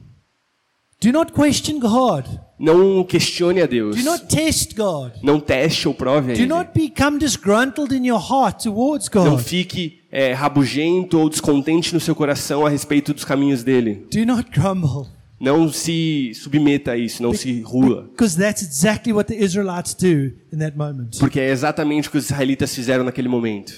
Do 1.01 1.11
not 1.13 1.31
question 1.31 1.79
God. 1.79 2.25
Não 2.59 3.05
questione 3.05 3.61
a 3.61 3.65
Deus. 3.65 3.95
Do 3.95 4.03
not 4.03 4.25
test 4.25 4.75
God. 4.75 5.13
Não 5.23 5.39
teste 5.39 5.87
ou 5.87 5.93
prove 5.93 6.33
a 6.33 6.35
Do 6.35 6.41
Ele. 6.41 6.47
not 6.47 6.71
become 6.75 7.17
disgruntled 7.17 7.95
in 7.95 8.05
your 8.05 8.19
heart 8.19 8.63
towards 8.63 9.09
Não 9.13 9.35
God. 9.35 9.39
fique 9.41 10.01
é, 10.11 10.33
rabugento 10.33 11.17
ou 11.17 11.29
descontente 11.29 11.93
no 11.93 12.01
seu 12.01 12.13
coração 12.13 12.65
a 12.65 12.69
respeito 12.69 13.13
dos 13.13 13.23
caminhos 13.23 13.63
dele. 13.63 14.07
Do 14.11 14.25
not 14.25 14.49
grumble. 14.51 15.07
Não 15.39 15.71
se 15.71 16.33
submeta 16.35 16.91
a 16.91 16.97
isso, 16.97 17.23
não 17.23 17.33
se 17.33 17.61
rua. 17.61 18.09
Because 18.11 18.37
that's 18.37 18.61
exactly 18.61 19.13
what 19.13 19.33
the 19.33 19.41
Israelites 19.41 19.93
do 19.93 20.33
in 20.51 20.57
that 20.59 20.77
moment. 20.77 21.17
Porque 21.17 21.39
é 21.39 21.49
exatamente 21.49 22.09
o 22.09 22.11
que 22.11 22.17
os 22.17 22.25
israelitas 22.25 22.75
fizeram 22.75 23.05
naquele 23.05 23.29
momento. 23.29 23.71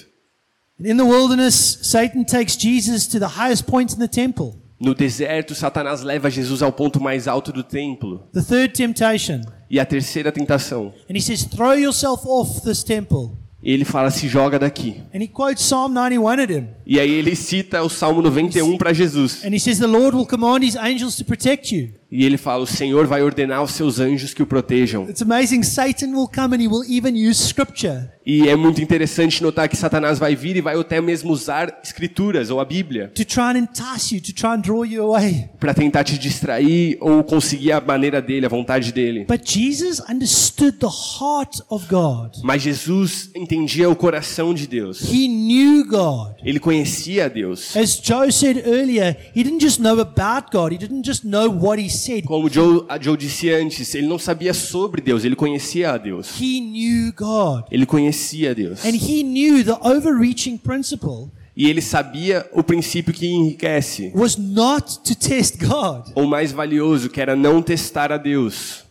In 0.80 0.96
the 0.96 1.04
wilderness, 1.04 1.78
Satan 1.82 2.24
takes 2.24 2.56
Jesus 2.60 3.06
to 3.06 3.20
the 3.20 3.28
highest 3.38 3.62
point 3.66 3.94
in 3.94 3.98
the 3.98 4.08
temple. 4.08 4.60
No 4.82 4.94
deserto, 4.94 5.54
Satanás 5.54 6.02
leva 6.02 6.28
Jesus 6.28 6.60
ao 6.60 6.72
ponto 6.72 7.00
mais 7.00 7.28
alto 7.28 7.52
do 7.52 7.62
templo. 7.62 8.28
The 8.32 8.42
third 8.42 8.74
temptation. 8.74 9.42
E 9.70 9.78
a 9.78 9.86
terceira 9.86 10.32
tentação. 10.32 10.92
And 11.08 11.16
he 11.16 11.20
says, 11.20 11.44
Throw 11.44 11.74
yourself 11.74 12.26
off 12.26 12.62
this 12.62 12.82
temple. 12.82 13.38
Ele 13.62 13.84
fala: 13.84 14.10
se 14.10 14.26
joga 14.26 14.58
daqui. 14.58 15.00
And 15.14 15.22
he 15.22 15.28
quotes 15.28 15.62
Psalm 15.64 15.92
91 15.94 16.40
at 16.40 16.50
him. 16.50 16.66
E 16.84 16.98
aí 16.98 17.10
ele 17.12 17.36
cita 17.36 17.80
o 17.82 17.88
Salmo 17.88 18.20
91 18.20 18.76
para 18.76 18.92
Jesus. 18.92 19.44
And 19.44 19.54
he 19.54 19.60
says, 19.60 19.78
The 19.78 19.86
Lord 19.86 20.16
will 20.16 20.26
command 20.26 20.64
his 20.64 20.74
angels 20.74 21.14
to 21.16 21.24
protect 21.24 21.72
you. 21.72 21.90
E 22.12 22.26
ele 22.26 22.36
fala: 22.36 22.62
o 22.62 22.66
Senhor 22.66 23.06
vai 23.06 23.22
ordenar 23.22 23.60
aos 23.60 23.70
seus 23.70 23.98
anjos 23.98 24.34
que 24.34 24.42
o 24.42 24.46
protejam. 24.46 25.08
It's 25.08 25.22
amazing. 25.22 25.62
Satan 25.62 26.08
will 26.08 26.28
come 26.28 26.54
and 26.54 26.60
he 26.60 26.68
will 26.68 26.84
even 26.86 27.16
use 27.16 27.42
scripture 27.42 28.10
E 28.24 28.48
é 28.48 28.54
muito 28.54 28.80
interessante 28.80 29.42
notar 29.42 29.68
que 29.68 29.76
Satanás 29.76 30.18
vai 30.18 30.36
vir 30.36 30.56
e 30.56 30.60
vai 30.60 30.78
até 30.78 31.00
mesmo 31.00 31.32
usar 31.32 31.80
escrituras 31.82 32.50
ou 32.50 32.60
a 32.60 32.64
Bíblia 32.64 33.10
to 33.14 33.24
try 33.24 33.42
and 33.42 33.58
entice 33.58 34.14
you, 34.14 34.20
to 34.20 34.32
try 34.32 34.50
and 34.50 34.60
draw 34.60 34.84
you 34.84 35.02
away. 35.02 35.48
para 35.58 35.74
tentar 35.74 36.04
te 36.04 36.16
distrair 36.16 36.96
ou 37.00 37.24
conseguir 37.24 37.72
a 37.72 37.80
maneira 37.80 38.22
dele, 38.22 38.46
a 38.46 38.48
vontade 38.48 38.92
dele. 38.92 39.24
But 39.24 39.42
Jesus 39.44 40.00
understood 40.08 40.78
the 40.78 40.86
heart 40.86 41.62
of 41.68 41.86
God. 41.88 42.36
Mas 42.44 42.62
Jesus 42.62 43.30
entendia 43.34 43.88
o 43.90 43.96
coração 43.96 44.54
de 44.54 44.68
Deus. 44.68 45.02
He 45.02 45.26
knew 45.26 45.84
God. 45.84 46.34
Ele 46.44 46.60
conhecia 46.60 47.28
Deus. 47.28 47.76
As 47.76 48.00
Joe 48.00 48.30
said 48.30 48.58
earlier, 48.66 49.16
he 49.34 49.42
didn't 49.42 49.60
just 49.60 49.80
know 49.80 49.98
about 49.98 50.52
God, 50.52 50.72
he 50.72 50.78
didn't 50.78 51.04
just 51.04 51.24
know 51.24 51.50
what 51.50 51.82
he 51.82 51.90
said. 52.02 52.24
Como 52.24 52.48
Joe, 52.48 52.84
a 52.88 52.98
Joe 53.00 53.16
disse 53.16 53.50
antes, 53.50 53.94
ele 53.94 54.06
não 54.06 54.18
sabia 54.18 54.52
sobre 54.52 55.00
Deus, 55.00 55.24
ele 55.24 55.36
conhecia 55.36 55.92
a 55.92 55.98
Deus. 55.98 56.40
He 56.40 56.60
knew 56.60 57.12
God. 57.12 57.64
Ele 57.70 57.86
conhecia 57.86 58.50
a 58.50 58.54
Deus. 58.54 58.84
And 58.84 58.94
he 58.94 59.22
knew 59.22 59.64
the 59.64 59.78
overreaching 59.86 60.58
principle 60.58 61.30
E 61.56 61.68
ele 61.68 61.82
sabia 61.82 62.48
o 62.52 62.62
princípio 62.62 63.12
que 63.12 63.26
enriquece, 63.26 64.10
was 64.14 64.36
not 64.36 65.00
to 65.00 65.14
test 65.14 65.58
God. 65.58 66.10
ou 66.14 66.26
mais 66.26 66.50
valioso, 66.50 67.10
que 67.10 67.20
era 67.20 67.36
não 67.36 67.62
testar 67.62 68.10
a 68.10 68.16
Deus. 68.16 68.84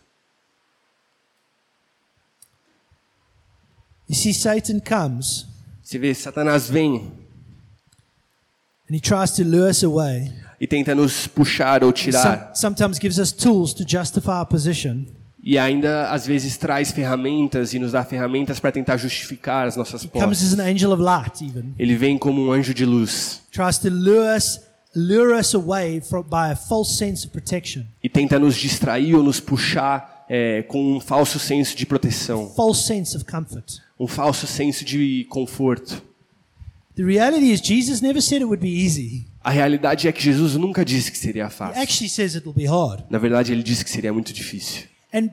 You 4.08 4.14
see, 4.14 4.34
Satan 4.34 4.78
comes 4.80 5.46
Você 5.82 5.98
vê, 5.98 6.14
Satanás 6.14 6.68
vem 6.68 7.10
and 8.88 8.94
he 8.94 9.00
tries 9.00 9.32
to 9.32 9.42
lure 9.42 9.68
us 9.70 9.82
away. 9.82 10.30
E 10.62 10.66
tenta 10.68 10.94
nos 10.94 11.26
puxar 11.26 11.82
ou 11.82 11.92
tirar. 11.92 12.52
sometimes 12.54 12.96
gives 12.96 13.18
us 13.18 13.32
tools 13.32 13.74
to 13.74 13.82
justify 13.84 14.38
our 14.38 14.46
position. 14.46 15.04
E 15.42 15.58
ainda, 15.58 16.08
às 16.08 16.24
vezes, 16.24 16.56
traz 16.56 16.92
ferramentas 16.92 17.74
e 17.74 17.78
nos 17.80 17.90
dá 17.90 18.04
ferramentas 18.04 18.60
para 18.60 18.70
tentar 18.70 18.96
justificar 18.96 19.66
as 19.66 19.74
nossas 19.74 20.06
Comes 20.06 20.40
as 20.40 20.50
posses. 20.50 20.60
an 20.60 20.62
angel 20.62 20.92
of 20.92 21.02
light, 21.02 21.42
even. 21.42 21.74
Ele 21.76 21.96
vem 21.96 22.16
como 22.16 22.46
um 22.46 22.52
anjo 22.52 22.72
de 22.72 22.84
luz 22.84 23.42
Tries 23.50 23.76
to 23.78 23.88
lure 23.88 24.36
us, 24.36 24.60
lure 24.94 25.36
us 25.36 25.52
away 25.52 26.00
from, 26.00 26.22
by 26.22 26.52
a 26.52 26.54
false 26.54 26.96
sense 26.96 27.26
of 27.26 27.32
protection, 27.32 27.82
e 28.00 28.08
tenta 28.08 28.38
nos 28.38 28.54
distrair 28.54 29.16
ou 29.16 29.22
nos 29.24 29.40
puxar 29.40 30.24
é, 30.28 30.62
com 30.62 30.96
um 30.96 31.00
falso 31.00 31.40
senso 31.40 31.74
de 31.76 31.84
proteção, 31.86 32.48
false 32.54 32.86
sense 32.86 33.16
of 33.16 33.24
comfort. 33.24 33.80
um 33.98 34.06
falso 34.06 34.46
senso 34.46 34.84
de 34.84 35.26
conforto. 35.28 36.00
The 36.94 37.02
reality 37.02 37.50
is, 37.50 37.60
Jesus 37.60 38.00
never 38.00 38.22
said 38.22 38.42
it 38.42 38.44
would 38.44 38.62
be 38.62 38.68
easy. 38.84 39.26
A 39.44 39.50
realidade 39.50 40.06
é 40.08 40.12
que 40.12 40.22
Jesus 40.22 40.54
nunca 40.56 40.84
disse 40.84 41.10
que 41.10 41.18
seria 41.18 41.50
fácil. 41.50 41.80
actually 41.82 42.08
says 42.08 42.34
it 42.34 42.46
will 42.46 42.54
be 42.54 42.66
hard. 42.66 43.04
Na 43.10 43.18
verdade, 43.18 43.52
ele 43.52 43.62
disse 43.62 43.84
que 43.84 43.90
seria 43.90 44.12
muito 44.12 44.32
difícil. 44.32 44.84
And 45.12 45.28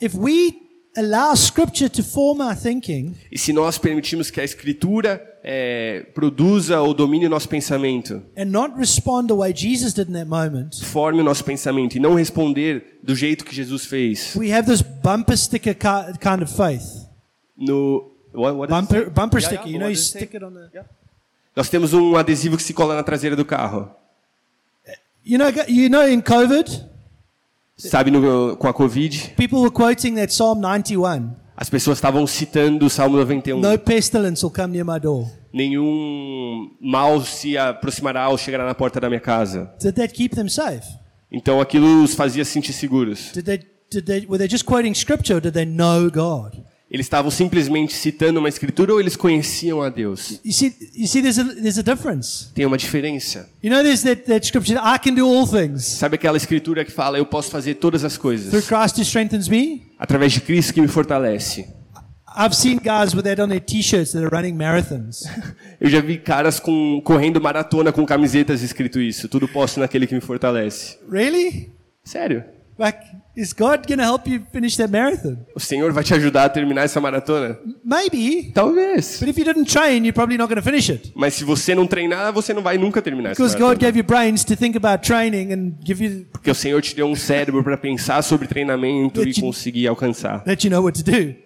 if 0.00 0.14
we 0.14 0.54
allow 0.96 1.34
Scripture 1.34 1.88
to 1.88 2.02
form 2.02 2.40
our 2.42 2.54
thinking, 2.56 3.14
E 3.30 3.38
se 3.38 3.52
nós 3.52 3.78
permitirmos 3.78 4.30
que 4.30 4.40
a 4.40 4.44
Escritura 4.44 5.22
é, 5.44 6.06
produza 6.14 6.80
ou 6.80 6.92
domine 6.92 7.26
o 7.26 7.30
nosso 7.30 7.48
pensamento, 7.48 8.22
and 8.36 8.46
not 8.46 8.76
respond 8.76 9.28
the 9.28 9.34
way 9.34 9.52
Jesus 9.56 9.94
did 9.94 10.08
in 10.08 10.12
that 10.12 10.28
moment, 10.28 10.70
forme 10.84 11.20
o 11.20 11.24
nosso 11.24 11.44
pensamento 11.44 11.96
e 11.96 12.00
não 12.00 12.14
responder 12.14 12.98
do 13.02 13.14
jeito 13.16 13.44
que 13.44 13.54
Jesus 13.54 13.86
fez, 13.86 14.34
we 14.36 14.52
have 14.52 14.68
this 14.70 14.82
bumper 14.82 15.36
sticker 15.38 15.74
ki- 15.74 16.18
kind 16.20 16.42
of 16.42 16.52
faith. 16.54 17.06
no 17.56 18.10
what, 18.34 18.56
what 18.56 18.68
Bumper, 18.70 19.08
bumper 19.10 19.40
Yeah, 19.40 19.48
sticker, 19.48 19.66
yeah, 19.68 19.72
you 19.74 19.78
know, 19.78 19.88
you 19.88 19.96
stick 19.96 20.34
it 20.36 20.42
on 20.44 20.52
the. 20.52 20.68
Nós 21.54 21.68
temos 21.68 21.92
um 21.92 22.16
adesivo 22.16 22.56
que 22.56 22.62
se 22.62 22.72
cola 22.72 22.94
na 22.94 23.02
traseira 23.02 23.36
do 23.36 23.44
carro. 23.44 23.90
You 25.24 25.38
know, 25.38 25.48
you 25.68 25.88
know, 25.88 26.08
in 26.08 26.20
COVID, 26.20 26.84
Sabe, 27.76 28.10
no, 28.10 28.56
com 28.56 28.68
a 28.68 28.72
Covid, 28.72 29.34
people 29.36 29.58
were 29.58 29.70
quoting 29.70 30.14
that 30.14 30.32
Psalm 30.32 30.60
91. 30.60 31.30
as 31.56 31.68
pessoas 31.68 31.98
estavam 31.98 32.26
citando 32.26 32.86
o 32.86 32.90
Salmo 32.90 33.16
91. 33.18 33.60
No 33.60 33.78
pestilence 33.78 34.44
will 34.44 34.52
come 34.52 34.72
near 34.72 34.84
my 34.84 34.98
door. 34.98 35.30
Nenhum 35.52 36.70
mal 36.80 37.20
se 37.22 37.56
aproximará 37.58 38.28
ou 38.28 38.38
chegará 38.38 38.64
na 38.64 38.74
porta 38.74 38.98
da 39.00 39.08
minha 39.08 39.20
casa. 39.20 39.70
Did 39.80 39.94
that 39.96 40.12
keep 40.14 40.34
them 40.34 40.48
safe? 40.48 40.86
Então 41.30 41.60
aquilo 41.60 42.02
os 42.02 42.14
fazia 42.14 42.44
sentir 42.44 42.72
seguros. 42.72 43.32
Did 43.32 43.44
they, 43.44 43.60
did 43.90 44.06
they, 44.06 44.26
were 44.26 44.38
they 44.38 44.48
just 44.48 44.64
quoting 44.64 44.94
scripture 44.94 45.36
or 45.36 45.40
did 45.40 45.52
they 45.54 45.66
know 45.66 46.10
God? 46.10 46.56
Eles 46.92 47.06
estavam 47.06 47.30
simplesmente 47.30 47.94
citando 47.94 48.38
uma 48.38 48.50
escritura 48.50 48.92
ou 48.92 49.00
eles 49.00 49.16
conheciam 49.16 49.80
a 49.80 49.88
Deus? 49.88 50.38
You 50.44 50.52
see, 50.52 50.76
you 50.94 51.08
see 51.08 51.22
there's, 51.22 51.38
a, 51.38 51.44
there's 51.44 51.78
a 51.78 51.82
difference. 51.82 52.48
Tem 52.54 52.66
uma 52.66 52.76
diferença. 52.76 53.48
You 53.64 53.70
know, 53.70 53.82
there's 53.82 54.02
that, 54.02 54.24
that 54.24 54.46
scripture, 54.46 54.78
I 54.78 54.98
can 54.98 55.14
do 55.14 55.26
all 55.26 55.46
things 55.46 55.86
Sabe 55.86 56.16
aquela 56.16 56.36
escritura 56.36 56.84
que 56.84 56.92
fala, 56.92 57.16
eu 57.16 57.24
posso 57.24 57.50
fazer 57.50 57.76
todas 57.76 58.04
as 58.04 58.18
through 58.18 58.22
coisas 58.22 58.66
Christ 58.66 58.98
who 58.98 59.02
strengthens 59.04 59.48
me? 59.48 59.86
através 59.98 60.32
de 60.32 60.42
Cristo 60.42 60.74
que 60.74 60.82
me 60.82 60.88
fortalece? 60.88 61.66
I've 62.36 62.54
seen 62.54 62.78
guys 62.78 63.14
with 63.14 63.24
that 63.24 63.40
on 63.40 63.48
their 63.48 63.60
t-shirts 63.60 64.12
that 64.12 64.22
are 64.22 64.30
running 64.30 64.54
marathons. 64.54 65.24
Eu 65.80 65.88
já 65.88 66.00
vi 66.00 66.18
caras 66.18 66.60
com, 66.60 67.00
correndo 67.02 67.40
maratona 67.40 67.90
com 67.90 68.04
camisetas 68.04 68.62
escrito 68.62 69.00
isso. 69.00 69.28
Tudo 69.28 69.48
posso 69.48 69.80
naquele 69.80 70.06
que 70.06 70.14
me 70.14 70.20
fortalece. 70.20 70.98
really? 71.10 71.70
Sério? 72.04 72.44
Like, 72.82 72.98
is 73.36 73.52
God 73.52 73.86
going 73.86 73.98
to 73.98 74.04
help 74.04 74.26
you 74.26 74.40
finish 74.52 74.76
that 74.78 74.90
marathon? 74.90 75.38
O 75.54 75.60
Senhor 75.60 75.92
vai 75.92 76.02
te 76.02 76.12
ajudar 76.14 76.46
a 76.46 76.48
terminar 76.48 76.82
essa 76.82 77.00
maratona? 77.00 77.56
Maybe. 77.84 78.50
Talvez. 78.52 79.20
But 79.20 79.28
if 79.28 79.38
you 79.38 79.44
didn't 79.44 79.66
train, 79.72 80.02
you're 80.04 80.12
probably 80.12 80.36
not 80.36 80.48
going 80.48 80.60
to 80.60 80.68
finish 80.68 80.90
it. 80.90 81.12
Mas 81.14 81.34
se 81.34 81.44
você 81.44 81.76
não 81.76 81.86
treinar, 81.86 82.32
você 82.32 82.52
não 82.52 82.60
vai 82.60 82.76
nunca 82.78 83.00
terminar 83.00 83.30
essa 83.30 83.40
Because 83.40 83.54
God 83.56 83.78
maratona. 83.80 83.86
gave 83.88 83.98
you 83.98 84.04
brains 84.04 84.42
to 84.44 84.56
think 84.56 84.76
about 84.76 85.06
training 85.06 85.52
and 85.52 85.74
give 85.86 86.02
you 86.04 86.26
Porque 86.32 86.50
o 86.50 86.54
Senhor 86.56 86.82
te 86.82 86.96
deu 86.96 87.06
um 87.06 87.14
cérebro 87.14 87.62
para 87.62 87.76
pensar 87.76 88.20
sobre 88.22 88.48
treinamento 88.48 89.22
e 89.22 89.28
you- 89.28 89.40
conseguir 89.40 89.86
alcançar. 89.86 90.42
that 90.44 90.66
you 90.66 90.70
know 90.70 90.82
what 90.82 91.00
to 91.00 91.08
do. 91.08 91.36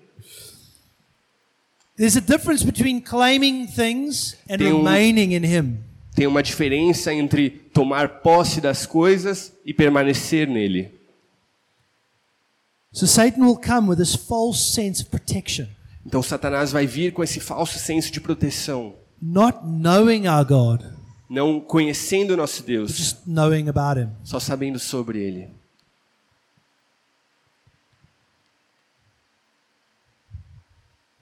There's 1.99 2.17
a 2.17 2.21
difference 2.21 2.65
between 2.65 3.01
claiming 3.01 3.67
things 3.67 4.37
and 4.49 4.61
um- 4.63 4.79
remaining 4.79 5.33
in 5.35 5.45
Him. 5.45 5.79
Tem 6.15 6.27
uma 6.27 6.43
diferença 6.43 7.13
entre 7.13 7.51
tomar 7.51 8.09
posse 8.23 8.59
das 8.61 8.87
coisas 8.87 9.53
e 9.67 9.75
permanecer 9.75 10.49
nele. 10.49 10.96
So 12.97 13.05
Satan 13.05 13.45
will 13.45 13.59
come 13.59 13.89
with 13.89 13.99
this 13.99 14.15
false 14.17 14.73
sense 14.73 15.03
of 15.03 15.11
protection, 15.11 15.69
Então 16.07 16.23
Satanás 16.23 16.73
vai 16.73 16.87
vir 16.87 17.13
com 17.13 17.23
esse 17.23 17.39
falso 17.41 17.79
senso 17.79 18.11
de 18.11 18.23
proteção, 18.23 18.95
not 19.21 19.59
knowing 19.67 20.27
our 20.27 20.43
God, 20.43 20.83
não 21.29 21.61
conhecendo 21.61 22.33
o 22.33 22.37
nosso 22.39 22.63
Deus, 22.63 22.97
just 22.97 23.19
knowing 23.27 23.69
about 23.69 24.01
Him. 24.01 24.09
só 24.25 24.41
sabendo 24.41 24.79
sobre 24.79 25.19
ele. 25.19 25.51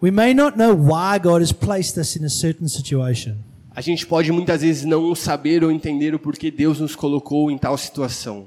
We 0.01 0.13
may 0.13 0.33
not 0.33 0.57
know 0.57 0.77
why 0.77 1.19
God 1.19 1.41
has 1.41 1.51
placed 1.51 1.99
us 1.99 2.15
in 2.15 2.25
a 2.25 2.31
certain 2.31 2.69
situation, 2.69 3.43
A 3.77 3.81
gente 3.81 4.07
pode 4.07 4.31
muitas 4.31 4.63
vezes 4.63 4.85
não 4.85 5.13
saber 5.17 5.65
ou 5.65 5.71
entender 5.71 6.15
o 6.15 6.19
porquê 6.19 6.49
Deus 6.51 6.79
nos 6.79 6.95
colocou 6.95 7.51
em 7.51 7.59
tal 7.59 7.77
situação, 7.77 8.47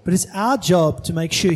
sure 1.32 1.56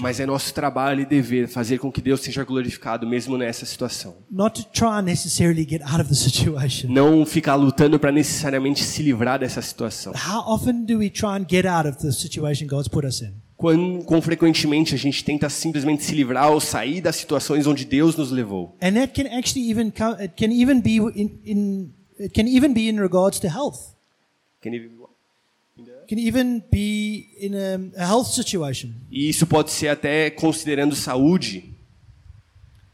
mas 0.00 0.20
é 0.20 0.26
nosso 0.26 0.54
trabalho 0.54 1.00
e 1.00 1.06
dever 1.06 1.48
fazer 1.48 1.78
com 1.78 1.90
que 1.90 2.00
Deus 2.00 2.20
seja 2.20 2.44
glorificado 2.44 3.06
mesmo 3.06 3.36
nessa 3.36 3.66
situação. 3.66 4.14
Não 6.88 7.26
ficar 7.26 7.56
lutando 7.56 7.98
para 7.98 8.12
necessariamente 8.12 8.84
se 8.84 9.02
livrar 9.02 9.38
dessa 9.38 9.60
situação. 9.60 10.12
How 10.12 10.54
often 10.54 10.84
do 10.84 10.98
we 10.98 11.10
try 11.10 11.30
and 11.30 11.46
get 11.48 11.66
out 11.66 11.88
of 11.88 11.98
the 11.98 12.12
situation 12.12 12.66
God's 12.66 12.88
put 12.88 13.06
us 13.06 13.22
in? 13.22 13.49
Quão, 13.60 14.00
quão 14.00 14.22
frequentemente 14.22 14.94
a 14.94 14.96
gente 14.96 15.22
tenta 15.22 15.50
simplesmente 15.50 16.02
se 16.02 16.14
livrar 16.14 16.50
ou 16.50 16.58
sair 16.58 17.02
das 17.02 17.16
situações 17.16 17.66
onde 17.66 17.84
Deus 17.84 18.16
nos 18.16 18.30
levou. 18.30 18.74
And 18.80 18.94
that 18.94 19.12
can 19.12 19.26
actually 19.36 19.70
even 19.70 19.90
come, 19.90 20.16
it 20.18 20.32
can 20.34 20.50
even 20.50 20.80
be 20.80 20.96
in, 20.96 21.38
in 21.44 21.92
it 22.18 22.32
can 22.32 22.48
even 22.48 22.72
be 22.72 22.88
in 22.88 22.98
regards 22.98 23.38
to 23.40 23.48
health. 23.48 23.94
It 24.64 24.86
can 26.08 26.18
even 26.18 26.64
be 26.70 27.28
in 27.38 27.54
a, 27.54 28.02
a 28.02 28.06
health 28.06 28.28
situation. 28.28 28.94
E 29.10 29.28
isso 29.28 29.46
pode 29.46 29.70
ser 29.70 29.88
até 29.88 30.30
considerando 30.30 30.96
saúde. 30.96 31.74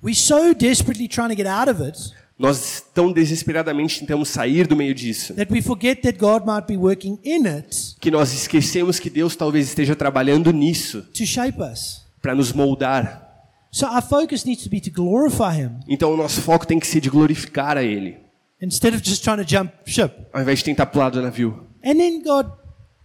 We're 0.02 0.16
so 0.16 0.52
desperately 0.52 1.06
trying 1.06 1.28
to 1.28 1.36
get 1.36 1.46
out 1.46 1.70
of 1.70 1.80
it 1.80 2.12
Nós 2.38 2.84
tão 2.94 3.12
desesperadamente 3.12 4.00
tentamos 4.00 4.28
sair 4.28 4.66
do 4.66 4.76
meio 4.76 4.94
disso, 4.94 5.32
that 5.34 5.50
we 5.50 5.62
forget 5.62 6.02
that 6.02 6.18
God 6.18 6.44
might 6.46 6.66
be 6.68 6.76
working 6.76 7.18
in 7.24 7.46
it 7.46 7.96
que 7.98 8.10
nós 8.10 8.32
esquecemos 8.34 8.98
que 8.98 9.08
Deus 9.08 9.34
talvez 9.34 9.68
esteja 9.68 9.96
trabalhando 9.96 10.52
nisso 10.52 11.00
to 11.14 11.24
shape 11.24 11.58
us. 11.62 12.04
para 12.20 12.34
nos 12.34 12.52
moldar. 12.52 13.24
So 13.72 13.86
our 13.86 14.02
focus 14.02 14.44
needs 14.44 14.62
to 14.64 14.68
be 14.70 14.80
to 14.82 14.90
glorify 14.90 15.56
Him 15.62 15.80
Então 15.88 16.12
o 16.12 16.16
nosso 16.16 16.42
foco 16.42 16.66
tem 16.66 16.78
que 16.78 16.86
ser 16.86 17.00
de 17.00 17.08
glorificar 17.08 17.78
a 17.78 17.82
Ele, 17.82 18.18
instead 18.60 18.94
of 18.94 19.02
just 19.02 19.22
trying 19.24 19.42
to 19.42 19.48
jump 19.48 19.72
ship. 19.86 20.12
ao 20.32 20.42
invés 20.42 20.58
de 20.58 20.64
tentar 20.66 20.84
pular 20.86 21.08
do 21.10 21.22
navio. 21.22 21.66
And 21.82 21.94
then 21.94 22.22
God 22.22 22.50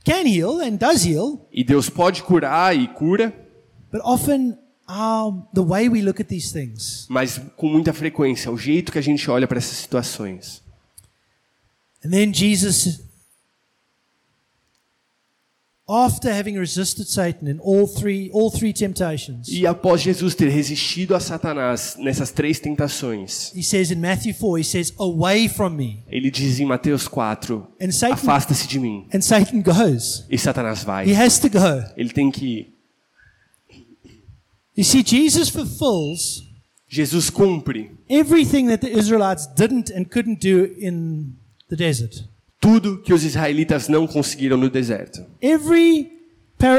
can 0.04 0.26
heal 0.28 0.60
and 0.60 0.76
does 0.76 1.06
heal, 1.06 1.48
E 1.54 1.64
Deus 1.64 1.90
pode 1.90 2.22
curar 2.24 2.76
e 2.76 2.86
cura, 2.90 3.34
but 3.94 4.02
often 4.04 4.58
our, 4.92 5.34
the 5.54 5.62
way 5.64 5.88
we 5.88 6.02
look 6.02 6.20
at 6.20 6.28
these 6.28 6.52
things 6.52 7.06
mas 7.10 7.39
com 7.56 7.68
muita 7.70 7.94
frequência, 7.94 8.52
o 8.52 8.58
jeito 8.58 8.92
que 8.92 8.98
a 9.00 9.02
gente 9.02 9.30
olha 9.32 9.48
para 9.48 9.58
essas 9.58 9.78
situações. 9.78 10.62
And 12.04 12.10
then 12.10 12.34
Jesus, 12.34 13.00
after 15.88 16.30
having 16.32 16.58
resisted 16.58 17.08
Satan 17.08 17.48
in 17.48 17.60
all 17.60 17.86
three, 17.88 18.30
all 18.34 18.50
three 18.50 18.72
temptations, 18.74 19.48
E 19.50 19.68
após 19.68 20.02
Jesus 20.02 20.34
ter 20.36 20.48
resistido 20.50 21.14
a 21.16 21.20
Satanás 21.20 21.96
nessas 22.00 22.32
três 22.32 22.60
tentações, 22.60 23.52
he 23.56 23.62
says 23.64 23.92
in 23.92 23.98
Matthew 24.00 24.34
4, 24.34 24.58
he 24.60 24.64
says, 24.64 24.94
Away 24.98 25.48
from 25.50 25.72
me. 25.76 26.04
ele 26.08 26.32
diz 26.32 26.60
em 26.60 26.66
Mateus 26.66 27.08
4: 27.08 27.68
And 27.82 27.92
Satan, 27.92 28.14
Afasta-se 28.14 28.68
de 28.68 28.80
mim. 28.80 29.08
and 29.14 29.22
Satan 29.22 29.62
goes. 29.62 30.26
E 30.30 30.38
Satanás 30.38 30.82
He 30.82 30.86
vai. 30.86 31.14
has 31.14 31.39
to 31.39 31.50
go. 31.50 31.84
Ele 31.98 32.10
tem 32.10 32.32
que 32.32 32.46
ir. 32.46 32.81
You 34.76 34.84
see, 34.84 35.04
Jesus 35.04 35.50
fulfills 35.50 36.44
Jesus 36.88 37.30
cumpre 37.30 37.90
everything 38.10 38.68
that 38.68 38.82
the 38.82 38.90
Israelites 38.90 39.48
didn't 39.56 39.90
and 39.90 40.10
couldn't 40.10 40.42
do 40.42 40.76
in 40.78 41.36
the 41.70 41.76
desert. 41.76 42.26
tudo 42.60 43.02
que 43.02 43.14
os 43.14 43.24
israelitas 43.24 43.88
não 43.88 44.06
conseguiram 44.06 44.56
no 44.58 44.70
deserto. 44.70 45.26
Every 45.42 46.12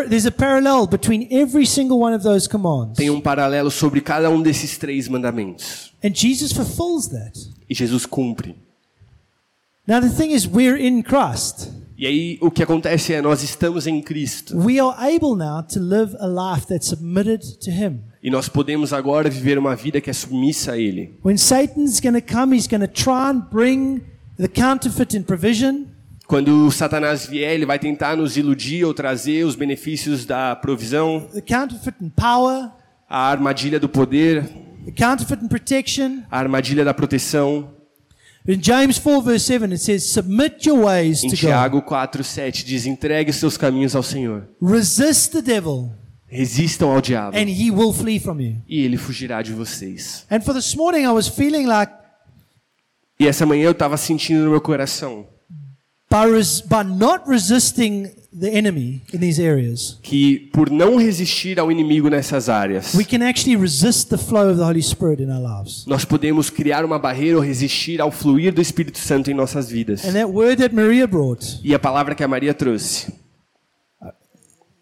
there's 0.09 0.27
a 0.27 0.31
parallel 0.31 0.87
between 0.87 1.27
every 1.33 1.67
single 1.67 1.99
one 1.99 2.15
of 2.15 2.23
those 2.23 2.49
commands. 2.49 2.97
Tem 2.97 3.11
um 3.11 3.21
paralelo 3.21 3.71
sobre 3.71 4.01
cada 4.01 4.31
um 4.31 4.41
desses 4.41 4.79
três 4.79 5.09
mandamentos. 5.09 5.93
And 6.05 6.13
Jesus 6.15 6.53
fulfills 6.53 7.09
that. 7.09 7.37
E 7.69 7.75
Jesus 7.75 8.07
cumpre. 8.07 8.55
Now 9.87 10.01
the 10.01 10.11
thing 10.11 10.31
is 10.31 10.47
we're 10.47 10.79
in 10.79 11.03
Christ. 11.03 11.71
E 11.97 12.07
aí 12.07 12.39
o 12.41 12.51
que 12.51 12.63
acontece 12.63 13.13
é 13.13 13.21
nós 13.23 13.43
estamos 13.43 13.87
em 13.87 14.01
Cristo 14.03 14.57
We 14.57 14.81
are 14.81 14.97
able 14.99 15.37
now 15.37 15.63
to 15.63 15.79
live 15.81 16.17
a 16.19 16.27
life 16.27 16.67
that's 16.67 16.89
submitted 16.89 17.59
to 17.61 17.71
Him. 17.71 18.01
e 18.23 18.31
nós 18.31 18.49
podemos 18.49 18.93
agora 18.93 19.29
viver 19.29 19.59
uma 19.59 19.75
vida 19.77 20.01
que 20.01 20.09
é 20.11 20.13
submissa 20.13 20.73
a 20.73 20.79
ele. 20.79 21.19
When 21.25 21.37
Satan's 21.37 22.01
going 22.01 22.21
to 22.21 22.23
come, 22.35 22.57
he's 22.57 22.67
going 22.67 22.81
to 22.81 22.89
try 22.93 23.31
and 23.31 23.43
bring 23.51 24.01
the 24.39 24.49
counterfeit 24.49 25.17
in 25.17 25.23
provision. 25.23 25.85
Quando 26.27 26.71
Satanás 26.71 27.27
vier, 27.27 27.53
ele 27.53 27.67
vai 27.67 27.79
tentar 27.79 28.17
nos 28.17 28.37
iludir 28.37 28.85
ou 28.85 28.95
trazer 28.95 29.45
os 29.45 29.55
benefícios 29.55 30.25
da 30.25 30.57
provisão, 30.57 31.27
the 31.33 31.43
counterfeit 31.43 31.97
in 32.01 32.09
power, 32.09 32.71
a 33.09 33.29
armadilha 33.31 33.79
do 33.79 33.89
poder, 33.89 34.45
the 34.87 34.93
counterfeit 34.97 35.45
in 35.45 35.49
protection. 35.49 36.23
a 36.31 36.39
armadilha 36.39 36.85
da 36.85 36.95
proteção. 36.95 37.69
In 38.47 38.61
James 38.61 38.99
4, 38.99 39.23
verse 39.23 39.45
7, 39.45 39.73
it 39.73 39.79
says, 39.81 40.11
Submit 40.13 40.67
your 40.67 40.85
ways 40.87 41.23
Em 41.23 41.31
to. 41.31 41.37
Tiago 41.37 41.81
4:7 41.83 42.65
diz: 42.65 42.87
"Entregue 42.87 43.31
os 43.31 43.37
seus 43.37 43.57
caminhos 43.57 43.95
ao 43.95 44.03
Senhor. 44.03 44.49
Resist 44.61 45.31
the 45.31 45.41
devil, 45.43 45.93
Resistam 46.27 46.91
ao 46.91 47.01
diabo, 47.01 47.37
and 47.37 47.49
he 47.49 47.71
will 47.71 47.93
flee 47.93 48.19
from 48.19 48.41
you. 48.41 48.57
e 48.69 48.81
ele 48.85 48.97
fugirá 48.97 49.43
de 49.43 49.53
vocês." 49.53 50.27
And 50.29 50.41
for 50.41 50.53
this 50.55 50.75
morning, 50.75 51.03
I 51.05 51.11
was 51.13 51.29
feeling 51.29 51.67
like 51.67 51.93
E 53.21 53.29
essa 53.29 53.47
manhã 53.47 53.67
eu 53.67 53.71
estava 53.73 53.97
sentindo 53.97 54.43
no 54.45 54.51
meu 54.51 54.61
coração 54.61 55.25
by, 56.11 56.27
by 56.69 56.83
not 56.85 57.23
resisting 57.29 58.11
the 58.39 58.49
enemy 58.49 59.03
in 59.13 59.19
these 59.19 59.41
areas, 59.41 59.99
que 60.03 60.49
por 60.53 60.71
não 60.71 60.97
resistir 60.97 61.59
ao 61.61 61.71
inimigo 61.71 62.09
nessas 62.09 62.49
áreas, 62.49 62.95
we 62.95 63.05
can 63.05 63.23
actually 63.23 63.57
resist 63.57 64.09
the 64.09 64.17
flow 64.19 64.51
of 64.51 64.59
the 64.59 64.65
Holy 64.65 64.83
Spirit 64.83 65.23
in 65.23 65.31
our 65.31 65.43
lives. 65.43 65.85
nós 65.87 66.05
podemos 66.05 66.49
criar 66.51 66.85
uma 66.85 66.99
barreira 66.99 67.37
ou 67.37 67.43
resistir 67.43 68.01
ao 68.01 68.11
fluir 68.11 68.53
do 68.55 68.61
Espírito 68.61 68.99
Santo 68.99 69.31
em 69.31 69.35
nossas 69.35 69.69
vidas. 69.71 70.05
And 70.05 70.13
that 70.13 70.27
word 70.27 70.57
that 70.63 70.75
Maria 70.75 71.07
brought, 71.07 71.61
E 71.63 71.75
a 71.75 71.79
palavra 71.79 72.15
que 72.15 72.23
a 72.25 72.29
Maria 72.29 72.55
trouxe 72.55 73.13
it 73.13 73.13
was 73.13 73.21
something 73.21 73.21
of 74.01 74.11
allowing 74.11 74.11
the 74.11 74.11
Holy 74.11 74.11
Spirit 74.11 74.11
to 74.11 74.11
flow 74.11 74.51
this 74.51 74.82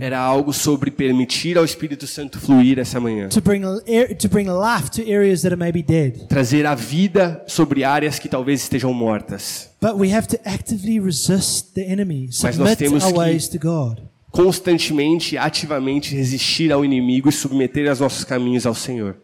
era 0.00 0.18
algo 0.18 0.52
sobre 0.52 0.90
permitir 0.90 1.56
ao 1.58 1.64
Espírito 1.64 2.06
Santo 2.06 2.38
fluir 2.40 2.78
essa 2.78 2.98
manhã. 3.00 3.28
to 3.28 3.40
bring, 3.40 3.62
air- 3.86 4.16
to 4.16 4.28
bring 4.28 4.48
life 4.48 4.90
to 4.90 5.02
areas 5.02 5.42
that 5.42 5.52
are 5.52 5.56
maybe 5.56 5.82
dead. 5.82 6.26
Trazer 6.28 6.66
a 6.66 6.74
vida 6.74 7.42
sobre 7.46 7.84
áreas 7.84 8.18
que 8.18 8.28
talvez 8.28 8.62
estejam 8.62 8.92
mortas. 8.92 9.70
But 9.80 9.94
we 9.96 10.12
have 10.12 10.26
to 10.28 10.36
actively 10.44 10.98
resist 11.00 11.74
the 11.74 11.82
enemy, 11.84 12.28
Mas 12.42 12.58
nós 12.58 12.76
temos 12.76 13.04
our 13.04 13.12
que- 13.12 13.18
ways 13.18 13.48
to 13.48 13.58
God. 13.58 14.00
Constantemente 14.30 15.34
e 15.34 15.38
ativamente 15.38 16.14
resistir 16.14 16.70
ao 16.72 16.84
inimigo 16.84 17.28
e 17.28 17.32
submeter 17.32 17.90
os 17.90 18.00
nossos 18.00 18.24
caminhos 18.24 18.66
ao 18.66 18.74
Senhor. 18.74 19.16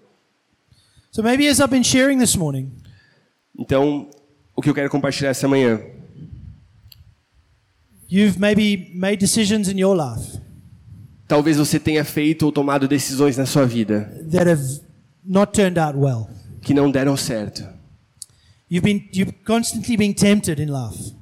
So 1.10 1.22
maybe 1.22 1.46
as 1.48 1.60
I've 1.60 1.68
been 1.70 1.84
sharing 1.84 2.18
this 2.18 2.34
morning, 2.36 2.72
Então, 3.56 4.08
o 4.56 4.60
que 4.62 4.68
eu 4.68 4.74
quero 4.74 4.90
compartilhar 4.90 5.30
essa 5.30 5.46
manhã 5.46 5.80
you've 8.14 8.38
maybe 8.38 8.90
made 8.94 9.16
decisions 9.16 9.68
in 9.68 9.78
your 9.78 9.96
life 9.96 10.38
Talvez 11.26 11.56
você 11.56 11.80
tenha 11.80 12.04
feito 12.04 12.44
ou 12.44 12.52
tomado 12.52 12.86
decisões 12.86 13.36
na 13.36 13.46
sua 13.46 13.64
vida 13.66 14.10
well. 15.96 16.28
que 16.62 16.74
não 16.74 16.90
deram 16.90 17.16
certo, 17.16 17.64
You've 18.70 18.82
been 18.84 19.08
you've 19.14 19.32
constantly 19.44 19.96
been 19.96 20.12
tempted 20.14 20.60
in 20.60 20.66
life. 20.70 21.14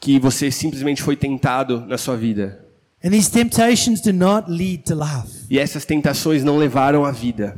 que 0.00 0.18
você 0.18 0.50
simplesmente 0.50 1.02
foi 1.02 1.16
tentado 1.16 1.84
na 1.86 1.98
sua 1.98 2.16
vida. 2.16 2.64
And 3.04 3.10
these 3.10 3.30
temptations 3.30 4.00
do 4.00 4.12
not 4.12 4.50
lead 4.50 4.84
to 4.84 4.94
life. 4.94 5.46
E 5.50 5.58
essas 5.58 5.84
tentações 5.84 6.42
não 6.42 6.56
levaram 6.58 7.04
à 7.04 7.10
vida. 7.12 7.56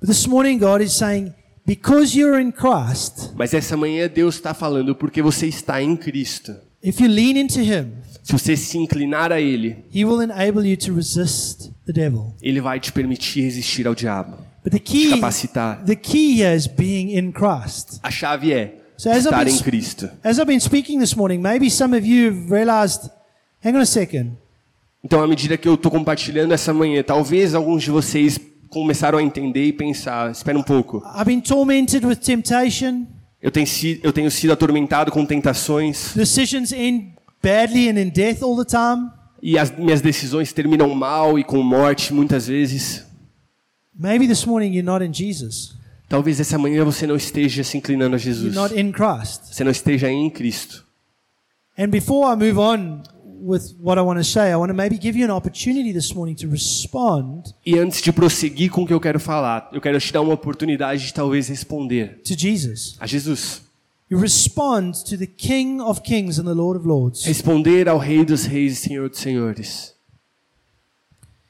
But 0.00 0.08
this 0.08 0.26
morning 0.26 0.58
God 0.58 0.82
is 0.82 0.92
saying, 0.92 1.32
because 1.64 2.18
you're 2.18 2.40
in 2.40 2.50
Christ, 2.52 3.32
Mas 3.36 3.54
essa 3.54 3.76
manhã 3.76 4.08
Deus 4.08 4.34
está 4.36 4.52
falando 4.52 4.94
porque 4.94 5.22
você 5.22 5.46
está 5.46 5.80
em 5.82 5.96
Cristo. 5.96 6.54
If 6.82 7.00
you 7.00 7.08
lean 7.08 7.36
into 7.36 7.60
Him, 7.60 7.92
Se 8.22 8.32
você 8.32 8.56
se 8.56 8.76
inclinar 8.78 9.32
a 9.32 9.40
Ele, 9.40 9.84
He 9.94 10.04
will 10.04 10.20
enable 10.22 10.68
you 10.68 10.76
to 10.76 10.94
resist 10.94 11.70
the 11.86 11.92
devil. 11.92 12.34
Ele 12.42 12.60
vai 12.60 12.78
te 12.80 12.92
permitir 12.92 13.42
resistir 13.44 13.86
ao 13.86 13.94
diabo. 13.94 14.38
But 14.64 14.72
the 14.72 14.78
Te 14.78 14.92
key, 14.92 15.10
capacitar. 15.10 15.84
the 15.84 15.94
key 15.96 16.42
here 16.42 16.54
is 16.54 16.66
being 16.66 17.16
in 17.16 17.32
Christ. 17.32 18.00
A 18.02 18.10
chave 18.10 18.52
é 18.52 18.74
So 18.96 19.10
estar 19.10 19.44
been 19.44 19.54
em 19.54 19.58
Cristo. 19.58 20.08
As 20.24 20.38
I've 20.38 20.46
been 20.46 20.60
speaking 20.60 20.98
this 20.98 21.14
morning, 21.14 21.38
maybe 21.40 21.70
some 21.70 21.96
of 21.96 22.04
you 22.06 22.30
have 22.32 22.50
realized, 22.52 23.10
hang 23.64 23.76
on 23.76 23.80
a 23.80 23.86
second, 23.86 24.32
Então, 25.04 25.22
à 25.22 25.26
medida 25.28 25.56
que 25.56 25.68
eu 25.68 25.74
estou 25.74 25.88
compartilhando 25.90 26.52
essa 26.52 26.72
manhã, 26.74 27.00
talvez 27.00 27.54
alguns 27.54 27.84
de 27.84 27.90
vocês 27.92 28.40
começaram 28.68 29.18
a 29.18 29.22
entender 29.22 29.66
e 29.66 29.72
pensar: 29.72 30.32
espera 30.32 30.58
um 30.58 30.64
pouco. 30.64 31.00
I've 31.14 31.26
been 31.26 31.40
tormented 31.40 32.04
with 32.04 32.16
temptation. 32.16 33.06
Eu 33.42 33.50
tenho, 33.50 33.66
si- 33.66 34.00
eu 34.02 34.12
tenho 34.12 34.30
sido 34.30 34.52
atormentado 34.52 35.10
com 35.12 35.24
tentações 35.24 36.12
Decisions 36.14 36.72
end 36.72 37.12
badly 37.42 37.88
and 37.90 37.98
in 38.00 38.08
death 38.10 38.42
all 38.42 38.56
the 38.56 38.64
time. 38.64 39.10
e 39.42 39.58
as 39.58 39.70
minhas 39.70 40.00
decisões 40.00 40.52
terminam 40.52 40.92
mal 40.94 41.38
e 41.38 41.44
com 41.44 41.62
morte 41.62 42.12
muitas 42.12 42.46
vezes. 42.48 43.04
Maybe 43.98 44.26
this 44.26 44.44
morning 44.44 44.72
you're 44.72 44.82
not 44.82 45.04
in 45.04 45.12
Jesus. 45.12 45.74
Talvez 46.08 46.38
essa 46.40 46.56
manhã 46.58 46.84
você 46.84 47.06
não 47.06 47.16
esteja 47.16 47.62
se 47.64 47.76
inclinando 47.76 48.14
a 48.16 48.18
You're 48.18 48.32
Jesus. 48.32 48.54
not 48.54 48.78
in 48.78 48.92
Christ. 48.92 49.42
Você 49.54 49.64
não 49.64 49.70
esteja 49.70 50.08
em 50.10 50.30
Cristo. 50.30 50.84
And 51.78 51.88
before 51.88 52.32
I 52.32 52.36
move 52.36 52.58
on 52.58 53.02
with 53.40 53.74
what 53.80 53.98
I 53.98 54.02
want 54.02 54.18
to 54.18 54.24
say, 54.24 54.52
I 54.52 54.56
want 54.56 54.70
to 54.70 54.74
maybe 54.74 54.98
give 54.98 55.16
you 55.16 55.24
an 55.24 55.30
opportunity 55.30 55.92
this 55.92 56.14
morning 56.14 56.34
to 56.36 56.48
respond 56.48 57.54
E 57.64 57.78
antes 57.78 58.00
de 58.02 58.12
prosseguir 58.12 58.70
com 58.70 58.82
o 58.82 58.86
que 58.86 58.92
eu 58.92 59.00
quero 59.00 59.18
falar, 59.20 59.68
eu 59.72 59.80
quero 59.80 59.98
te 60.00 60.12
dar 60.12 60.20
uma 60.20 60.34
oportunidade 60.34 61.06
de 61.06 61.14
talvez 61.14 61.48
responder 61.48 62.20
to 62.24 62.34
Jesus. 62.38 62.96
a 63.00 63.06
Jesus. 63.06 63.62
You 64.08 64.18
respond 64.20 65.04
to 65.08 65.16
the 65.18 65.26
King 65.26 65.80
of 65.80 66.02
Kings 66.02 66.38
and 66.38 66.44
the 66.44 66.54
Lord 66.54 66.78
of 66.78 66.86
Lords. 66.86 67.24
Responder 67.24 67.88
ao 67.88 67.98
Rei 67.98 68.24
dos 68.24 68.44
Reis 68.44 68.72
e 68.72 68.76
Senhor 68.76 69.08
dos 69.10 69.18
Senhores. 69.18 69.94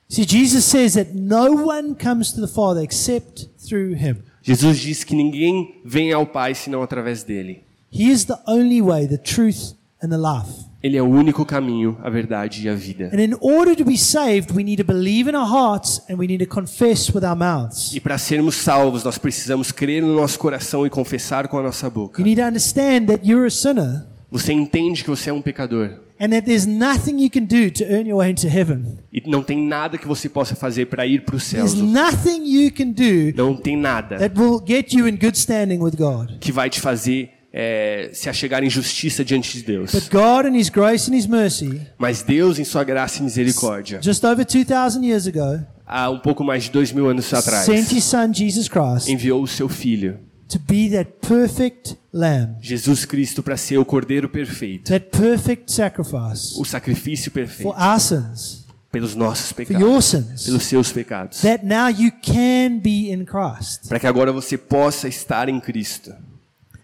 See, 0.09 0.25
Jesus 0.25 0.65
says 0.65 0.95
that 0.95 1.15
no 1.15 1.67
one 1.67 1.95
comes 1.95 2.33
to 2.33 2.41
the 2.41 2.47
Father 2.47 2.81
except 2.83 3.49
through 3.59 3.95
him. 3.97 4.23
Jesus 4.43 4.79
diz 4.79 5.03
que 5.03 5.17
ninguém 5.17 5.81
vem 5.85 6.13
ao 6.13 6.25
Pai 6.25 6.55
senão 6.55 6.81
através 6.81 7.25
dele. 7.25 7.65
He 7.91 8.11
is 8.11 8.25
the 8.25 8.39
only 8.47 8.81
way, 8.81 9.07
the 9.07 9.19
truth, 9.19 9.75
and 10.03 10.11
the 10.11 10.17
life. 10.17 10.66
Ele 10.87 10.97
é 10.97 11.03
o 11.03 11.07
único 11.09 11.45
caminho, 11.45 11.99
a 12.01 12.09
verdade 12.09 12.65
e 12.65 12.69
a 12.69 12.75
vida. 12.75 13.11
And 13.13 13.21
in 13.21 13.35
order 13.41 13.75
to 13.75 13.85
be 13.85 13.99
saved, 13.99 14.53
we 14.55 14.63
need 14.63 14.81
to 14.81 14.87
believe 14.87 15.29
in 15.29 15.35
our 15.35 15.49
hearts 15.51 16.01
and 16.09 16.15
we 16.15 16.29
need 16.29 16.45
to 16.45 16.49
confess 16.49 17.13
with 17.13 17.25
our 17.25 17.35
mouths. 17.37 17.93
E 17.93 17.99
para 17.99 18.17
sermos 18.19 18.55
salvos, 18.55 19.03
nós 19.03 19.19
precisamos 19.19 19.73
crer 19.73 20.01
no 20.01 20.15
nosso 20.15 20.39
coração 20.39 20.87
e 20.87 20.91
confessar 20.91 21.49
com 21.49 21.59
a 21.59 21.63
nossa 21.63 21.91
boca. 21.91 22.21
You 22.23 22.25
need 22.25 22.41
to 22.41 22.47
understand 22.47 23.07
that 23.07 23.29
you're 23.29 23.47
a 23.47 23.51
sinner 23.51 24.07
Você 24.31 24.53
entende 24.53 25.03
que 25.03 25.11
você 25.11 25.31
é 25.31 25.33
um 25.33 25.43
pecador 25.43 25.91
and 26.21 26.31
that 26.31 26.47
there's 26.47 26.67
nothing 26.67 27.23
you 27.23 27.29
can 27.31 27.43
do 27.45 27.71
to 27.71 27.85
earn 27.85 28.09
your 28.09 28.19
way 28.19 28.31
into 28.31 28.47
heaven. 28.49 28.99
e 29.13 29.23
não 29.29 29.43
tem 29.43 29.59
nada 29.67 29.99
que 29.99 30.07
você 30.07 30.29
possa 30.29 30.55
fazer 30.55 30.87
para 30.87 31.05
ir 31.07 31.25
para 31.25 31.37
o 31.37 31.41
céu. 31.41 31.65
There's 31.65 31.81
nothing 31.81 32.45
you 32.45 32.71
can 32.73 32.91
do 32.91 33.33
Não 33.37 33.57
tem 33.57 33.77
nada 33.77 34.17
that 34.19 34.39
will 34.39 34.63
get 34.67 34.93
you 34.93 35.07
in 35.09 35.17
good 35.17 35.37
standing 35.37 35.79
with 35.79 35.97
God. 35.97 36.39
que 36.41 36.53
vai 36.53 36.71
te 36.71 36.81
fazer 36.81 37.31
é, 37.59 38.11
se 38.13 38.29
achegar 38.29 38.63
em 38.63 38.69
justiça 38.69 39.25
diante 39.25 39.57
de 39.57 39.65
Deus. 39.65 39.91
But 39.91 40.11
God, 40.11 40.45
in 40.45 40.59
His 40.59 40.69
grace 40.69 41.11
and 41.11 41.17
His 41.17 41.27
mercy, 41.27 41.81
Mas 41.97 42.23
Deus, 42.23 42.59
em 42.59 42.65
sua 42.65 42.85
graça 42.85 43.21
e 43.21 43.23
misericórdia, 43.23 43.99
just 44.03 44.23
over 44.25 44.45
2,000 44.45 45.03
years 45.03 45.27
ago, 45.27 45.65
há 45.87 46.11
um 46.11 46.19
pouco 46.19 46.45
mais 46.45 46.65
de 46.65 46.71
dois 46.71 46.93
mil 46.93 47.09
anos 47.09 47.33
atrás, 47.33 47.65
sent 47.65 47.93
His 47.93 48.05
Son, 48.05 48.31
Jesus 48.31 48.69
Christ, 48.69 49.09
enviou 49.09 49.43
o 49.43 49.47
seu 49.47 49.71
Filho, 49.71 50.19
to 50.47 50.59
be 50.69 50.91
that 50.91 51.13
perfect 51.27 51.97
Lamb, 52.13 52.57
Jesus 52.61 53.07
Cristo, 53.07 53.43
para 53.43 53.57
ser 53.57 53.79
o 53.79 53.87
Cordeiro 53.87 54.29
perfeito, 54.29 54.91
that 54.91 55.07
perfect 55.11 55.73
sacrifice 55.73 56.61
o 56.61 56.65
sacrifício 56.67 57.31
perfeito 57.31 57.73
for 57.73 57.83
our 57.83 57.99
sins, 57.99 58.67
pelos 58.93 59.15
nossos 59.15 59.51
pecados, 59.53 60.05
sins, 60.05 60.45
pelos 60.45 60.63
seus 60.65 60.93
pecados, 60.93 61.41
that 61.41 61.65
now 61.65 61.89
you 61.89 62.13
can 62.23 62.79
be 62.81 63.11
in 63.11 63.25
Christ. 63.25 63.89
para 63.89 63.99
que 63.99 64.07
agora 64.07 64.31
você 64.31 64.59
possa 64.59 65.09
estar 65.09 65.49
em 65.49 65.59
Cristo. 65.59 66.13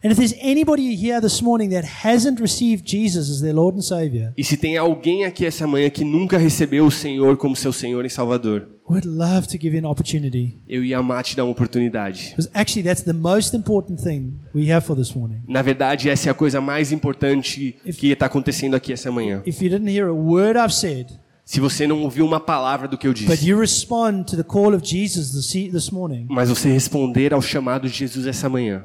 And 0.05 0.11
if 0.11 0.17
there's 0.19 0.35
anybody 0.41 0.97
here 0.97 1.21
this 1.21 1.41
morning 1.41 1.71
that 1.71 1.85
hasn't 2.05 2.41
received 2.41 2.85
Jesus 2.85 3.31
as 3.31 3.41
their 3.41 3.55
Lord 3.55 3.77
and 3.77 3.83
Savior, 3.83 4.33
E 4.37 4.43
se 4.43 4.57
tem 4.57 4.77
alguém 4.77 5.25
aqui 5.25 5.47
essa 5.47 5.65
manhã 5.65 5.89
que 5.91 6.05
nunca 6.05 6.37
recebeu 6.39 6.85
o 6.87 6.91
Senhor 6.91 7.37
como 7.37 7.55
seu 7.55 7.73
Senhor 7.73 8.05
e 8.05 8.11
Salvador, 8.11 8.67
we'd 8.91 9.07
love 9.07 9.47
to 9.47 9.53
give 9.53 9.77
you 9.77 9.87
an 9.87 9.89
opportunity. 9.89 10.59
eu 10.69 10.85
ia 10.85 10.99
amar 10.99 11.23
te 11.23 11.37
dar 11.37 11.45
uma 11.45 11.53
oportunidade. 11.53 12.31
Because 12.31 12.51
actually, 12.53 12.83
that's 12.83 13.03
the 13.05 13.13
most 13.13 13.57
important 13.57 14.03
thing 14.03 14.35
we 14.53 14.73
have 14.73 14.85
for 14.85 14.97
this 14.97 15.15
morning. 15.15 15.41
Na 15.47 15.63
verdade, 15.63 16.11
essa 16.11 16.29
é 16.29 16.33
a 16.33 16.35
coisa 16.35 16.61
mais 16.61 16.91
importante 16.91 17.77
que 17.97 18.09
está 18.11 18.27
acontecendo 18.27 18.75
aqui 18.75 18.93
essa 18.93 19.13
manhã. 19.13 19.41
If 19.47 19.63
you 19.63 19.71
didn't 19.71 19.89
hear 19.89 20.09
a 20.09 20.13
word 20.13 20.59
I've 20.59 20.75
said, 20.75 21.07
Se 21.45 21.61
você 21.61 21.87
não 21.87 22.03
ouviu 22.03 22.25
uma 22.27 22.41
palavra 22.41 22.89
do 22.89 22.99
que 22.99 23.07
eu 23.07 23.13
but 23.13 23.21
disse, 23.37 23.49
you 23.49 23.57
respond 23.57 24.25
to 24.25 24.37
the 24.37 24.43
call 24.43 24.75
of 24.75 24.85
Jesus 24.85 25.31
this, 25.33 25.71
this 25.71 25.91
morning, 25.93 26.27
mas 26.29 26.49
você 26.49 26.69
responder 26.73 27.33
ao 27.33 27.41
chamado 27.41 27.89
de 27.89 27.95
Jesus 27.97 28.27
essa 28.27 28.49
manhã, 28.49 28.85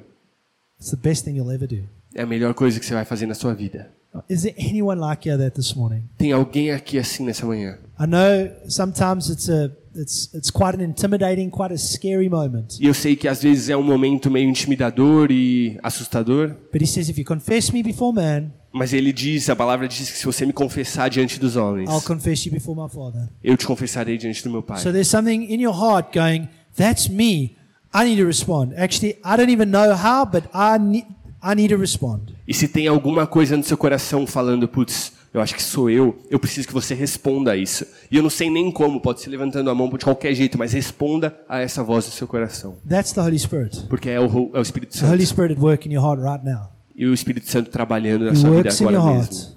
it's 0.80 0.92
the 0.92 0.98
best 0.98 1.24
thing 1.26 1.36
you'll 1.36 1.52
ever 1.54 1.68
do. 1.68 1.84
é 2.16 2.22
a 2.22 2.26
melhor 2.26 2.54
coisa 2.54 2.80
que 2.80 2.86
você 2.86 2.94
vai 2.94 3.06
fazer 3.06 3.26
na 3.26 3.34
sua 3.36 3.54
vida. 3.54 3.92
Is 4.30 4.42
there 4.44 4.56
anyone 4.58 5.00
like 5.00 5.30
you 5.30 5.38
that 5.38 5.52
this 5.56 5.76
morning? 5.76 6.04
Tem 6.18 6.32
alguém 6.32 6.72
aqui 6.72 6.98
assim 6.98 7.24
nessa 7.24 7.46
manhã? 7.46 7.78
I 8.00 8.08
know 8.08 8.50
sometimes 8.68 9.30
it's 9.30 9.48
a 9.50 9.72
it's 9.96 10.34
it's 10.34 10.50
quite 10.50 10.76
an 10.80 10.84
intimidating, 10.84 11.50
quite 11.50 11.74
a 11.74 11.78
scary 11.78 12.30
moment. 12.30 12.78
E 12.80 12.88
eu 12.88 12.94
sei 12.94 13.16
que 13.16 13.28
às 13.28 13.44
vezes 13.44 13.70
é 13.70 13.78
um 13.78 13.84
momento 13.84 14.32
meio 14.32 14.50
intimidador 14.50 15.32
e 15.32 15.78
assustador, 15.84 16.56
But 16.72 16.82
he 16.82 16.88
says, 16.88 17.10
if 17.10 17.18
you 17.20 17.26
confess 17.26 17.72
me 17.72 17.84
before 17.84 18.14
man, 18.16 18.52
mas 18.72 18.94
ele 18.94 19.12
diz, 19.14 19.50
a 19.50 19.56
palavra 19.56 19.88
diz 19.88 20.10
que 20.10 20.18
se 20.18 20.26
você 20.26 20.46
me 20.46 20.54
confessar 20.54 21.10
diante 21.10 21.40
dos 21.40 21.56
homens, 21.56 21.90
I'll 21.90 22.02
confess 22.02 22.46
you 22.46 22.52
before 22.52 22.80
my 22.80 22.90
Father. 22.90 23.28
eu 23.44 23.56
te 23.58 23.68
confessarei 23.68 24.18
diante 24.18 24.44
do 24.44 24.50
meu 24.50 24.64
Pai. 24.64 24.80
So 24.80 24.92
there's 24.92 25.10
something 25.10 25.44
in 25.54 25.62
your 25.62 25.76
heart 25.76 26.18
going, 26.18 26.48
that's 26.76 27.08
me. 27.10 27.57
I 27.94 28.06
need 28.06 28.18
to 28.22 28.26
respond. 28.26 28.74
Actually, 28.78 29.18
I 29.24 29.38
don't 29.38 29.52
even 29.52 29.70
know 29.72 29.96
how, 29.96 30.26
but 30.26 30.44
I 30.54 30.78
need 30.80 31.06
I 31.44 31.56
need 31.56 31.70
to 31.70 31.78
respond. 31.80 32.34
E 32.48 32.54
se 32.54 32.68
tem 32.68 32.88
alguma 32.88 33.28
coisa 33.28 33.56
no 33.56 33.64
seu 33.64 33.78
coração 33.78 34.26
falando, 34.26 34.68
putz, 34.68 35.14
eu 35.34 35.42
acho 35.42 35.54
que 35.54 35.62
sou 35.62 35.90
eu, 35.90 36.18
eu 36.30 36.40
preciso 36.40 36.68
que 36.68 36.74
você 36.74 36.94
responda 36.96 37.52
a 37.52 37.56
isso. 37.56 37.86
E 38.10 38.18
eu 38.18 38.24
não 38.24 38.30
sei 38.30 38.50
nem 38.50 38.72
como, 38.72 39.00
pode 39.00 39.22
ser 39.22 39.30
levantando 39.30 39.70
a 39.70 39.76
mão 39.76 39.90
de 39.90 40.04
qualquer 40.04 40.34
jeito, 40.34 40.58
mas 40.58 40.74
responda 40.74 41.38
a 41.48 41.60
essa 41.60 41.84
voz 41.84 42.06
do 42.06 42.12
seu 42.12 42.28
coração. 42.28 42.76
That's 42.90 43.14
the 43.14 43.22
Holy 43.22 43.38
Spirit. 43.38 43.84
Porque 43.88 44.10
é 44.10 44.20
o, 44.20 44.52
é 44.54 44.60
o 44.60 44.62
Espírito 44.62 44.98
The 44.98 45.06
Holy 45.06 45.26
Santo. 45.26 45.30
Spirit 45.30 45.54
at 45.54 45.60
work 45.60 45.88
in 45.88 45.94
your 45.94 46.04
heart 46.04 46.22
right 46.22 46.44
now. 46.44 46.72
E 46.96 47.06
o 47.06 47.14
Espírito 47.14 47.50
Santo 47.50 47.70
trabalhando 47.70 48.26
na 48.26 48.32
He 48.32 48.36
sua 48.36 48.50
vida 48.50 48.64
works 48.64 48.82
in 48.82 48.84
your 48.86 48.96
agora 48.96 49.14
heart 49.14 49.32
mesmo. 49.32 49.57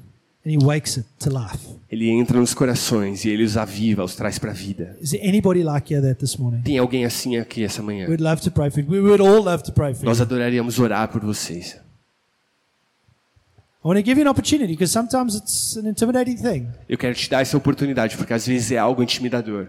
And 0.51 0.59
he 0.61 0.67
wakes 0.67 0.99
it 0.99 1.07
to 1.21 1.31
life. 1.31 1.65
Ele 1.89 2.11
entra 2.11 2.39
nos 2.39 2.53
corações 2.53 3.25
e 3.25 3.29
ele 3.29 3.45
os 3.45 3.57
aviva, 3.57 4.03
os 4.03 4.17
traz 4.17 4.39
para 4.39 4.51
a 4.51 4.55
vida. 4.55 4.97
Is 5.01 5.11
there 5.11 5.27
anybody 5.27 5.63
like 5.63 5.93
you 5.93 6.03
that 6.03 6.19
this 6.19 6.37
morning? 6.37 6.63
Tem 6.63 6.79
alguém 6.79 7.05
assim 7.05 7.37
aqui 7.37 7.65
essa 7.65 7.83
manhã? 7.83 8.09
We'd 8.09 8.23
love 8.23 8.43
to 8.43 8.51
pray 8.51 8.71
for 8.71 8.81
you. 8.81 8.91
We 8.91 9.01
would 9.01 9.23
all 9.23 9.43
love 9.43 9.63
to 9.65 9.73
pray 9.73 9.95
for 9.95 10.03
you. 10.03 10.09
Nós 10.09 10.21
adoraríamos 10.21 10.79
orar 10.79 11.09
por 11.09 11.21
vocês. 11.21 11.79
I 13.83 13.89
want 13.89 13.99
to 13.99 14.05
give 14.05 14.21
you 14.21 14.27
an 14.27 14.31
opportunity 14.31 14.75
because 14.75 14.93
sometimes 14.93 15.35
it's 15.35 15.77
an 15.77 15.89
intimidating 15.89 16.37
thing. 16.37 16.69
Eu 16.89 16.99
quero 16.99 17.15
te 17.15 17.31
dar 17.31 17.41
essa 17.41 17.57
oportunidade, 17.57 18.17
porque 18.17 18.33
às 18.33 18.47
vezes 18.47 18.73
é 18.73 18.79
algo 18.79 19.03
intimidador. 19.03 19.69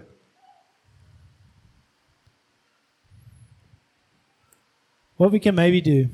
What 5.17 5.31
we 5.31 5.39
can 5.39 5.51
maybe 5.53 5.81
do 5.81 6.09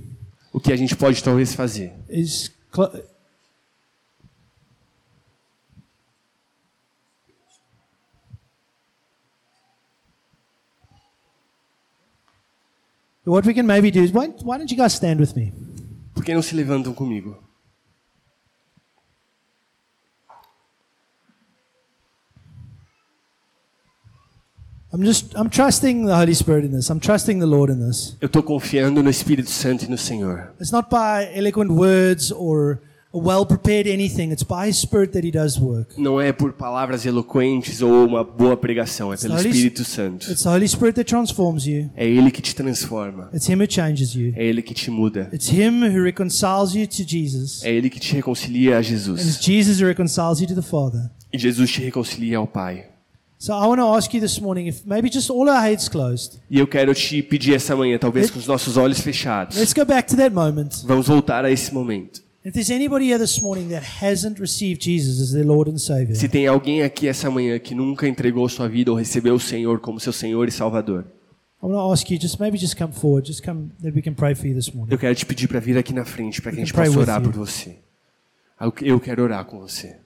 O 0.51 0.59
que 0.59 0.71
a 0.71 0.75
gente 0.75 0.95
pode 0.95 1.23
talvez 1.23 1.53
fazer 1.53 1.93
is 2.09 2.51
What 13.27 13.45
we 13.45 13.53
can 13.53 13.67
maybe 13.67 13.91
do 13.91 14.01
is 14.01 14.13
why, 14.13 14.27
why 14.41 14.57
don't 14.57 14.71
you 14.71 14.77
guys 14.77 14.93
stand 14.93 15.19
with 15.19 15.35
me? 15.35 15.51
Por 16.13 16.23
que 16.23 16.33
não 16.33 16.41
se 16.41 16.55
levantam 16.55 16.93
comigo? 16.93 17.37
I'm 24.93 25.03
just 25.03 25.35
I'm 25.35 25.49
trusting 25.49 26.05
the 26.05 26.15
Holy 26.15 26.33
Spirit 26.33 26.63
in 26.63 26.71
this. 26.71 26.89
I'm 26.89 27.01
trusting 27.01 27.39
the 27.39 27.45
Lord 27.45 27.69
in 27.69 27.85
this. 27.85 28.15
Eu 28.21 28.27
estou 28.27 28.41
confiando 28.41 29.03
no 29.03 29.09
Espírito 29.09 29.49
Santo 29.49 29.83
e 29.83 29.89
no 29.89 29.97
Senhor. 29.97 30.53
It's 30.61 30.71
not 30.71 30.89
by 30.89 31.29
eloquent 31.35 31.71
words 31.71 32.31
or 32.31 32.81
a 33.13 33.17
well-prepared 33.17 33.87
anything. 33.87 34.31
It's 34.31 34.43
by 34.43 34.67
His 34.69 34.77
Spirit 34.77 35.11
that 35.13 35.25
He 35.25 35.31
does 35.31 35.57
work. 35.59 35.99
Não 35.99 36.19
é 36.19 36.31
por 36.31 36.53
palavras 36.53 37.05
eloquentes 37.05 37.81
ou 37.81 38.05
uma 38.05 38.23
boa 38.23 38.57
pregação, 38.57 39.13
é 39.13 39.17
pelo 39.17 39.33
Holy- 39.35 39.49
Espírito 39.49 39.83
Santo. 39.85 40.29
It's 40.31 40.43
the 40.43 40.49
Holy 40.49 40.67
Spirit 40.67 40.95
that 40.95 41.09
transforms 41.09 41.65
you. 41.65 41.89
É 41.95 42.05
Ele 42.07 42.29
que 42.31 42.41
te 42.41 42.53
transforma. 42.55 43.29
It's 43.33 43.47
Him 43.47 43.61
who 43.61 43.67
changes 43.71 44.13
you. 44.13 44.33
É 44.35 44.45
Ele 44.45 44.61
que 44.61 44.73
te 44.73 44.91
muda. 44.91 45.29
It's 45.33 45.49
Him 45.49 45.83
who 45.87 46.03
reconciles 46.03 46.73
you 46.75 46.87
to 46.87 47.03
Jesus. 47.07 47.63
É 47.63 47.71
Ele 47.73 47.89
que 47.89 47.99
te 47.99 48.13
reconcilia 48.13 48.75
a 48.75 48.77
And 48.77 48.81
it's 48.81 48.89
Jesus. 48.89 49.39
Jesus 49.43 49.79
who 49.81 49.87
reconciles 49.87 50.39
you 50.41 50.47
to 50.47 50.55
the 50.55 50.61
Father. 50.61 51.09
E 51.31 51.37
Jesus 51.37 51.69
te 51.71 51.81
reconcilia 51.81 52.37
ao 52.37 52.47
Pai. 52.47 52.85
So 53.39 53.53
I 53.53 53.67
want 53.67 53.79
to 53.79 53.85
ask 53.95 54.11
you 54.15 54.19
this 54.19 54.39
morning 54.39 54.65
if 54.67 54.83
maybe 54.83 55.11
just 55.11 55.29
all 55.29 55.47
our 55.47 55.61
heads 55.61 55.87
closed. 55.87 56.39
E 56.49 56.57
eu 56.57 56.65
quero 56.65 56.91
te 56.95 57.21
pedir 57.21 57.53
essa 57.53 57.75
manhã, 57.75 57.97
talvez 57.99 58.31
com 58.31 58.39
os 58.39 58.47
nossos 58.47 58.77
olhos 58.77 58.99
fechados. 58.99 59.57
Let's 59.57 59.73
go 59.73 59.85
back 59.85 60.09
to 60.09 60.17
that 60.17 60.33
moment. 60.33 60.69
Vamos 60.85 61.07
voltar 61.07 61.45
a 61.45 61.51
esse 61.51 61.71
momento. 61.71 62.25
If 62.47 62.53
there's 62.53 62.71
anybody 62.71 63.07
here 63.07 63.19
this 63.19 63.41
morning 63.41 63.67
that 63.71 63.83
hasn't 63.83 64.39
received 64.39 64.81
Jesus 64.81 65.19
as 65.19 65.33
their 65.33 65.43
Lord 65.43 65.69
and 65.69 65.77
Savior, 65.77 66.15
Se 66.15 66.29
tem 66.29 66.47
alguém 66.47 66.81
aqui 66.81 67.05
essa 67.05 67.29
manhã 67.29 67.59
que 67.59 67.75
nunca 67.75 68.07
entregou 68.07 68.47
sua 68.47 68.69
vida 68.69 68.89
ou 68.89 68.95
recebeu 68.95 69.35
o 69.35 69.39
Senhor 69.39 69.81
como 69.81 69.99
seu 69.99 70.13
Senhor 70.13 70.47
e 70.47 70.51
Salvador, 70.51 71.03
I 71.61 71.65
want 71.65 71.75
to 71.75 71.91
ask 71.91 72.09
you, 72.09 72.17
just 72.17 72.39
maybe 72.39 72.57
just 72.57 72.77
come 72.77 72.93
forward, 72.93 73.27
just 73.27 73.43
come 73.43 73.71
that 73.81 73.93
we 73.93 74.01
can 74.01 74.13
pray 74.13 74.33
for 74.33 74.47
you 74.47 74.55
this 74.55 74.71
morning. 74.73 74.93
eu 74.93 74.97
quero 74.97 75.13
te 75.13 75.25
pedir 75.25 75.49
para 75.49 75.59
vir 75.59 75.77
aqui 75.77 75.93
na 75.93 76.05
frente 76.05 76.41
para 76.41 76.53
que 76.53 76.61
a 76.61 76.63
gente 76.63 76.73
possa 76.73 76.97
orar 76.97 77.21
por 77.21 77.33
você. 77.33 77.79
Eu 78.81 78.97
quero 79.01 79.23
orar 79.23 79.43
com 79.43 79.59
você. 79.59 79.97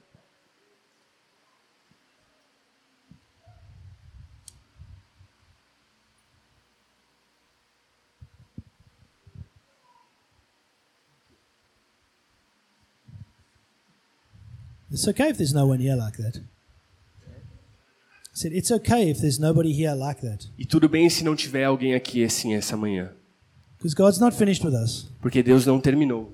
It's 14.92 15.08
okay 15.08 15.30
if 15.30 15.38
there's 15.38 15.54
no 15.54 15.66
one 15.66 15.80
here 15.80 15.96
like 15.96 16.16
that. 16.18 16.36
I 16.36 18.34
said, 18.34 18.52
it's 18.52 18.70
okay 18.70 19.10
if 19.10 19.20
there's 19.20 19.38
nobody 19.38 19.72
here 19.72 19.94
like 19.94 20.20
that. 20.22 20.46
E 20.58 20.64
tudo 20.64 20.88
bem 20.88 21.08
se 21.10 21.22
não 21.24 21.34
tiver 21.36 21.64
alguém 21.64 21.94
aqui 21.94 22.24
assim 22.24 22.54
essa 22.54 22.76
manhã, 22.76 23.10
Because 23.78 23.94
God's 23.94 24.18
not 24.20 24.36
finished 24.36 24.64
with 24.64 24.74
us. 24.74 25.06
porque 25.20 25.42
Deus 25.42 25.66
não 25.66 25.80
terminou. 25.80 26.32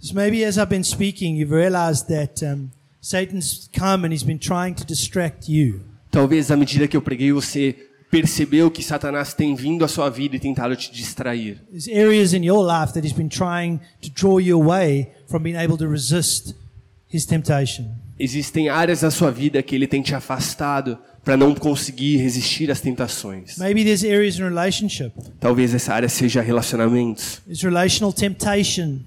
So 0.00 0.14
maybe 0.14 0.44
as 0.44 0.58
I've 0.58 0.70
been 0.70 0.84
speaking, 0.84 1.36
you've 1.36 1.50
realized 1.50 2.08
that 2.08 2.42
um, 2.42 2.70
Satan's 3.00 3.68
come 3.72 4.04
and 4.04 4.12
he's 4.12 4.22
been 4.22 4.38
trying 4.38 4.74
to 4.76 4.84
distract 4.84 5.48
you. 5.48 5.80
Talvez 6.10 6.50
à 6.50 6.56
medida 6.56 6.86
que 6.88 6.96
eu 6.96 7.02
preguei 7.02 7.32
você 7.32 7.87
percebeu 8.10 8.70
que 8.70 8.82
Satanás 8.82 9.34
tem 9.34 9.54
vindo 9.54 9.84
à 9.84 9.88
sua 9.88 10.08
vida 10.08 10.36
e 10.36 10.38
tentado 10.40 10.74
te 10.76 10.90
distrair. 10.92 11.58
There's 11.70 11.88
areas 11.88 12.32
in 12.32 12.44
your 12.44 12.64
life 12.66 12.92
that 12.94 13.06
he's 13.06 13.12
been 13.16 13.28
trying 13.28 13.78
to 14.02 14.10
draw 14.14 14.38
you 14.40 14.60
away 14.62 15.08
from 15.28 15.42
being 15.42 15.56
able 15.56 15.76
to 15.76 15.86
resist 15.88 16.54
his 17.12 17.24
temptation. 17.26 17.86
Existem 18.18 18.68
áreas 18.68 19.00
da 19.02 19.10
sua 19.10 19.30
vida 19.30 19.62
que 19.62 19.74
ele 19.76 19.86
tem 19.86 20.02
te 20.02 20.14
afastado 20.14 20.98
para 21.24 21.36
não 21.36 21.54
conseguir 21.54 22.16
resistir 22.16 22.70
às 22.70 22.80
tentações. 22.80 23.56
Maybe 23.58 23.84
there's 23.84 24.02
areas 24.02 24.36
in 24.38 24.42
relationship. 24.44 25.12
Talvez 25.38 25.72
essa 25.74 25.92
área 25.94 26.08
seja 26.08 26.40
relacionamentos, 26.40 27.40
relational 27.62 28.12
temptation. 28.12 29.00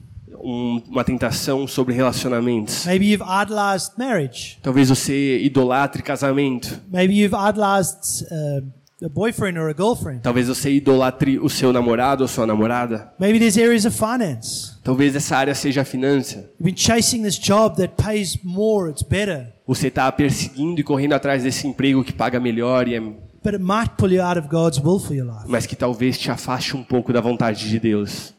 um- 0.43 0.81
uma 0.87 1.03
tentação 1.03 1.67
sobre 1.67 1.93
relacionamentos. 1.93 2.85
Maybe 2.85 3.11
you've 3.11 3.23
idolized 3.23 3.91
marriage. 3.97 4.57
Talvez 4.63 4.89
você 4.89 5.39
idolatre 5.39 6.01
casamento. 6.01 6.79
Maybe 6.91 7.13
you've 7.19 7.35
idolized 7.35 8.23
uh, 8.31 8.65
a 9.03 9.09
boyfriend 9.09 9.57
or 9.57 9.69
a 9.69 9.73
girlfriend. 9.73 10.21
Talvez 10.21 10.47
você 10.47 10.71
idolatre 10.71 11.39
o 11.39 11.49
seu 11.49 11.73
namorado 11.73 12.23
ou 12.23 12.27
sua 12.27 12.45
namorada. 12.45 13.11
Maybe 13.19 13.39
there's 13.39 13.57
areas 13.57 13.85
of 13.85 13.97
finance. 13.97 14.73
Talvez 14.83 15.15
essa 15.15 15.35
área 15.37 15.55
seja 15.55 15.81
a 15.81 15.85
finança. 15.85 16.37
You've 16.59 16.63
been 16.63 16.77
chasing 16.77 17.23
this 17.23 17.39
job 17.39 17.75
that 17.77 17.93
pays 18.01 18.37
more, 18.43 18.91
it's 18.91 19.03
better, 19.03 19.47
Você 19.67 19.87
está 19.87 20.11
perseguindo 20.11 20.79
e 20.81 20.83
correndo 20.83 21.13
atrás 21.13 21.43
desse 21.43 21.65
emprego 21.67 22.03
que 22.03 22.13
paga 22.13 22.39
melhor, 22.39 22.87
e 22.87 22.95
é- 22.95 22.99
but 22.99 23.53
it 23.55 23.59
might 23.63 23.91
pull 23.97 24.11
you 24.11 24.21
out 24.21 24.37
of 24.39 24.47
God's 24.47 24.77
will 24.79 24.99
for 24.99 25.15
your 25.15 25.25
life. 25.27 25.45
mas 25.47 25.65
que 25.65 25.75
talvez 25.75 26.17
te 26.17 26.29
afaste 26.29 26.75
um 26.77 26.83
pouco 26.83 27.11
da 27.11 27.21
vontade 27.21 27.67
de 27.69 27.79
Deus. 27.79 28.33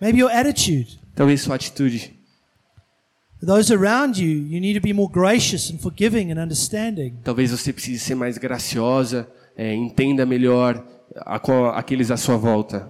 Maybe 0.00 0.18
your 0.20 0.30
attitude. 0.30 0.98
Talvez 1.14 1.40
sua 1.42 1.54
atitude. 1.54 2.12
Those 3.44 3.70
around 3.72 4.18
you, 4.18 4.26
you 4.48 4.58
need 4.60 4.74
to 4.74 4.80
be 4.80 4.92
more 4.94 5.10
gracious 5.12 5.70
and 5.70 5.78
forgiving 5.78 6.32
and 6.32 6.40
understanding. 6.42 7.14
Talvez 7.22 7.50
você 7.50 7.72
precise 7.72 7.98
ser 8.00 8.14
mais 8.14 8.38
graciosa, 8.38 9.28
é, 9.56 9.74
entenda 9.74 10.24
melhor 10.26 10.84
a- 11.16 11.38
com 11.38 11.66
aqueles 11.66 12.10
à 12.10 12.16
sua 12.16 12.36
volta. 12.36 12.88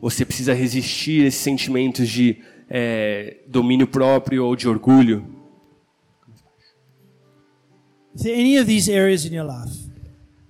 Você 0.00 0.24
precisa 0.24 0.54
resistir 0.54 1.24
a 1.24 1.26
esses 1.28 1.40
sentimentos 1.40 2.08
de 2.08 2.38
é, 2.74 3.38
domínio 3.48 3.86
próprio 3.86 4.44
ou 4.46 4.56
de 4.56 4.66
orgulho. 4.68 5.24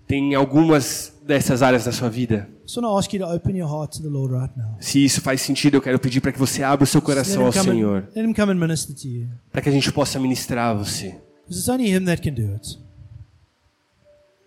Tem 0.07 0.35
algumas 0.35 1.13
dessas 1.25 1.63
áreas 1.63 1.85
da 1.85 1.93
sua 1.93 2.09
vida. 2.09 2.49
Se 4.81 5.03
isso 5.05 5.21
faz 5.21 5.41
sentido, 5.41 5.77
eu 5.77 5.81
quero 5.83 5.99
pedir 5.99 6.21
para 6.21 6.33
que 6.33 6.39
você 6.39 6.63
abra 6.63 6.85
o 6.85 6.87
seu 6.87 7.01
coração 7.01 7.43
ao 7.47 7.53
Senhor, 7.75 8.09
para 9.51 9.61
que 9.63 9.69
a 9.69 9.73
gente 9.73 9.91
possa 9.93 10.19
ministrar 10.21 10.71
a 10.71 10.75
você. 10.75 11.21
Because 11.45 11.59
it's 11.59 11.69
only 11.69 11.89
Him 11.91 12.05
that 12.07 12.23
can 12.23 12.35
do 12.35 12.55
it. 12.55 12.77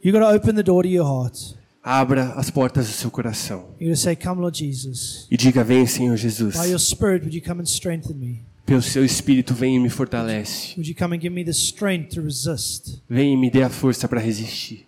you 0.02 0.12
got 0.12 0.20
to 0.20 0.28
open 0.28 0.56
the 0.56 0.64
door 0.64 0.84
to 0.84 0.90
your 0.90 1.06
heart. 1.06 1.56
Abra 1.84 2.34
as 2.36 2.50
portas 2.50 2.88
do 2.88 2.94
seu 2.94 3.12
coração 3.12 3.76
you 3.80 3.90
got 3.90 3.96
to 3.96 4.02
say, 4.02 4.16
Come, 4.16 4.42
Lord 4.42 4.56
Jesus. 4.58 5.28
e 5.30 5.38
diga: 5.38 5.64
Vem, 5.64 5.86
Senhor 5.86 6.18
Jesus. 6.18 6.56
By 6.56 6.66
your 6.70 6.80
Spirit, 6.80 7.24
would 7.24 7.34
you 7.36 7.42
come 7.42 7.60
and 7.62 7.68
strengthen 7.70 8.18
me? 8.20 8.44
Pelo 8.66 8.82
seu 8.82 9.06
Espírito, 9.06 9.54
vem 9.54 9.76
e 9.76 9.80
me 9.80 9.90
fortalece. 9.90 10.74
Would 10.78 10.88
you 10.90 10.96
come 10.96 11.16
and 11.16 11.22
give 11.22 11.32
me 11.34 11.44
the 11.44 11.54
strength 11.54 12.16
to 12.16 12.22
resist? 12.22 13.04
Vem 13.08 13.34
e 13.34 13.38
me 13.38 13.52
dê 13.52 13.62
a 13.62 13.70
força 13.70 14.08
para 14.08 14.20
resistir. 14.20 14.88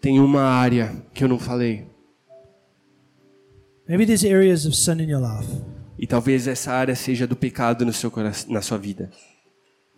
Tem 0.00 0.18
uma 0.20 0.42
área 0.42 0.92
que 1.14 1.24
eu 1.24 1.28
não 1.28 1.38
falei. 1.38 1.86
Maybe 3.88 4.04
there's 4.06 4.24
areas 4.24 4.66
of 4.66 4.76
sin 4.76 5.00
in 5.00 5.08
your 5.10 5.20
life. 5.20 5.50
E 5.98 6.06
talvez 6.06 6.46
essa 6.46 6.72
área 6.72 6.94
seja 6.94 7.26
do 7.26 7.36
pecado 7.36 7.84
no 7.86 7.92
seu 7.92 8.10
coração, 8.10 8.52
na 8.52 8.60
sua 8.60 8.76
vida. 8.78 9.10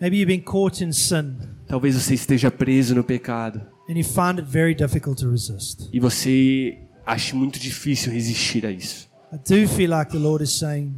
Maybe 0.01 0.19
you've 0.19 0.27
been 0.33 0.43
caught 0.45 0.85
in 0.85 0.93
sin 0.93 1.37
Talvez 1.67 1.97
você 1.97 2.15
esteja 2.15 2.51
preso 2.53 2.95
no 2.95 3.03
pecado 3.03 3.61
and 3.91 3.95
you 3.95 4.05
find 4.05 4.39
it 4.39 4.43
very 4.49 4.75
difficult 4.75 5.19
to 5.21 5.29
resist. 5.31 5.89
e 5.93 5.99
você 5.99 6.79
ache 7.05 7.35
muito 7.35 7.59
difícil 7.59 8.13
resistir 8.13 8.65
a 8.65 8.71
isso. 8.71 9.09
I 9.33 9.37
do 9.37 9.69
feel 9.69 9.91
like 9.91 10.13
the 10.13 10.19
Lord 10.19 10.45
is 10.45 10.53
saying, 10.53 10.95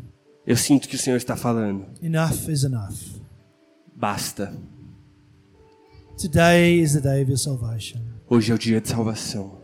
Eu 0.47 0.57
sinto 0.57 0.87
que 0.89 0.97
o 0.97 0.99
Senhor 0.99 1.17
está 1.17 1.35
falando. 1.37 1.87
enough 2.03 2.49
is 2.51 2.63
enough. 2.65 2.95
Basta. 3.97 4.53
Today 6.21 6.79
is 6.79 6.93
the 6.93 7.01
day 7.01 7.23
of 7.23 7.31
your 7.31 7.39
salvation. 7.39 7.99
Hoje 8.29 8.53
é 8.53 8.55
o 8.55 8.59
dia 8.59 8.79
de 8.79 8.89
salvação. 8.89 9.59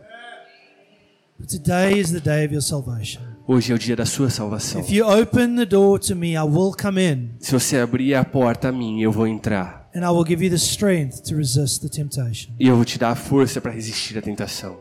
Today 1.47 1.99
is 1.99 2.11
the 2.11 2.19
day 2.19 2.45
of 2.45 2.53
your 2.53 2.63
salvation. 2.63 3.21
Hoje 3.47 3.71
é 3.71 3.75
o 3.75 3.77
dia 3.77 3.95
da 3.95 4.07
sua 4.07 4.31
salvação. 4.31 4.81
If 4.81 4.89
you 4.89 5.05
open 5.07 5.55
the 5.55 5.65
door 5.65 5.99
to 5.99 6.15
me, 6.15 6.31
I 6.33 6.41
will 6.41 6.71
come 6.71 6.99
in 6.99 7.35
Se 7.39 7.51
você 7.51 7.77
abrir 7.77 8.15
a 8.15 8.25
porta 8.25 8.69
a 8.69 8.71
mim, 8.71 9.01
eu 9.01 9.11
vou 9.11 9.27
entrar. 9.27 9.87
and 9.93 9.99
I 9.99 10.09
will 10.09 10.25
give 10.25 10.43
you 10.43 10.49
the 10.49 10.57
strength 10.57 11.21
to 11.29 11.35
resist 11.35 11.81
the 11.81 11.89
temptation. 11.89 12.53
E 12.59 12.67
eu 12.67 12.75
vou 12.75 12.83
te 12.83 12.97
dar 12.97 13.11
a 13.11 13.15
força 13.15 13.61
para 13.61 13.71
resistir 13.71 14.17
à 14.17 14.21
tentação. 14.23 14.77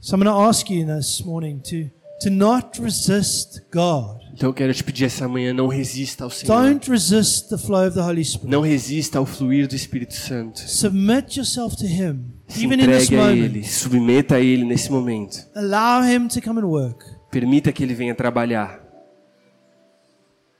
So 0.00 0.16
I'm 0.16 0.22
going 0.22 0.34
to 0.34 0.48
ask 0.48 0.68
you 0.68 0.84
this 0.84 1.24
morning 1.24 1.60
to, 1.66 1.88
to 2.22 2.30
not 2.30 2.80
resist 2.80 3.60
God. 3.72 4.22
Então 4.34 4.48
eu 4.48 4.54
quero 4.54 4.72
te 4.72 4.82
pedir 4.82 5.04
essa 5.04 5.28
manhã, 5.28 5.52
não 5.52 5.68
resista 5.68 6.24
ao 6.24 6.30
Senhor. 6.30 6.62
Don't 6.62 6.90
resist 6.90 7.48
the 7.48 7.58
flow 7.58 7.86
of 7.86 7.94
the 7.94 8.02
Holy 8.02 8.24
Spirit. 8.24 8.50
Não 8.50 8.62
resista 8.62 9.18
ao 9.18 9.26
fluir 9.26 9.68
do 9.68 9.74
Espírito 9.74 10.14
Santo. 10.14 10.58
Submit 10.60 11.38
yourself 11.38 11.76
to 11.76 11.84
Him, 11.84 12.24
Se 12.48 12.64
even 12.64 12.82
in 12.82 12.86
this 12.86 13.04
entregue 13.04 13.14
a 13.14 13.26
moment. 13.26 13.44
Ele, 13.44 13.64
submeta 13.64 14.34
a 14.36 14.40
Ele 14.40 14.64
nesse 14.64 14.90
momento. 14.90 15.38
Allow 15.54 16.02
Him 16.04 16.28
to 16.28 16.40
come 16.40 16.60
and 16.60 16.66
work. 16.66 17.04
Permita 17.30 17.70
que 17.72 17.82
Ele 17.82 17.94
venha 17.94 18.14
trabalhar. 18.14 18.80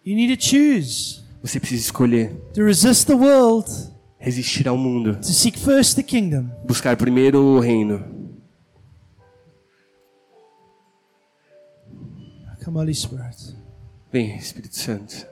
You 0.05 0.17
need 0.17 0.37
to 0.37 0.43
choose 0.43 1.23
Você 1.43 1.59
precisa 1.59 1.83
escolher 1.83 2.31
to 2.55 2.63
resist 2.63 3.07
the 3.07 3.15
world, 3.15 3.69
resistir 4.19 4.69
ao 4.69 4.77
mundo, 4.77 5.17
to 5.17 5.33
seek 5.33 5.59
first 5.59 5.97
the 5.97 6.03
kingdom, 6.03 6.49
buscar 6.65 6.97
primeiro 6.97 7.41
o 7.41 7.59
reino. 7.59 8.05
Come, 12.63 12.75
Holy 12.75 12.95
Spirit. 12.95 13.35
Vem, 14.13 14.39
Espírito 14.39 14.75
Santo. 14.77 15.27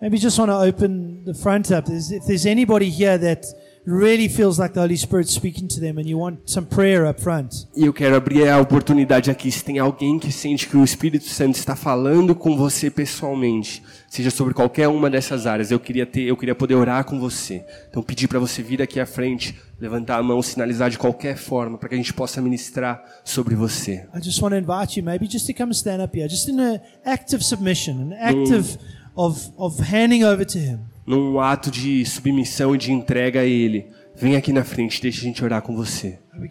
Maybe 0.00 0.18
just 0.18 0.36
want 0.36 0.50
to 0.50 0.56
open 0.56 1.24
the 1.24 1.32
front 1.32 1.70
up. 1.70 1.84
If 1.88 2.26
there's 2.26 2.44
anybody 2.44 2.90
here 2.90 3.16
that 3.16 3.46
really 3.86 4.28
feels 4.28 4.58
like 4.58 4.72
the 4.72 4.80
Holy 4.80 4.96
Spirit's 4.96 5.34
speaking 5.34 5.68
to 5.68 5.80
them 5.80 5.98
and 5.98 6.08
you 6.08 6.18
want 6.18 6.40
some 6.46 6.66
prayer 6.66 7.06
up 7.06 7.20
front, 7.20 7.66
E 7.76 7.84
eu 7.84 7.92
quero 7.92 8.16
abrir 8.16 8.48
a 8.48 8.58
oportunidade 8.60 9.30
aqui. 9.30 9.50
Se 9.50 9.62
tem 9.62 9.78
alguém 9.78 10.18
que 10.18 10.32
sente 10.32 10.66
que 10.66 10.76
o 10.76 10.84
Espírito 10.84 11.28
Santo 11.28 11.56
está 11.56 11.76
falando 11.76 12.34
com 12.34 12.56
você 12.56 12.90
pessoalmente, 12.90 13.82
seja 14.08 14.30
sobre 14.30 14.54
qualquer 14.54 14.88
uma 14.88 15.10
dessas 15.10 15.46
áreas, 15.46 15.70
eu 15.70 15.78
queria 15.78 16.06
ter, 16.06 16.22
eu 16.22 16.36
queria 16.36 16.54
poder 16.54 16.74
orar 16.74 17.04
com 17.04 17.20
você. 17.20 17.64
Então 17.90 18.02
pedir 18.02 18.28
para 18.28 18.38
você 18.38 18.62
vir 18.62 18.80
aqui 18.80 18.98
à 18.98 19.06
frente, 19.06 19.54
levantar 19.78 20.18
a 20.18 20.22
mão, 20.22 20.40
sinalizar 20.40 20.88
de 20.88 20.98
qualquer 20.98 21.36
forma, 21.36 21.76
para 21.76 21.88
que 21.88 21.94
a 21.94 21.98
gente 21.98 22.14
possa 22.14 22.40
ministrar 22.40 23.02
sobre 23.24 23.54
você. 23.54 24.06
I 24.14 24.22
just 24.22 24.40
want 24.40 24.52
to 24.52 24.58
invite 24.58 24.98
you 24.98 25.04
maybe 25.04 25.28
just 25.30 25.46
to 25.46 25.54
come 25.54 25.72
stand 25.72 26.02
up 26.02 26.16
here, 26.16 26.28
just 26.28 26.48
in 26.48 26.58
an 26.58 26.80
act 27.04 27.34
of 27.34 27.44
submission, 27.44 28.00
an 28.00 28.12
act 28.14 28.50
of, 28.54 28.78
of, 29.16 29.52
of 29.58 29.82
handing 29.82 30.24
over 30.24 30.44
to 30.44 30.58
Him. 30.58 30.93
Num 31.06 31.38
ato 31.38 31.70
de 31.70 32.04
submissão 32.04 32.74
e 32.74 32.78
de 32.78 32.92
entrega 32.92 33.40
a 33.40 33.44
Ele, 33.44 33.86
vem 34.14 34.36
aqui 34.36 34.52
na 34.52 34.64
frente, 34.64 35.02
deixa 35.02 35.20
a 35.20 35.24
gente 35.24 35.44
orar 35.44 35.62
com 35.62 35.74
você, 35.74 36.18
para 36.30 36.48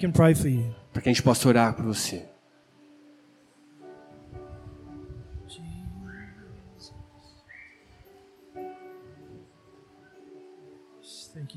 que 1.01 1.09
a 1.09 1.11
gente 1.11 1.23
possa 1.23 1.47
orar 1.47 1.73
por 1.75 1.85
você. 1.85 2.33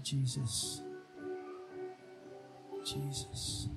Jesus. 0.06 0.84
Jesus. 2.84 3.75